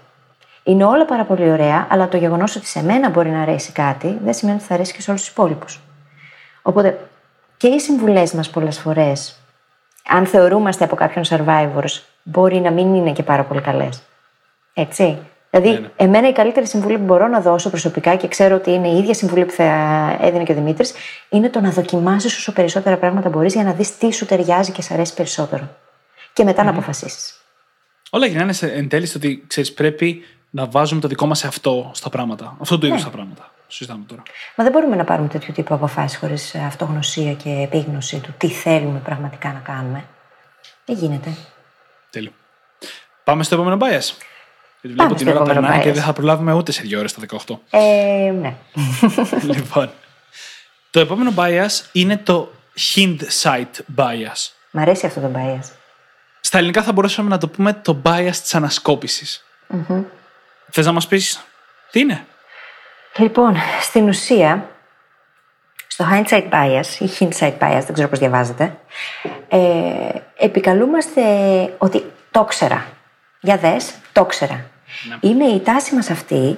Είναι 0.64 0.84
όλα 0.86 1.06
πάρα 1.06 1.24
πολύ 1.24 1.52
ωραία, 1.52 1.88
αλλά 1.90 2.08
το 2.08 2.18
γεγονός 2.18 2.56
ότι 2.56 2.66
σε 2.66 2.84
μένα 2.84 3.10
μπορεί 3.10 3.30
να 3.30 3.42
αρέσει 3.42 3.72
κάτι 3.72 4.20
δεν 4.24 4.34
σημαίνει 4.34 4.58
ότι 4.58 4.68
θα 4.68 4.74
αρέσει 4.74 4.94
και 4.94 5.02
σε 5.02 5.10
όλους 5.10 5.22
τους 5.22 5.32
υπόλοιπους. 5.32 5.80
Οπότε 6.62 7.10
και 7.58 7.68
οι 7.68 7.80
συμβουλές 7.80 8.34
μας 8.34 8.50
πολλές 8.50 8.80
φορές, 8.80 9.40
αν 10.08 10.26
θεωρούμαστε 10.26 10.84
από 10.84 10.96
κάποιον 10.96 11.26
survivors, 11.30 12.02
μπορεί 12.24 12.60
να 12.60 12.72
μην 12.72 12.94
είναι 12.94 13.12
και 13.12 13.24
πάρα 13.24 13.44
πολύ 13.44 13.62
καλές. 13.62 14.02
Έτσι. 14.74 15.18
Δηλαδή, 15.56 15.72
ναι, 15.72 15.80
ναι. 15.80 15.90
εμένα 15.96 16.28
η 16.28 16.32
καλύτερη 16.32 16.68
συμβουλή 16.68 16.98
που 16.98 17.04
μπορώ 17.04 17.28
να 17.28 17.42
δώσω 17.42 17.70
προσωπικά 17.70 18.16
και 18.16 18.28
ξέρω 18.28 18.56
ότι 18.56 18.72
είναι 18.72 18.88
η 18.88 18.98
ίδια 18.98 19.14
συμβουλή 19.14 19.46
που 19.46 19.52
θα 19.52 19.64
έδινε 20.22 20.44
και 20.44 20.52
ο 20.52 20.56
Δημήτρης, 20.56 20.94
είναι 21.30 21.50
το 21.50 21.62
να 21.62 21.70
δοκιμάσεις 21.72 22.38
όσο 22.38 22.54
περισσότερα 22.54 22.98
πράγματα 22.98 23.30
μπορείς 23.30 23.54
για 23.54 23.64
να 23.64 23.74
δεις 23.74 23.98
τι 23.98 24.14
σου 24.14 24.26
ταιριάζει 24.26 24.72
και 24.72 24.82
σε 24.82 24.94
αρέσει 24.94 25.14
περισσότερο. 25.14 25.70
Και 26.34 26.44
μετά 26.44 26.62
mm-hmm. 26.62 26.66
να 26.66 26.72
αποφασίσεις. 26.72 27.42
Όλα 28.10 28.26
γυρνάνε 28.26 28.54
εν 28.62 28.90
τέλει 28.90 29.06
στο 29.06 29.18
ότι 29.18 29.44
ξέρεις, 29.48 29.74
πρέπει 29.74 30.26
να 30.50 30.66
βάζουμε 30.66 31.02
το 31.02 31.08
δικό 31.08 31.26
μας 31.26 31.44
αυτό 31.44 31.92
στα 31.94 32.10
πράγματα. 32.10 32.58
Αυτό 32.60 32.78
το 32.78 32.88
είδου 32.88 32.96
ναι. 32.96 33.02
τα 33.02 33.10
πράγματα. 33.10 33.52
Συζητάμε 33.68 34.04
τώρα. 34.08 34.22
Μα 34.56 34.64
δεν 34.64 34.74
μπορούμε 34.74 34.96
να 34.96 35.04
πάρουμε 35.04 35.28
τέτοιο 35.28 35.54
τύπο 35.54 35.74
αποφάσεις 35.74 36.18
χωρίς 36.18 36.56
αυτογνωσία 36.56 37.34
και 37.34 37.50
επίγνωση 37.50 38.20
του 38.20 38.34
τι 38.38 38.48
θέλουμε 38.48 39.00
πραγματικά 39.00 39.52
να 39.52 39.60
κάνουμε. 39.60 40.06
Δεν 40.86 40.96
γίνεται. 40.96 41.30
Τέλειο. 42.10 42.32
Πάμε 43.24 43.44
στο 43.44 43.56
επόμενο 43.56 43.78
bias. 43.82 44.33
Γιατί 44.84 45.02
βλέπω 45.02 45.16
την 45.16 45.28
ώρα 45.28 45.42
περνάει 45.42 45.80
και 45.80 45.92
δεν 45.92 46.04
θα 46.04 46.14
προλάβουμε 46.14 46.54
ούτε 46.54 46.72
σε 46.72 46.82
δύο 46.82 47.00
ώρες 47.00 47.14
τα 47.14 47.22
18. 47.48 47.56
Ε, 47.70 48.32
ναι. 48.32 48.56
λοιπόν. 49.54 49.92
Το 50.90 51.00
επόμενο 51.00 51.34
bias 51.36 51.86
είναι 51.92 52.18
το 52.18 52.52
hindsight 52.96 53.96
bias. 53.96 54.52
Μ' 54.72 54.80
αρέσει 54.80 55.06
αυτό 55.06 55.20
το 55.20 55.32
bias. 55.36 55.70
Στα 56.40 56.58
ελληνικά 56.58 56.84
θα 56.84 56.92
μπορούσαμε 56.92 57.30
να 57.30 57.38
το 57.38 57.48
πούμε 57.48 57.74
το 57.74 58.02
bias 58.06 58.36
της 58.42 58.56
ανασκόπησης. 58.56 59.46
Mm-hmm. 59.74 60.04
Θες 60.70 60.86
να 60.86 60.92
μας 60.92 61.08
πεις 61.08 61.44
τι 61.92 62.00
είναι; 62.00 62.26
Λοιπόν, 63.18 63.56
στην 63.82 64.08
ουσία, 64.08 64.70
στο 65.88 66.06
hindsight 66.12 66.50
bias 66.50 66.86
ή 67.00 67.10
hindsight 67.20 67.58
bias, 67.60 67.82
δεν 67.86 67.94
ξέρω 67.94 68.08
πώς 68.08 68.20
διαβάζετε, 68.20 68.78
ε, 69.48 69.60
επικαλούμαστε 70.38 71.22
ότι 71.78 72.12
το 72.32 72.44
ξέρα. 72.44 72.88
Για 73.40 73.58
δες, 73.58 73.94
το 74.12 74.26
ξέρα. 74.26 74.66
Ναι. 75.10 75.30
Είναι 75.30 75.46
η 75.46 75.60
τάση 75.60 75.96
μας 75.96 76.10
αυτή 76.10 76.58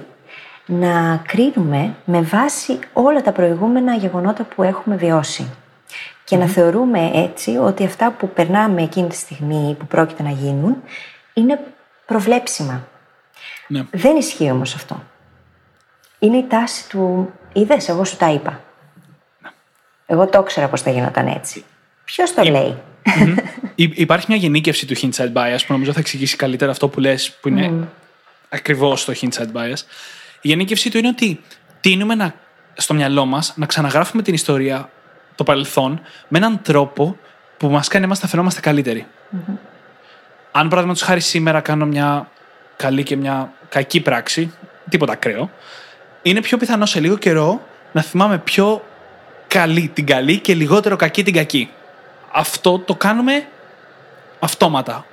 να 0.65 1.21
κρίνουμε 1.27 1.95
με 2.05 2.21
βάση 2.21 2.79
όλα 2.93 3.21
τα 3.21 3.31
προηγούμενα 3.31 3.95
γεγονότα 3.95 4.43
που 4.43 4.63
έχουμε 4.63 4.95
βιώσει. 4.95 5.49
Και 6.23 6.37
να 6.37 6.45
θεωρούμε 6.45 7.11
έτσι 7.13 7.57
ότι 7.57 7.85
αυτά 7.85 8.11
που 8.11 8.29
περνάμε 8.29 8.81
εκείνη 8.81 9.07
τη 9.07 9.15
στιγμή 9.15 9.75
που 9.79 9.85
πρόκειται 9.85 10.23
να 10.23 10.29
γίνουν 10.29 10.75
είναι 11.33 11.59
προβλέψιμα. 12.05 12.87
Ναι. 13.67 13.83
Δεν 13.91 14.15
ισχύει 14.15 14.51
όμως 14.51 14.75
αυτό. 14.75 15.03
Είναι 16.19 16.37
η 16.37 16.45
τάση 16.47 16.89
του 16.89 17.31
είδες, 17.53 17.89
εγώ 17.89 18.03
σου 18.03 18.17
τα 18.17 18.31
είπα. 18.31 18.63
Ναι. 19.41 19.49
Εγώ 20.05 20.27
το 20.27 20.39
ήξερα 20.39 20.67
πώ 20.67 20.77
θα 20.77 20.89
γινόταν 20.89 21.27
έτσι. 21.27 21.63
Ποιος 22.05 22.33
το 22.33 22.43
λέει; 22.43 22.77
Υπάρχει 23.75 24.25
μια 24.29 24.37
γενίκευση 24.37 24.85
του 24.85 24.95
hindsight 24.97 25.33
bias 25.33 25.59
που 25.67 25.73
νομίζω 25.73 25.91
θα 25.91 25.99
εξηγήσει 25.99 26.35
καλύτερα 26.35 26.71
αυτό 26.71 26.87
που 26.87 26.99
λες 26.99 27.31
που 27.41 27.47
είναι 27.47 27.71
mm. 27.73 27.87
Ακριβώς 28.55 29.05
το 29.05 29.13
hindsight 29.21 29.51
bias. 29.53 29.79
Η 30.41 30.47
γενίκευση 30.47 30.91
του 30.91 30.97
είναι 30.97 31.07
ότι 31.07 31.41
τίνουμε 31.79 32.15
να, 32.15 32.35
στο 32.73 32.93
μυαλό 32.93 33.25
μας 33.25 33.53
να 33.55 33.65
ξαναγράφουμε 33.65 34.21
την 34.21 34.33
ιστορία, 34.33 34.89
το 35.35 35.43
παρελθόν, 35.43 36.01
με 36.27 36.37
έναν 36.37 36.61
τρόπο 36.61 37.17
που 37.57 37.69
μας 37.69 37.87
κάνει 37.87 38.05
εμά 38.05 38.15
να 38.21 38.27
φαινόμαστε 38.27 38.61
καλύτεροι. 38.61 39.05
Mm-hmm. 39.05 39.53
Αν 40.51 40.67
παραδείγματο 40.67 41.05
χάρη 41.05 41.19
σήμερα 41.19 41.61
κάνω 41.61 41.85
μια 41.85 42.29
καλή 42.75 43.03
και 43.03 43.15
μια 43.15 43.53
κακή 43.69 44.01
πράξη, 44.01 44.53
τίποτα 44.89 45.11
ακραίο, 45.11 45.51
είναι 46.21 46.41
πιο 46.41 46.57
πιθανό 46.57 46.85
σε 46.85 46.99
λίγο 46.99 47.17
καιρό 47.17 47.61
να 47.91 48.01
θυμάμαι 48.01 48.37
πιο 48.37 48.85
καλή 49.47 49.91
την 49.93 50.05
καλή 50.05 50.39
και 50.39 50.53
λιγότερο 50.53 50.95
κακή 50.95 51.23
την 51.23 51.33
κακή. 51.33 51.69
Αυτό 52.31 52.79
το 52.79 52.95
κάνουμε 52.95 53.47
αυτόματα. 54.39 55.05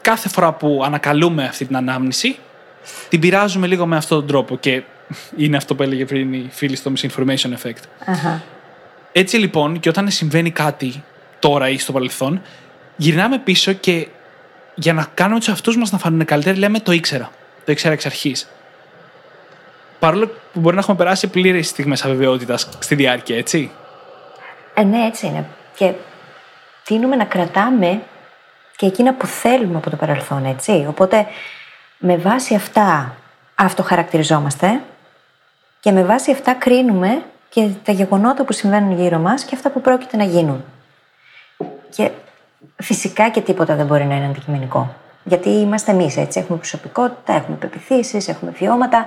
Κάθε 0.00 0.28
φορά 0.28 0.52
που 0.52 0.82
ανακαλούμε 0.84 1.44
αυτή 1.44 1.64
την 1.64 1.76
ανάμνηση, 1.76 2.38
την 3.08 3.20
πειράζουμε 3.20 3.66
λίγο 3.66 3.86
με 3.86 3.96
αυτόν 3.96 4.18
τον 4.18 4.26
τρόπο 4.26 4.56
και 4.56 4.82
είναι 5.36 5.56
αυτό 5.56 5.74
που 5.74 5.82
έλεγε 5.82 6.04
πριν 6.04 6.32
η 6.32 6.48
φίλη 6.50 6.76
στο 6.76 6.92
misinformation 6.96 7.52
effect. 7.62 7.82
Έτσι 9.12 9.36
λοιπόν, 9.36 9.80
και 9.80 9.88
όταν 9.88 10.10
συμβαίνει 10.10 10.50
κάτι 10.50 11.02
τώρα 11.38 11.68
ή 11.68 11.78
στο 11.78 11.92
παρελθόν, 11.92 12.42
γυρνάμε 12.96 13.38
πίσω 13.38 13.72
και 13.72 14.08
για 14.74 14.92
να 14.92 15.06
κάνουμε 15.14 15.38
τους 15.38 15.48
αυτούς 15.48 15.76
μας 15.76 15.92
να 15.92 15.98
φανούν 15.98 16.24
καλύτεροι, 16.24 16.58
λέμε 16.58 16.80
το 16.80 16.92
ήξερα. 16.92 17.30
Το 17.64 17.72
ήξερα 17.72 17.94
εξ 17.94 18.06
αρχής. 18.06 18.48
Παρόλο 19.98 20.26
που 20.26 20.60
μπορεί 20.60 20.74
να 20.74 20.80
έχουμε 20.80 20.96
περάσει 20.96 21.26
πλήρες 21.26 21.68
στιγμές 21.68 22.04
αβεβαιότητας 22.04 22.68
στη 22.78 22.94
διάρκεια, 22.94 23.36
έτσι. 23.36 23.70
Ε, 24.74 24.82
ναι, 24.82 25.06
έτσι 25.06 25.26
είναι. 25.26 25.46
Και 25.76 25.92
τείνουμε 26.84 27.16
να 27.16 27.24
κρατάμε 27.24 28.02
και 28.76 28.86
εκείνα 28.86 29.14
που 29.14 29.26
θέλουμε 29.26 29.76
από 29.76 29.90
το 29.90 29.96
παρελθόν, 29.96 30.44
έτσι. 30.44 30.86
Οπότε, 30.88 31.26
με 32.06 32.16
βάση 32.16 32.54
αυτά 32.54 33.14
αυτοχαρακτηριζόμαστε 33.54 34.80
και 35.80 35.92
με 35.92 36.04
βάση 36.04 36.30
αυτά 36.30 36.54
κρίνουμε 36.54 37.22
και 37.48 37.68
τα 37.84 37.92
γεγονότα 37.92 38.44
που 38.44 38.52
συμβαίνουν 38.52 38.92
γύρω 38.92 39.18
μας 39.18 39.44
και 39.44 39.54
αυτά 39.54 39.70
που 39.70 39.80
πρόκειται 39.80 40.16
να 40.16 40.24
γίνουν. 40.24 40.64
Και 41.96 42.10
φυσικά 42.76 43.28
και 43.28 43.40
τίποτα 43.40 43.74
δεν 43.74 43.86
μπορεί 43.86 44.04
να 44.04 44.16
είναι 44.16 44.26
αντικειμενικό. 44.26 44.94
Γιατί 45.24 45.48
είμαστε 45.48 45.90
εμείς 45.90 46.16
έτσι. 46.16 46.38
Έχουμε 46.38 46.58
προσωπικότητα, 46.58 47.32
έχουμε 47.32 47.56
πεπιθήσεις, 47.56 48.28
έχουμε 48.28 48.50
βιώματα. 48.50 49.06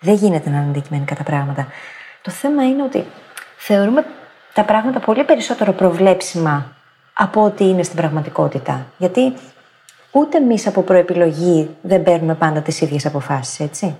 Δεν 0.00 0.14
γίνεται 0.14 0.50
να 0.50 0.56
είναι 0.56 0.68
αντικειμενικά 0.68 1.14
τα 1.14 1.22
πράγματα. 1.22 1.66
Το 2.22 2.30
θέμα 2.30 2.64
είναι 2.64 2.82
ότι 2.82 3.04
θεωρούμε 3.56 4.04
τα 4.52 4.64
πράγματα 4.64 5.00
πολύ 5.00 5.24
περισσότερο 5.24 5.72
προβλέψιμα 5.72 6.72
από 7.12 7.44
ό,τι 7.44 7.68
είναι 7.68 7.82
στην 7.82 7.96
πραγματικότητα. 7.96 8.86
Γιατί 8.98 9.32
ούτε 10.12 10.36
εμείς 10.36 10.66
από 10.66 10.82
προεπιλογή 10.82 11.76
δεν 11.82 12.02
παίρνουμε 12.02 12.34
πάντα 12.34 12.60
τις 12.60 12.80
ίδιες 12.80 13.06
αποφάσεις, 13.06 13.60
έτσι. 13.60 13.96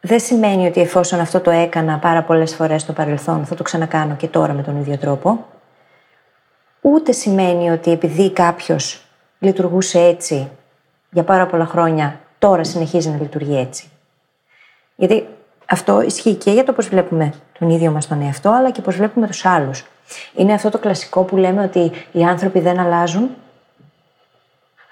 δεν 0.00 0.20
σημαίνει 0.20 0.66
ότι 0.66 0.80
εφόσον 0.80 1.20
αυτό 1.20 1.40
το 1.40 1.50
έκανα 1.50 1.98
πάρα 1.98 2.22
πολλές 2.22 2.54
φορές 2.54 2.82
στο 2.82 2.92
παρελθόν, 2.92 3.44
θα 3.44 3.54
το 3.54 3.62
ξανακάνω 3.62 4.14
και 4.14 4.26
τώρα 4.26 4.52
με 4.52 4.62
τον 4.62 4.76
ίδιο 4.80 4.96
τρόπο. 4.96 5.46
Ούτε 6.80 7.12
σημαίνει 7.12 7.70
ότι 7.70 7.90
επειδή 7.90 8.30
κάποιος 8.30 9.04
λειτουργούσε 9.38 10.00
έτσι 10.00 10.50
για 11.10 11.24
πάρα 11.24 11.46
πολλά 11.46 11.66
χρόνια, 11.66 12.20
τώρα 12.38 12.64
συνεχίζει 12.64 13.08
να 13.08 13.16
λειτουργεί 13.20 13.58
έτσι. 13.58 13.90
Γιατί 14.96 15.26
αυτό 15.66 16.02
ισχύει 16.02 16.34
και 16.34 16.50
για 16.50 16.64
το 16.64 16.72
πώς 16.72 16.88
βλέπουμε 16.88 17.32
τον 17.58 17.70
ίδιο 17.70 17.90
μας 17.90 18.08
τον 18.08 18.22
εαυτό, 18.22 18.50
αλλά 18.50 18.70
και 18.70 18.80
πώς 18.80 18.96
βλέπουμε 18.96 19.26
τους 19.26 19.44
άλλους. 19.44 19.84
Είναι 20.36 20.52
αυτό 20.52 20.70
το 20.70 20.78
κλασικό 20.78 21.22
που 21.22 21.36
λέμε 21.36 21.62
ότι 21.62 21.90
οι 22.12 22.24
άνθρωποι 22.24 22.60
δεν 22.60 22.78
αλλάζουν. 22.78 23.30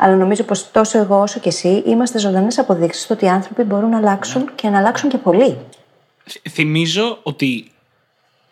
Αλλά 0.00 0.16
νομίζω 0.16 0.42
πως 0.42 0.70
τόσο 0.70 0.98
εγώ 0.98 1.20
όσο 1.20 1.40
και 1.40 1.48
εσύ 1.48 1.82
είμαστε 1.86 2.18
ζωντανές 2.18 2.58
αποδείξεις 2.58 3.10
ότι 3.10 3.24
οι 3.24 3.28
άνθρωποι 3.28 3.62
μπορούν 3.62 3.90
να 3.90 3.96
αλλάξουν 3.96 4.50
και 4.54 4.68
να 4.68 4.78
αλλάξουν 4.78 5.08
και 5.08 5.16
πολύ. 5.16 5.58
Θυμίζω 6.50 7.18
ότι 7.22 7.70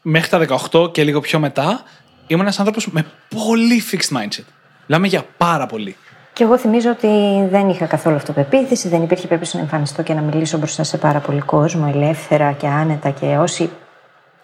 μέχρι 0.02 0.46
τα 0.46 0.58
18 0.72 0.92
και 0.92 1.04
λίγο 1.04 1.20
πιο 1.20 1.38
μετά 1.38 1.82
ήμουν 2.26 2.42
ένας 2.42 2.58
άνθρωπος 2.58 2.90
με 2.90 3.06
πολύ 3.46 3.82
fixed 3.90 4.16
mindset. 4.16 4.44
Μιλάμε 4.86 5.06
για 5.06 5.24
πάρα 5.36 5.66
πολύ. 5.66 5.96
Και 6.32 6.44
εγώ 6.44 6.58
θυμίζω 6.58 6.90
ότι 6.90 7.08
δεν 7.50 7.68
είχα 7.68 7.86
καθόλου 7.86 8.16
αυτοπεποίθηση, 8.16 8.88
δεν 8.88 9.02
υπήρχε 9.02 9.26
περίπτωση 9.26 9.56
να 9.56 9.62
εμφανιστώ 9.62 10.02
και 10.02 10.14
να 10.14 10.20
μιλήσω 10.20 10.58
μπροστά 10.58 10.84
σε 10.84 10.96
πάρα 10.98 11.18
πολύ 11.18 11.40
κόσμο, 11.40 11.92
ελεύθερα 11.94 12.52
και 12.52 12.66
άνετα. 12.66 13.10
Και 13.10 13.36
όσοι 13.36 13.70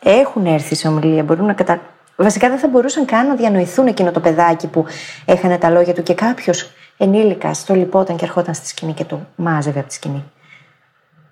έχουν 0.02 0.46
έρθει 0.46 0.74
σε 0.74 0.88
ομιλία 0.88 1.22
μπορούν 1.22 1.46
να 1.46 1.52
κατα... 1.52 1.80
Βασικά 2.16 2.48
δεν 2.48 2.58
θα 2.58 2.68
μπορούσαν 2.68 3.04
καν 3.04 3.26
να 3.26 3.34
διανοηθούν 3.34 3.86
εκείνο 3.86 4.10
το 4.10 4.20
παιδάκι 4.20 4.66
που 4.66 4.84
έχανε 5.24 5.58
τα 5.58 5.70
λόγια 5.70 5.94
του 5.94 6.02
και 6.02 6.14
κάποιος 6.14 6.70
ενήλικα 7.04 7.54
το 7.66 7.74
λυπόταν 7.74 8.16
και 8.16 8.24
ερχόταν 8.24 8.54
στη 8.54 8.66
σκηνή 8.66 8.92
και 8.92 9.04
το 9.04 9.20
μάζευε 9.36 9.78
από 9.78 9.88
τη 9.88 9.94
σκηνή. 9.94 10.24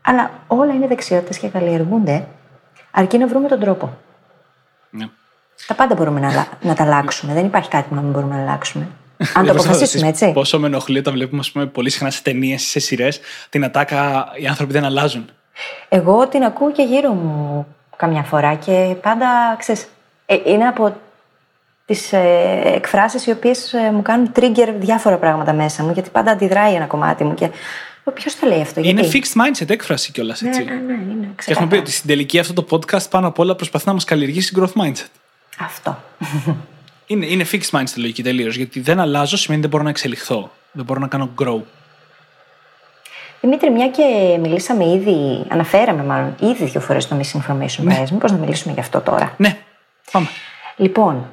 Αλλά 0.03 0.31
όλα 0.47 0.73
είναι 0.73 0.87
δεξιότητες 0.87 1.39
και 1.39 1.49
καλλιεργούνται, 1.49 2.27
αρκεί 2.91 3.19
να 3.19 3.27
βρούμε 3.27 3.49
τον 3.49 3.61
τρόπο. 3.61 3.97
Ναι. 4.91 5.09
Τα 5.67 5.75
πάντα 5.75 5.95
μπορούμε 5.95 6.21
να, 6.21 6.47
να 6.61 6.75
τα 6.75 6.85
αλλάξουμε. 6.85 7.33
Δεν 7.33 7.45
υπάρχει 7.45 7.69
κάτι 7.69 7.89
που 7.89 7.95
να 7.95 8.01
μην 8.01 8.11
μπορούμε 8.11 8.35
να 8.37 8.43
αλλάξουμε. 8.43 8.89
Αν 9.35 9.47
το 9.47 9.53
αποφασίσουμε, 9.53 10.09
έτσι. 10.09 10.33
Πόσο 10.33 10.59
με 10.59 10.67
ενοχλεί 10.67 10.99
όταν 10.99 11.13
βλέπουμε 11.13 11.43
πούμε, 11.53 11.67
πολύ 11.67 11.91
συχνά 11.91 12.11
σε 12.11 12.23
ταινίες 12.23 12.63
ή 12.63 12.71
σε 12.71 12.79
σειρές 12.79 13.21
την 13.49 13.65
ατάκα 13.65 14.29
οι 14.37 14.47
άνθρωποι 14.47 14.73
δεν 14.73 14.85
αλλάζουν. 14.85 15.31
Εγώ 15.89 16.29
την 16.29 16.43
ακούω 16.43 16.73
και 16.73 16.83
γύρω 16.83 17.13
μου 17.13 17.67
καμιά 17.97 18.23
φορά 18.23 18.55
και 18.55 18.97
πάντα 19.03 19.57
ξέρεις, 19.59 19.89
ε, 20.27 20.37
είναι 20.45 20.67
από 20.67 20.97
τις 21.91 22.13
ε, 22.13 22.63
εκφράσεις 22.65 23.27
οι 23.27 23.31
οποίες 23.31 23.73
ε, 23.73 23.91
μου 23.93 24.03
κάνουν 24.03 24.33
trigger 24.37 24.75
διάφορα 24.79 25.17
πράγματα 25.17 25.53
μέσα 25.53 25.83
μου, 25.83 25.91
γιατί 25.93 26.11
πάντα 26.11 26.31
αντιδράει 26.31 26.75
ένα 26.75 26.87
κομμάτι 26.87 27.25
μου. 27.25 27.35
Και 27.35 27.51
Ποιος 28.15 28.37
το 28.37 28.47
λέει 28.47 28.61
αυτό, 28.61 28.81
Είναι 28.81 29.09
fixed 29.13 29.41
mindset 29.41 29.71
έκφραση 29.71 30.13
κιόλας. 30.13 30.41
Ναι, 30.41 30.51
ναι, 30.51 30.57
ναι, 30.57 30.93
είναι. 30.93 31.29
Και 31.45 31.53
έχουμε 31.53 31.67
πει 31.67 31.77
ότι 31.77 31.91
στην 31.91 32.09
τελική 32.09 32.39
αυτό 32.39 32.53
το 32.53 32.67
podcast 32.71 33.11
πάνω 33.11 33.27
απ' 33.27 33.39
όλα 33.39 33.55
προσπαθεί 33.55 33.87
να 33.87 33.93
μας 33.93 34.05
καλλιεργήσει 34.05 34.55
growth 34.59 34.83
mindset. 34.83 35.11
Αυτό. 35.59 36.03
Είναι, 37.07 37.27
είναι 37.27 37.47
fixed 37.53 37.79
mindset 37.79 37.97
λογική 37.97 38.23
τελείως. 38.23 38.57
Γιατί 38.57 38.81
δεν 38.81 39.01
αλλάζω 39.01 39.37
σημαίνει 39.37 39.61
δεν 39.61 39.71
μπορώ 39.71 39.83
να 39.83 39.91
εξελιχθώ. 39.91 40.51
Δεν 40.73 40.85
μπορώ 40.85 41.01
να 41.01 41.07
κάνω 41.07 41.31
grow. 41.43 41.61
Δημήτρη, 43.41 43.71
μια 43.71 43.89
και 43.89 44.37
μιλήσαμε 44.41 44.85
ήδη, 44.85 45.45
αναφέραμε 45.49 46.05
μάλλον 46.05 46.35
ήδη 46.41 46.65
δύο 46.65 46.81
φορές 46.81 47.09
το 47.09 47.17
misinformation 47.21 47.83
ναι. 47.83 48.03
bias, 48.03 48.11
μήπω 48.11 48.27
να 48.27 48.37
μιλήσουμε 48.37 48.75
γι' 48.75 48.81
αυτό 48.81 49.01
τώρα; 49.01 49.35
Ναι, 49.37 49.59
πάμε. 50.13 50.27
Λοιπόν, 50.77 51.27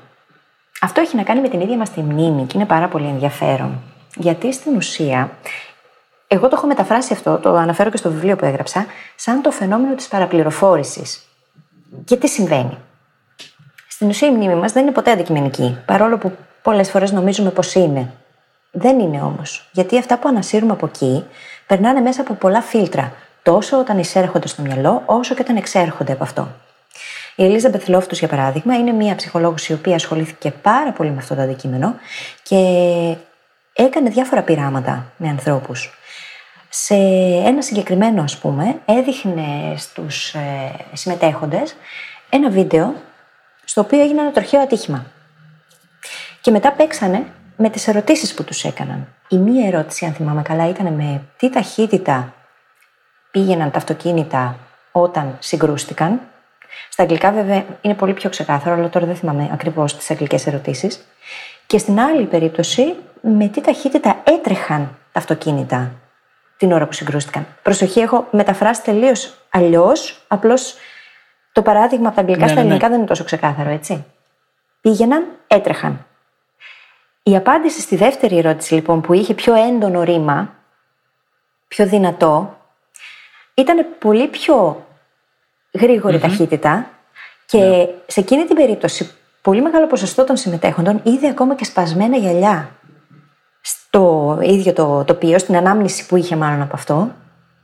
αυτό 0.81 1.01
έχει 1.01 1.15
να 1.15 1.23
κάνει 1.23 1.41
με 1.41 1.49
την 1.49 1.61
ίδια 1.61 1.77
μας 1.77 1.89
τη 1.89 2.01
μνήμη 2.01 2.45
και 2.45 2.57
είναι 2.57 2.65
πάρα 2.65 2.87
πολύ 2.87 3.07
ενδιαφέρον. 3.07 3.81
Γιατί 4.15 4.53
στην 4.53 4.75
ουσία, 4.75 5.31
εγώ 6.27 6.47
το 6.47 6.55
έχω 6.57 6.67
μεταφράσει 6.67 7.13
αυτό, 7.13 7.37
το 7.37 7.55
αναφέρω 7.55 7.89
και 7.89 7.97
στο 7.97 8.09
βιβλίο 8.09 8.35
που 8.35 8.45
έγραψα, 8.45 8.85
σαν 9.15 9.41
το 9.41 9.51
φαινόμενο 9.51 9.95
της 9.95 10.07
παραπληροφόρησης. 10.07 11.21
Και 12.05 12.17
τι 12.17 12.27
συμβαίνει; 12.27 12.77
Στην 13.87 14.07
ουσία 14.07 14.27
η 14.27 14.31
μνήμη 14.31 14.55
μας 14.55 14.71
δεν 14.71 14.83
είναι 14.83 14.91
ποτέ 14.91 15.11
αντικειμενική, 15.11 15.77
παρόλο 15.85 16.17
που 16.17 16.31
πολλές 16.61 16.89
φορές 16.89 17.11
νομίζουμε 17.11 17.49
πως 17.49 17.73
είναι. 17.73 18.13
Δεν 18.71 18.99
είναι 18.99 19.21
όμως. 19.21 19.69
Γιατί 19.71 19.97
αυτά 19.97 20.17
που 20.17 20.27
ανασύρουμε 20.27 20.71
από 20.71 20.85
εκεί 20.85 21.25
περνάνε 21.67 22.01
μέσα 22.01 22.21
από 22.21 22.33
πολλά 22.33 22.61
φίλτρα, 22.61 23.13
τόσο 23.43 23.79
όταν 23.79 23.99
εισέρχονται 23.99 24.47
στο 24.47 24.61
μυαλό, 24.61 25.03
όσο 25.05 25.35
και 25.35 25.41
όταν 25.41 25.55
εξέρχονται 25.55 26.11
από 26.11 26.23
αυτό. 26.23 26.47
Η 27.35 27.45
Ελίζα 27.45 27.69
Μπεθλόφτου, 27.69 28.15
για 28.15 28.27
παράδειγμα, 28.27 28.75
είναι 28.75 28.91
μια 28.91 29.15
ψυχολόγος 29.15 29.67
η 29.67 29.73
οποία 29.73 29.95
ασχολήθηκε 29.95 30.51
πάρα 30.51 30.91
πολύ 30.91 31.09
με 31.09 31.17
αυτό 31.17 31.35
το 31.35 31.41
αντικείμενο 31.41 31.95
και 32.43 32.55
έκανε 33.73 34.09
διάφορα 34.09 34.41
πειράματα 34.41 35.11
με 35.17 35.29
ανθρώπους. 35.29 35.93
Σε 36.69 36.95
ένα 37.45 37.61
συγκεκριμένο, 37.61 38.23
ας 38.23 38.37
πούμε, 38.37 38.79
έδειχνε 38.85 39.75
στους 39.77 40.33
ε, 40.33 40.71
συμμετέχοντες 40.93 41.75
ένα 42.29 42.49
βίντεο 42.49 42.95
στο 43.65 43.81
οποίο 43.81 44.01
έγινε 44.01 44.21
ένα 44.21 44.31
τροχαίο 44.31 44.61
ατύχημα. 44.61 45.05
Και 46.41 46.51
μετά 46.51 46.71
παίξανε 46.71 47.25
με 47.55 47.69
τις 47.69 47.87
ερωτήσεις 47.87 48.33
που 48.33 48.43
τους 48.43 48.63
έκαναν. 48.63 49.07
Η 49.27 49.37
μία 49.37 49.67
ερώτηση, 49.67 50.05
αν 50.05 50.13
θυμάμαι 50.13 50.41
καλά, 50.41 50.69
ήταν 50.69 50.93
με 50.93 51.21
τι 51.37 51.49
ταχύτητα 51.49 52.33
πήγαιναν 53.31 53.71
τα 53.71 53.77
αυτοκίνητα 53.77 54.57
όταν 54.91 55.37
συγκρούστηκαν. 55.39 56.19
Στα 56.89 57.03
αγγλικά, 57.03 57.31
βέβαια, 57.31 57.65
είναι 57.81 57.93
πολύ 57.93 58.13
πιο 58.13 58.29
ξεκάθαρο, 58.29 58.75
αλλά 58.75 58.89
τώρα 58.89 59.05
δεν 59.05 59.15
θυμάμαι 59.15 59.49
ακριβώς 59.53 59.97
τις 59.97 60.11
αγγλικές 60.11 60.47
ερωτήσεις. 60.47 61.07
Και 61.65 61.77
στην 61.77 61.99
άλλη 61.99 62.25
περίπτωση, 62.25 62.95
με 63.21 63.47
τι 63.47 63.61
ταχύτητα 63.61 64.21
έτρεχαν 64.23 64.97
τα 65.11 65.19
αυτοκίνητα 65.19 65.91
την 66.57 66.71
ώρα 66.71 66.85
που 66.85 66.93
συγκρούστηκαν. 66.93 67.47
Προσοχή, 67.63 67.99
έχω 67.99 68.27
μεταφράσει 68.31 68.81
τελείως 68.83 69.33
αλλιώς. 69.49 70.21
Απλώς 70.27 70.75
το 71.51 71.61
παράδειγμα 71.61 72.07
από 72.07 72.15
τα 72.15 72.21
αγγλικά 72.21 72.45
ναι, 72.45 72.47
στα 72.47 72.55
ναι, 72.55 72.61
ναι. 72.61 72.67
ελληνικά 72.67 72.89
δεν 72.89 72.97
είναι 72.97 73.07
τόσο 73.07 73.23
ξεκάθαρο, 73.23 73.69
έτσι. 73.69 74.05
Πήγαιναν, 74.81 75.25
έτρεχαν. 75.47 76.05
Η 77.23 77.35
απάντηση 77.35 77.81
στη 77.81 77.95
δεύτερη 77.95 78.37
ερώτηση, 78.37 78.73
λοιπόν, 78.73 79.01
που 79.01 79.13
είχε 79.13 79.33
πιο 79.33 79.53
έντονο 79.53 80.03
ρήμα, 80.03 80.53
πιο 81.67 81.85
δυνατό, 81.85 82.57
ήταν 83.53 83.85
πολύ 83.99 84.27
πιο 84.27 84.86
γρηγορη 85.71 86.19
ταχύτητα 86.19 86.89
και 87.45 87.57
ναι. 87.57 87.87
σε 88.07 88.19
εκείνη 88.19 88.45
την 88.45 88.55
περίπτωση 88.55 89.11
πολύ 89.41 89.61
μεγάλο 89.61 89.87
ποσοστό 89.87 90.23
των 90.23 90.37
συμμετέχοντων 90.37 90.99
είδε 91.03 91.27
ακόμα 91.27 91.55
και 91.55 91.65
σπασμένα 91.65 92.17
γυαλιά 92.17 92.69
στο 93.61 94.37
ίδιο 94.41 94.73
το 94.73 95.03
τοπίο, 95.03 95.39
στην 95.39 95.55
ανάμνηση 95.55 96.05
που 96.05 96.15
είχε 96.15 96.35
μάλλον 96.35 96.61
από 96.61 96.75
αυτό, 96.75 97.11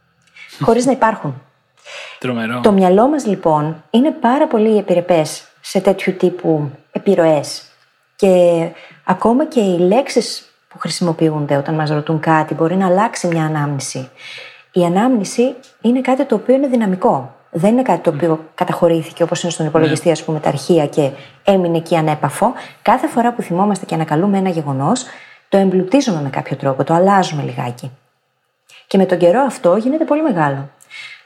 χωρίς 0.65 0.85
να 0.85 0.91
υπάρχουν. 0.91 1.41
Τρομερό. 2.19 2.59
Το 2.59 2.71
μυαλό 2.71 3.07
μας 3.07 3.25
λοιπόν 3.25 3.83
είναι 3.89 4.11
πάρα 4.11 4.47
πολύ 4.47 4.77
επιρρεπές 4.77 5.47
σε 5.61 5.79
τέτοιου 5.79 6.13
τύπου 6.13 6.71
επιρροές 6.91 7.63
και 8.15 8.67
ακόμα 9.03 9.45
και 9.45 9.59
οι 9.59 9.77
λέξεις 9.77 10.53
που 10.67 10.79
χρησιμοποιούνται 10.79 11.55
όταν 11.55 11.75
μας 11.75 11.89
ρωτούν 11.89 12.19
κάτι 12.19 12.53
μπορεί 12.53 12.75
να 12.75 12.85
αλλάξει 12.85 13.27
μια 13.27 13.45
ανάμνηση. 13.45 14.09
Η 14.71 14.83
ανάμνηση 14.83 15.55
είναι 15.81 16.01
κάτι 16.01 16.25
το 16.25 16.35
οποίο 16.35 16.55
είναι 16.55 16.67
δυναμικό. 16.67 17.35
Δεν 17.55 17.71
είναι 17.71 17.81
κάτι 17.81 17.99
το 17.99 18.09
οποίο 18.09 18.49
καταχωρήθηκε 18.55 19.23
όπως 19.23 19.43
είναι 19.43 19.51
στον 19.51 19.65
υπολογιστή, 19.65 20.11
ας 20.11 20.23
πούμε, 20.23 20.39
τα 20.39 20.49
αρχεία 20.49 20.87
και 20.87 21.09
έμεινε 21.43 21.77
εκεί 21.77 21.95
ανέπαφο. 21.95 22.53
Κάθε 22.81 23.07
φορά 23.07 23.33
που 23.33 23.41
θυμόμαστε 23.41 23.85
και 23.85 23.95
ανακαλούμε 23.95 24.37
ένα 24.37 24.49
γεγονός, 24.49 25.05
το 25.49 25.57
εμπλουτίζουμε 25.57 26.21
με 26.21 26.29
κάποιο 26.29 26.55
τρόπο, 26.55 26.83
το 26.83 26.93
αλλάζουμε 26.93 27.43
λιγάκι. 27.43 27.91
Και 28.87 28.97
με 28.97 29.05
τον 29.05 29.17
καιρό 29.17 29.41
αυτό 29.41 29.75
γίνεται 29.75 30.03
πολύ 30.03 30.21
μεγάλο. 30.21 30.69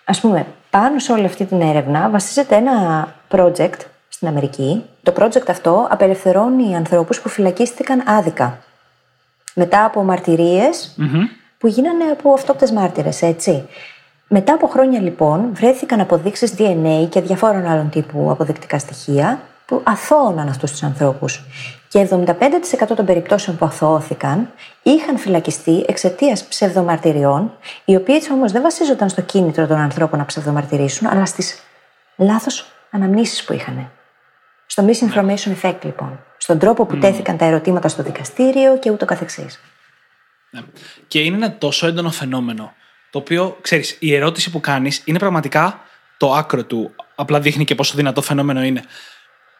Α 0.05 0.19
πούμε, 0.21 0.45
πάνω 0.69 0.99
σε 0.99 1.11
όλη 1.11 1.25
αυτή 1.25 1.45
την 1.45 1.61
έρευνα 1.61 2.09
βασίζεται 2.09 2.55
ένα 2.55 3.07
project 3.31 3.79
στην 4.07 4.27
Αμερική. 4.27 4.83
Το 5.03 5.13
project 5.19 5.49
αυτό 5.49 5.87
απελευθερώνει 5.89 6.75
ανθρώπους 6.75 7.21
που 7.21 7.29
φυλακίστηκαν 7.29 8.03
άδικα. 8.05 8.59
Μετά 9.53 9.85
από 9.85 10.15
που 11.57 11.67
γίνανε 11.67 12.03
από 12.03 12.33
αυτόπτες 12.33 12.71
μάρτυρες, 12.71 13.21
έτσι. 13.21 13.67
Μετά 14.27 14.53
από 14.53 14.67
χρόνια 14.67 15.01
λοιπόν 15.01 15.49
βρέθηκαν 15.53 15.99
αποδείξεις 15.99 16.53
DNA 16.57 17.07
και 17.09 17.21
διαφόρων 17.21 17.65
άλλων 17.65 17.89
τύπου 17.89 18.31
αποδεικτικά 18.31 18.79
στοιχεία 18.79 19.41
που 19.65 19.81
αθώωναν 19.83 20.47
αυτούς 20.47 20.71
τους 20.71 20.83
ανθρώπους. 20.83 21.43
Και 21.87 22.07
75% 22.09 22.95
των 22.95 23.05
περιπτώσεων 23.05 23.57
που 23.57 23.65
αθώωθηκαν 23.65 24.49
είχαν 24.83 25.17
φυλακιστεί 25.17 25.85
εξαιτίας 25.87 26.43
ψευδομαρτυριών, 26.43 27.51
οι 27.85 27.95
οποίες 27.95 28.29
όμως 28.29 28.51
δεν 28.51 28.61
βασίζονταν 28.61 29.09
στο 29.09 29.21
κίνητρο 29.21 29.67
των 29.67 29.77
ανθρώπων 29.77 30.19
να 30.19 30.25
ψευδομαρτυρήσουν, 30.25 31.07
αλλά 31.07 31.25
στις 31.25 31.59
λάθος 32.15 32.71
αναμνήσεις 32.91 33.43
που 33.43 33.53
είχαν. 33.53 33.91
Στο 34.65 34.85
misinformation 34.87 35.61
effect, 35.61 35.79
λοιπόν. 35.83 36.19
Στον 36.37 36.59
τρόπο 36.59 36.85
που 36.85 36.97
τέθηκαν 36.97 37.37
τα 37.37 37.45
ερωτήματα 37.45 37.87
στο 37.87 38.03
δικαστήριο 38.03 38.77
και 38.77 38.91
ούτω 38.91 39.05
καθεξής. 39.05 39.59
Ναι. 40.49 40.61
Και 41.07 41.19
είναι 41.19 41.35
ένα 41.35 41.57
τόσο 41.57 41.87
έντονο 41.87 42.09
φαινόμενο 42.09 42.73
το 43.09 43.17
οποίο, 43.17 43.57
ξέρεις, 43.61 43.97
η 43.99 44.13
ερώτηση 44.15 44.49
που 44.49 44.59
κάνεις 44.59 45.01
είναι 45.05 45.19
πραγματικά 45.19 45.81
το 46.17 46.33
άκρο 46.33 46.63
του. 46.63 46.95
Απλά 47.15 47.39
δείχνει 47.39 47.63
και 47.63 47.75
πόσο 47.75 47.95
δυνατό 47.95 48.21
φαινόμενο 48.21 48.63
είναι. 48.63 48.83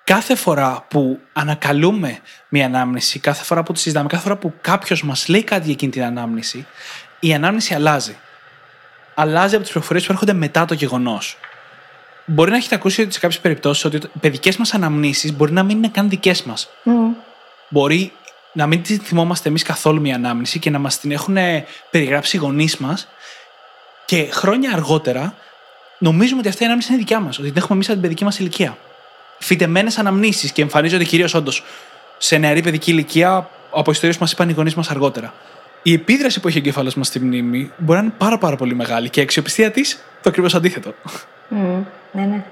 Κάθε 0.04 0.36
φορά 0.36 0.86
που 0.89 1.20
ανακαλούμε 1.34 2.20
μια 2.50 2.66
ανάμνηση, 2.66 3.20
κάθε 3.20 3.43
φορά 3.43 3.64
που 3.64 3.74
τη 3.74 3.80
συζητάμε, 3.80 4.08
κάθε 4.08 4.24
φορά 4.24 4.36
που 4.36 4.54
κάποιος 4.62 5.04
μας 5.04 5.28
λέει 5.28 5.43
κάτι 5.43 5.64
για 5.64 5.74
εκείνη 5.74 5.91
την 5.91 6.04
ανάμνηση, 6.04 6.66
η 7.20 7.34
ανάμνηση 7.34 7.74
αλλάζει. 7.74 8.18
αλλάζει 9.14 9.54
από 9.54 9.64
τις 9.64 9.72
πληροφορίες 9.72 10.06
που 10.06 10.12
έρχονται 10.12 10.34
μετά 10.34 10.66
το 10.66 10.74
γεγονός. 10.74 11.38
Μπορεί 12.26 12.52
να 12.52 12.58
έχετε 12.58 12.76
ακούσει 12.76 13.02
ότι 13.02 13.14
σε 13.14 13.20
κάποιες 13.20 13.39
περιπτώσεις 13.39 13.86
ότι 13.86 13.98
οι 13.98 14.20
παιδικές 14.20 14.58
μας 14.58 14.74
αναμνήσεις 14.74 15.34
μπορεί 15.34 15.52
να 15.52 15.64
μην 15.64 15.78
είναι 15.78 15.89
καν 15.89 16.10
δικές 16.10 16.43
μας. 16.43 16.70
Μπορεί 17.70 18.12
να 18.54 18.68
μην 18.68 18.82
τη 18.82 18.98
θυμόμαστε 18.98 19.50
εμείς 19.50 19.64
καθόλου 19.64 20.02
μια 20.02 20.16
ανάμνηση 20.16 20.60
και 20.60 20.70
να 20.70 20.80
μας 20.80 21.00
την 21.00 21.12
έχουν 21.12 21.38
περιγράψει 21.91 22.36
οι 22.36 22.39
γονείς 22.39 22.78
μας 22.78 23.08
και 24.08 24.28
χρόνια 24.32 24.72
αργότερα 24.74 25.34
νομίζουμε 25.97 26.39
ότι 26.39 26.49
αυτή 26.49 26.62
η 26.62 26.66
ανάμνηση 26.66 26.89
είναι 26.91 26.99
δικιά 26.99 27.20
μας, 27.20 27.39
ότι 27.39 27.47
την 27.47 27.58
έχουμε 27.58 27.74
εμείς 27.74 27.86
από 27.86 27.93
την 27.93 28.01
παιδική 28.01 28.24
μας 28.24 28.39
ηλικία. 28.39 28.78
Φυτεμένες 29.39 29.97
αναμνήσεις 29.97 30.51
και 30.51 30.62
εμφανίζονται 30.62 31.03
κυρίως 31.03 31.34
όντως 31.34 31.64
σε 32.18 32.38
νεαρή 32.38 32.62
παιδική 32.62 32.91
ηλικία 32.91 33.49
από 33.72 33.91
ιστορίες 33.91 34.18
που 34.18 34.24
μας 34.24 34.32
είπαν 34.32 34.49
οι 34.49 34.53
γονείς 34.53 34.76
μας 34.76 34.89
αργότερα. 34.89 35.34
Η 35.82 35.93
επίδραση 35.93 36.39
που 36.39 36.47
έχει 36.47 36.58
ο 36.58 36.60
εγκέφαλος 36.60 36.95
μας 36.95 37.08
στη 37.08 37.20
μνήμη 37.20 37.72
μπορεί 37.78 37.99
να 37.99 38.05
είναι 38.05 38.14
πάρα, 38.18 38.38
πάρα 38.38 38.55
πολύ 38.55 38.76
μεγάλη 38.76 39.10
και 39.10 39.20
η 39.20 39.24
αξιοπιστία 39.24 39.72
της 39.72 40.03
το 40.22 40.30
ακριβώς 40.30 40.55
αντίθετο. 40.55 40.93
Μμ, 41.47 41.84
ναι, 42.12 42.26
ναι. 42.26 42.43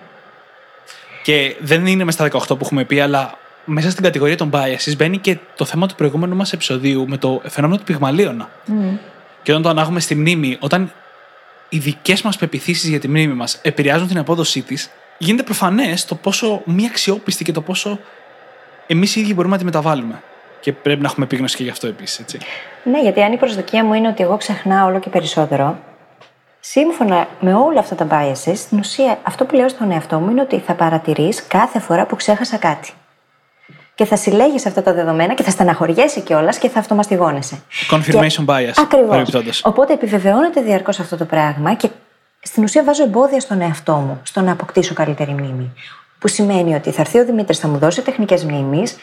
Και 1.23 1.55
δεν 1.59 1.85
είναι 1.85 2.03
μες 2.03 2.13
στα 2.13 2.29
18 2.31 2.47
που 2.47 2.59
έχουμε 2.61 2.83
πει, 2.83 2.99
αλλά 2.99 3.37
μέσα 3.65 3.89
στην 3.89 4.03
κατηγορία 4.03 4.37
των 4.37 4.49
biases 4.53 4.95
μπαίνει 4.97 5.17
και 5.17 5.37
το 5.55 5.65
θέμα 5.65 5.87
του 5.87 5.95
προηγούμενου 5.95 6.35
μας 6.35 6.53
επεισοδίου 6.53 7.05
με 7.07 7.17
το 7.17 7.41
φαινόμενο 7.47 7.79
του 7.79 7.85
πυγμαλίωνα. 7.85 8.49
Και 9.43 9.51
όταν 9.51 9.63
το 9.63 9.69
ανάγουμε 9.69 9.99
στη 9.99 10.15
μνήμη, 10.15 10.57
όταν 10.59 10.91
οι 11.75 11.79
δικές 11.79 12.21
μας 12.21 12.37
πεπιθήσεις 12.37 12.89
για 12.89 12.99
τη 12.99 13.07
μνήμη 13.07 13.33
μας 13.33 13.59
επηρεάζουν 13.61 14.07
την 14.07 14.17
απόδοσή 14.17 14.61
της, 14.61 14.89
γίνεται 15.17 15.43
προφανές 15.43 16.05
το 16.05 16.15
πόσο 16.15 16.61
μη 16.65 16.85
αξιόπιστη 16.85 17.43
και 17.43 17.51
το 17.51 17.61
πόσο 17.61 17.99
εμείς 18.87 19.15
οι 19.15 19.19
ίδιοι 19.19 19.33
μπορούμε 19.33 19.53
να 19.53 19.59
τη 19.59 19.65
μεταβάλουμε. 19.65 20.21
Και 20.59 20.73
πρέπει 20.73 21.01
να 21.01 21.07
έχουμε 21.07 21.25
επίγνωση 21.25 21.55
και 21.55 21.63
γι' 21.63 21.69
αυτό 21.69 21.87
επίσης, 21.87 22.19
έτσι. 22.19 22.37
Ναι, 22.83 23.01
γιατί 23.01 23.21
αν 23.21 23.31
η 23.31 23.37
προσδοκία 23.37 23.83
μου 23.83 23.93
είναι 23.93 24.07
ότι 24.07 24.23
εγώ 24.23 24.37
ξεχνάω 24.37 24.87
όλο 24.87 24.99
και 24.99 25.09
περισσότερο, 25.09 25.79
σύμφωνα 26.59 27.27
με 27.39 27.53
όλα 27.53 27.79
αυτά 27.79 27.95
τα 27.95 28.07
biases, 28.11 28.55
στην 28.55 28.79
ουσία 28.79 29.19
αυτό 29.23 29.45
που 29.45 29.55
λέω 29.55 29.69
στον 29.69 29.91
εαυτό 29.91 30.19
μου 30.19 30.29
είναι 30.29 30.41
ότι 30.41 30.59
θα 30.59 30.73
παρατηρείς 30.73 31.47
κάθε 31.47 31.79
φορά 31.79 32.05
που 32.05 32.15
ξέχασα 32.15 32.57
κάτι. 32.57 32.91
Και 33.95 34.05
θα 34.05 34.15
συλλέγεις 34.15 34.65
αυτά 34.65 34.81
τα 34.81 34.93
δεδομένα 34.93 35.33
και 35.33 35.43
θα 35.43 35.51
στεναχωριέσαι 35.51 36.19
κιόλας 36.19 36.57
και 36.57 36.69
θα 36.69 36.79
αυτομαστιγώνεσαι. 36.79 37.61
Confirmation 37.91 38.45
bias. 38.45 38.73
Ακριβώς. 38.75 39.07
παρεμπιπτόντως. 39.09 39.61
Οπότε 39.65 39.93
επιβεβαιώνεται 39.93 40.61
διαρκώς 40.61 40.99
αυτό 40.99 41.17
το 41.17 41.25
πράγμα 41.25 41.73
και 41.73 41.89
στην 42.41 42.63
ουσία 42.63 42.83
βάζω 42.83 43.03
εμπόδια 43.03 43.39
στον 43.39 43.61
εαυτό 43.61 43.95
μου 43.95 44.19
στο 44.23 44.41
να 44.41 44.51
αποκτήσω 44.51 44.93
καλύτερη 44.93 45.31
μνήμη. 45.31 45.73
Που 46.19 46.27
σημαίνει 46.27 46.75
ότι 46.75 46.91
θα 46.91 47.01
έρθει 47.01 47.19
ο 47.19 47.25
Δημήτρης, 47.25 47.59
θα 47.59 47.67
μου 47.67 47.77
δώσει 47.77 48.01
τεχνικές 48.01 48.43
μνήμης 48.43 48.97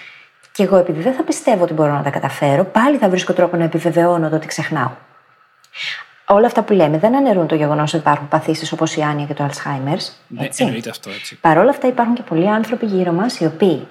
και 0.53 0.62
εγώ 0.62 0.76
επειδή 0.76 1.01
δεν 1.01 1.14
θα 1.14 1.22
πιστεύω 1.22 1.62
ότι 1.62 1.72
μπορώ 1.72 1.93
να 1.93 2.03
τα 2.03 2.11
καταφέρω, 2.11 2.64
πάλι 2.64 2.97
θα 2.97 3.09
βρίσκω 3.09 3.32
τρόπο 3.32 3.57
να 3.57 3.64
επιβεβαιώνω 3.64 4.28
το 4.28 4.36
ότι 4.36 4.47
ξεχνάω. 4.47 4.90
Όλα 6.26 6.47
αυτά 6.47 6.62
που 6.62 6.72
λέμε 6.72 6.99
δεν 6.99 7.16
αναιρούν 7.16 7.47
το 7.47 7.55
γεγονός 7.55 7.93
ότι 7.93 8.03
υπάρχουν 8.03 8.28
παθήσεις 8.28 8.72
όπως 8.72 8.97
η 8.97 9.03
άνοια 9.03 9.26
και 9.26 9.34
το 9.34 9.49
Alzheimer's. 9.51 10.12
Ναι, 10.26 10.45
Έτσι. 10.45 10.64
εννοείται 10.64 10.90
αυτό, 10.90 11.11
έτσι. 11.11 11.38
Παρ' 11.40 11.59
όλα 11.59 11.70
αυτά 11.70 11.86
υπάρχουν 11.86 12.14
και 12.14 12.22
πολλοί 12.22 12.49
άνθρωποι 12.49 12.86
γύρω 12.86 13.12
μας 13.12 13.40
οι 13.40 13.45
οποίοι 13.45 13.86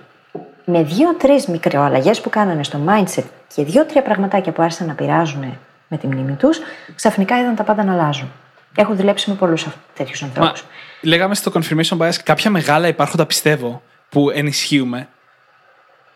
με 0.72 0.84
δύο-τρεις 0.84 1.46
μικροαλλαγές 1.48 2.22
που 2.22 2.30
κάνανε 2.30 2.64
στο 2.64 2.80
mindset 2.88 3.24
και 3.56 3.64
δύο-τρία 3.64 4.02
πραγματάκια 4.02 4.52
που 4.52 4.62
άρχισαν 4.62 4.88
να 4.88 4.94
πειράζουν 4.94 5.58
με 5.88 5.98
τη 5.98 6.08
μνήμη 6.08 6.34
τους, 6.34 6.60
ξαφνικά 6.96 7.40
είδαν 7.40 7.56
τα 7.56 7.64
πάντα 7.64 7.84
να 7.84 7.94
αλλάζουν. 7.94 8.32
Έχω 8.76 8.94
δουλέψει 8.94 9.30
με 9.30 9.36
πολλούς 9.36 9.68
τέτοιους 9.96 10.22
Μα, 10.22 10.28
ανθρώπους. 10.28 10.64
λέγαμε 11.02 11.36
στο 11.36 11.52
confirmation 11.56 11.98
bias 11.98 12.14
κάποια 12.24 12.50
μεγάλα 12.50 12.88
υπάρχοντα 12.88 13.26
πιστεύω 13.26 13.82
που 14.10 14.30
ενισχύουμε. 14.30 15.08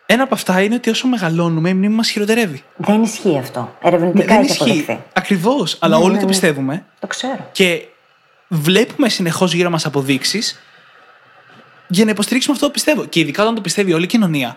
Ένα 0.06 0.22
από 0.22 0.34
αυτά 0.34 0.62
είναι 0.62 0.74
ότι 0.74 0.90
όσο 0.90 1.08
μεγαλώνουμε 1.08 1.68
η 1.68 1.74
μνήμη 1.74 1.94
μας 1.94 2.10
χειροτερεύει. 2.10 2.62
Δεν 2.76 3.02
ισχύει 3.02 3.38
αυτό. 3.38 3.74
Ερευνητικά 3.82 4.34
δεν 4.34 4.42
έχει 4.42 4.62
αποδειχθεί. 4.62 4.98
Ακριβώς. 5.12 5.76
Αλλά 5.80 5.98
Ναι, 5.98 6.04
όλοι 6.04 6.12
ναι, 6.12 6.18
το 6.18 6.24
ναι. 6.24 6.30
πιστεύουμε 6.30 6.84
Το 6.98 7.06
ξέρω. 7.06 7.48
και 7.52 7.82
βλέπουμε 8.48 9.08
συνεχώς 9.08 9.54
γύρω 9.54 9.70
μας 9.70 9.86
αποδείξεις 9.86 10.60
για 11.86 12.04
να 12.04 12.10
υποστηρίξουμε 12.10 12.54
αυτό 12.54 12.66
που 12.66 12.72
πιστεύω. 12.72 13.04
Και 13.04 13.20
ειδικά 13.20 13.42
όταν 13.42 13.54
το 13.54 13.60
πιστεύει 13.60 13.92
όλη 13.92 14.04
η 14.04 14.06
κοινωνία. 14.06 14.56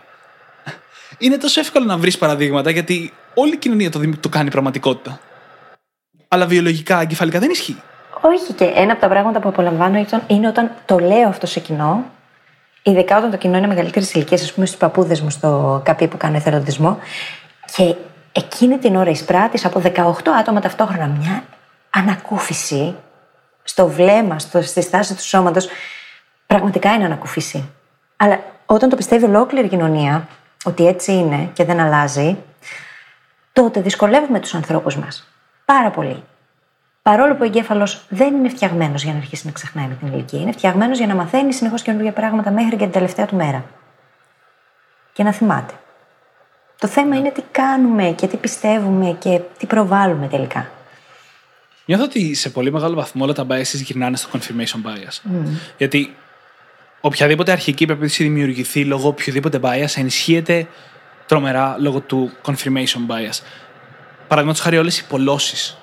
Είναι 1.17 1.37
τόσο 1.37 1.59
εύκολο 1.59 1.85
να 1.85 1.97
βρεις 1.97 2.17
παραδείγματα 2.17 2.69
γιατί 2.69 3.13
όλη 3.33 3.53
η 3.53 3.57
κοινωνία 3.57 3.89
το, 3.89 3.99
δι- 3.99 4.19
το 4.19 4.29
κάνει 4.29 4.49
πραγματικότητα. 4.49 5.19
Αλλά 6.27 6.45
βιολογικά, 6.45 7.01
εγκεφαλικά 7.01 7.39
δεν 7.39 7.49
ισχύει. 7.49 7.81
Όχι 8.21 8.53
και 8.53 8.71
ένα 8.75 8.91
από 8.91 9.01
τα 9.01 9.07
πράγματα 9.07 9.39
που 9.39 9.49
απολαμβάνω 9.49 9.97
ήταν- 9.99 10.23
είναι 10.27 10.47
όταν 10.47 10.71
το 10.85 10.99
λέω 10.99 11.27
αυτό 11.27 11.45
σε 11.45 11.59
κοινό, 11.59 12.05
ειδικά 12.83 13.17
όταν 13.17 13.31
το 13.31 13.37
κοινό 13.37 13.57
είναι 13.57 13.67
μεγαλύτερης 13.67 14.13
ηλικίας, 14.13 14.41
ας 14.41 14.53
πούμε 14.53 14.65
στους 14.65 14.79
παππούδες 14.79 15.21
μου 15.21 15.29
στο 15.29 15.81
καπί 15.85 16.07
που 16.07 16.17
κάνω 16.17 16.35
εθελοντισμό, 16.35 16.99
και 17.75 17.95
εκείνη 18.31 18.77
την 18.77 18.95
ώρα 18.95 19.09
εισπράττεις 19.09 19.65
από 19.65 19.79
18 19.79 20.31
άτομα 20.39 20.59
ταυτόχρονα 20.61 21.05
μια 21.07 21.43
ανακούφιση 21.89 22.95
στο 23.63 23.87
βλέμμα, 23.87 24.39
στο, 24.39 24.61
στη 24.61 24.81
στάση 24.81 25.15
του 25.15 25.23
σώματος. 25.23 25.67
Πραγματικά 26.53 26.93
είναι 26.93 27.05
ανακούφιση. 27.05 27.69
Αλλά 28.17 28.39
όταν 28.65 28.89
το 28.89 28.95
πιστεύει 28.95 29.25
ολόκληρη 29.25 29.65
η 29.65 29.69
κοινωνία 29.69 30.27
ότι 30.63 30.87
έτσι 30.87 31.13
είναι 31.13 31.49
και 31.53 31.63
δεν 31.63 31.79
αλλάζει, 31.79 32.37
τότε 33.53 33.81
δυσκολεύουμε 33.81 34.39
τους 34.39 34.53
ανθρώπους 34.53 34.95
μας. 34.95 35.27
Πάρα 35.65 35.89
πολύ. 35.89 36.23
Παρόλο 37.01 37.33
που 37.33 37.39
ο 37.41 37.45
εγκέφαλος 37.45 38.05
δεν 38.09 38.35
είναι 38.35 38.49
φτιαγμένος 38.49 39.03
για 39.03 39.11
να 39.11 39.17
αρχίσει 39.17 39.45
να 39.45 39.51
ξεχνάει 39.51 39.87
με 39.87 39.93
την 39.93 40.07
ηλικία, 40.07 40.39
είναι 40.39 40.51
φτιαγμένος 40.51 40.97
για 40.97 41.07
να 41.07 41.15
μαθαίνει 41.15 41.53
συνεχώς 41.53 41.81
καινούργια 41.81 42.11
πράγματα 42.11 42.51
μέχρι 42.51 42.75
και 42.75 42.83
την 42.83 42.91
τελευταία 42.91 43.25
του 43.25 43.35
μέρα. 43.35 43.65
Και 45.13 45.23
να 45.23 45.31
θυμάται. 45.31 45.73
Το 46.79 46.87
θέμα 46.87 47.15
είναι 47.15 47.31
τι 47.31 47.41
κάνουμε 47.51 48.03
και 48.03 48.27
τι 48.27 48.37
πιστεύουμε 48.37 49.15
και 49.19 49.41
τι 49.57 49.65
προβάλλουμε 49.65 50.27
τελικά. 50.27 50.69
Νιώθω 51.85 52.03
ότι 52.03 52.33
σε 52.33 52.49
πολύ 52.49 52.71
μεγάλο 52.71 52.95
βαθμό 52.95 53.23
όλα 53.23 53.33
τα 53.33 53.45
biases 53.49 53.81
γυρνάνε 53.83 54.17
στο 54.17 54.29
confirmation 54.33 54.87
bias. 54.87 55.31
Γιατί 55.77 56.15
οποιαδήποτε 57.01 57.51
αρχική 57.51 57.85
πεποίθηση 57.85 58.23
δημιουργηθεί 58.23 58.85
λόγω 58.85 59.07
οποιοδήποτε 59.07 59.59
bias 59.63 59.93
ενισχύεται 59.95 60.67
τρομερά 61.25 61.75
λόγω 61.79 61.99
του 61.99 62.31
confirmation 62.45 63.07
bias. 63.07 63.39
Παραδείγματος 64.27 64.63
χάρη 64.63 64.77
όλες 64.77 64.99
οι 64.99 65.05
πολλώσεις, 65.07 65.77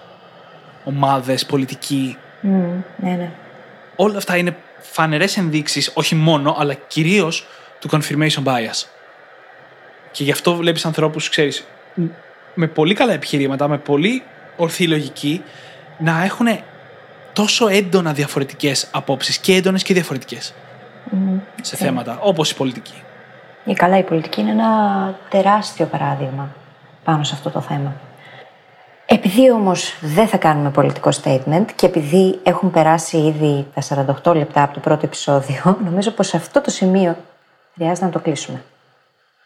ομάδες, 0.84 1.46
πολιτικοί, 1.46 2.16
Μμμ, 2.40 2.82
ναι, 2.96 3.10
ναι. 3.10 3.30
όλα 3.96 4.16
αυτά 4.16 4.36
είναι 4.36 4.56
φανερές 4.78 5.36
ενδείξεις, 5.36 5.90
όχι 5.94 6.14
μόνο, 6.14 6.56
αλλά 6.58 6.74
κυρίως 6.74 7.46
του 7.80 7.88
confirmation 7.90 8.44
bias. 8.44 8.86
Και 10.10 10.24
γι' 10.24 10.30
αυτό 10.30 10.54
βλέπεις 10.54 10.84
ανθρώπους, 10.86 11.28
ξέρεις, 11.28 11.64
με 12.54 12.66
πολύ 12.66 12.94
καλά 12.94 13.12
επιχειρήματα, 13.12 13.68
με 13.68 13.78
πολύ 13.78 14.22
ορθή 14.56 14.86
λογική, 14.86 15.42
να 15.98 16.24
έχουν 16.24 16.46
τόσο 17.32 17.68
έντονα 17.68 18.12
διαφορετικές 18.12 18.88
απόψεις 18.90 19.38
και 19.38 19.54
έντονες 19.54 19.82
και 19.82 19.94
διαφορετικές 19.94 20.54
σε 21.61 21.76
θέματα, 21.76 22.18
όπως 22.20 22.50
η 22.50 22.54
πολιτική. 22.54 23.02
Η 23.64 23.72
καλά, 23.72 23.98
η 23.98 24.02
πολιτική 24.02 24.40
είναι 24.40 24.50
ένα 24.50 25.14
τεράστιο 25.28 25.86
παράδειγμα 25.86 26.48
πάνω 27.04 27.24
σε 27.24 27.34
αυτό 27.34 27.50
το 27.50 27.61
θέμα. 27.61 27.92
Επειδή 29.07 29.50
όμως 29.50 29.94
δεν 30.00 30.28
θα 30.28 30.36
κάνουμε 30.36 30.70
πολιτικό 30.70 31.11
statement 31.22 31.64
και 31.76 31.86
επειδή 31.86 32.38
έχουν 32.42 32.70
περάσει 32.70 33.16
ήδη 33.16 33.66
τα 33.74 34.07
48 34.24 34.34
λεπτά 34.36 34.62
από 34.62 34.74
το 34.74 34.80
πρώτο 34.80 35.07
επεισόδιο, 35.07 35.76
νομίζω 35.86 36.11
πως 36.11 36.26
σε 36.26 36.36
αυτό 36.36 36.61
το 36.61 36.70
σημείο 36.70 37.16
χρειάζεται 37.74 38.04
να 38.04 38.12
το 38.12 38.18
κλείσουμε. 38.18 38.64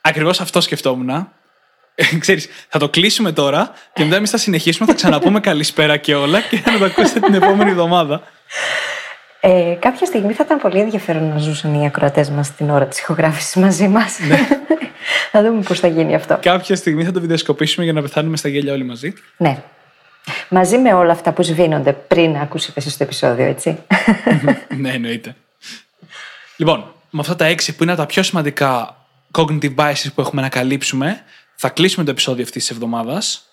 Ακριβώς 0.00 0.40
αυτό 0.40 0.60
σκεφτόμουν. 0.60 1.08
Ε, 1.08 2.18
Ξέρεις, 2.18 2.48
θα 2.68 2.78
το 2.78 2.88
κλείσουμε 2.88 3.32
τώρα 3.32 3.72
και 3.92 4.04
μετά 4.04 4.16
εμείς 4.16 4.30
θα 4.30 4.36
συνεχίσουμε, 4.36 4.86
θα 4.86 4.94
ξαναπούμε 4.94 5.40
καλησπέρα 5.50 5.96
και 5.96 6.14
όλα 6.14 6.40
και 6.40 6.62
να 6.66 6.78
το 6.78 6.84
ακούσετε 6.84 7.20
την 7.20 7.34
επόμενη 7.34 7.70
εβδομάδα. 7.70 8.22
Ε, 9.40 9.76
κάποια 9.78 10.06
στιγμή 10.06 10.32
θα 10.32 10.42
ήταν 10.46 10.58
πολύ 10.58 10.78
ενδιαφέρον 10.78 11.28
να 11.28 11.38
ζούσαν 11.38 11.74
οι 11.74 11.86
ακροατές 11.86 12.30
μας 12.30 12.54
την 12.54 12.70
ώρα 12.70 12.86
της 12.86 12.98
ηχογράφησης 12.98 13.54
μαζί 13.56 13.88
μας. 13.88 14.18
θα 15.32 15.42
δούμε 15.42 15.62
πώς 15.62 15.80
θα 15.80 15.86
γίνει 15.86 16.14
αυτό. 16.14 16.38
Κάποια 16.42 16.76
στιγμή 16.76 17.04
θα 17.04 17.12
το 17.12 17.20
βιντεοσκοπήσουμε 17.20 17.84
για 17.84 17.92
να 17.92 18.02
πεθάνουμε 18.02 18.36
στα 18.36 18.48
γέλια 18.48 18.72
όλοι 18.72 18.84
μαζί. 18.84 19.12
Ναι. 19.36 19.62
Μαζί 20.48 20.78
με 20.78 20.92
όλα 20.92 21.12
αυτά 21.12 21.32
που 21.32 21.42
σβήνονται 21.42 21.92
πριν 21.92 22.30
να 22.30 22.40
ακούσετε 22.40 22.80
εσείς 22.80 22.96
το 22.96 23.04
επεισόδιο, 23.04 23.44
έτσι. 23.44 23.78
ναι, 24.76 24.90
εννοείται. 24.90 25.36
Λοιπόν, 26.56 26.94
με 27.10 27.20
αυτά 27.20 27.36
τα 27.36 27.44
έξι 27.44 27.76
που 27.76 27.82
είναι 27.82 27.92
από 27.92 28.00
τα 28.00 28.06
πιο 28.06 28.22
σημαντικά 28.22 28.96
cognitive 29.32 29.74
biases 29.74 30.08
που 30.14 30.20
έχουμε 30.20 30.42
να 30.42 30.48
καλύψουμε, 30.48 31.22
θα 31.54 31.68
κλείσουμε 31.68 32.04
το 32.04 32.10
επεισόδιο 32.10 32.44
αυτής 32.44 32.66
της 32.66 32.70
εβδομάδας. 32.76 33.49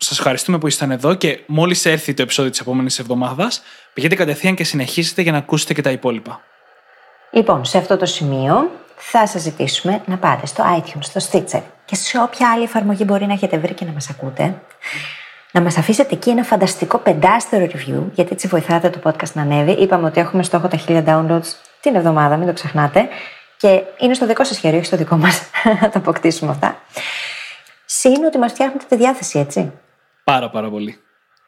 Σας 0.00 0.18
ευχαριστούμε 0.18 0.58
που 0.58 0.66
ήσασταν 0.66 0.90
εδώ 0.90 1.14
και 1.14 1.40
μόλις 1.46 1.86
έρθει 1.86 2.14
το 2.14 2.22
επεισόδιο 2.22 2.50
της 2.50 2.60
επόμενης 2.60 2.98
εβδομάδας, 2.98 3.62
πηγαίνετε 3.94 4.20
κατευθείαν 4.20 4.54
και 4.54 4.64
συνεχίσετε 4.64 5.22
για 5.22 5.32
να 5.32 5.38
ακούσετε 5.38 5.74
και 5.74 5.82
τα 5.82 5.90
υπόλοιπα. 5.90 6.40
Λοιπόν, 7.30 7.64
σε 7.64 7.78
αυτό 7.78 7.96
το 7.96 8.06
σημείο 8.06 8.70
θα 8.96 9.26
σας 9.26 9.42
ζητήσουμε 9.42 10.02
να 10.06 10.16
πάτε 10.16 10.46
στο 10.46 10.64
iTunes, 10.78 11.00
στο 11.00 11.20
Stitcher 11.30 11.62
και 11.84 11.94
σε 11.94 12.18
όποια 12.18 12.50
άλλη 12.50 12.62
εφαρμογή 12.62 13.02
μπορεί 13.06 13.26
να 13.26 13.32
έχετε 13.32 13.58
βρει 13.58 13.74
και 13.74 13.84
να 13.84 13.92
μας 13.92 14.10
ακούτε. 14.10 14.54
Να 15.52 15.60
μας 15.60 15.76
αφήσετε 15.76 16.14
εκεί 16.14 16.30
ένα 16.30 16.42
φανταστικό 16.42 16.98
πεντάστερο 16.98 17.64
review, 17.64 18.02
γιατί 18.12 18.32
έτσι 18.32 18.46
βοηθάτε 18.46 18.90
το 18.90 19.00
podcast 19.04 19.32
να 19.32 19.42
ανέβει. 19.42 19.70
Είπαμε 19.70 20.06
ότι 20.06 20.20
έχουμε 20.20 20.42
στόχο 20.42 20.68
τα 20.68 20.80
1000 20.86 21.04
downloads 21.04 21.48
την 21.80 21.94
εβδομάδα, 21.94 22.36
μην 22.36 22.46
το 22.46 22.52
ξεχνάτε. 22.52 23.08
Και 23.56 23.82
είναι 23.98 24.14
στο 24.14 24.26
δικό 24.26 24.44
σας 24.44 24.58
χέρι, 24.58 24.76
όχι 24.76 24.84
στο 24.84 24.96
δικό 24.96 25.16
μας, 25.16 25.42
να 25.80 25.88
τα 25.88 25.98
αποκτήσουμε 25.98 26.50
αυτά. 26.50 26.80
Συν 27.84 28.24
ότι 28.24 28.38
μας 28.38 28.52
φτιάχνετε 28.52 28.84
τη 28.88 28.96
διάθεση, 28.96 29.38
έτσι. 29.38 29.72
Πάρα 30.28 30.50
πάρα 30.50 30.70
πολύ. 30.70 30.96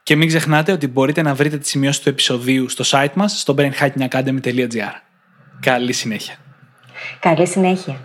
Και 0.02 0.16
μην 0.16 0.28
ξεχνάτε 0.28 0.72
ότι 0.72 0.86
μπορείτε 0.86 1.22
να 1.22 1.34
βρείτε 1.34 1.58
τη 1.58 1.68
σημειώση 1.68 2.02
του 2.02 2.08
επεισοδίου 2.08 2.68
στο 2.68 2.84
site 2.86 3.12
μας 3.14 3.40
στο 3.40 3.54
brainhackingacademy.gr. 3.58 4.92
Καλή 5.60 5.92
συνέχεια. 5.92 6.34
Καλή 7.20 7.46
συνέχεια. 7.46 8.00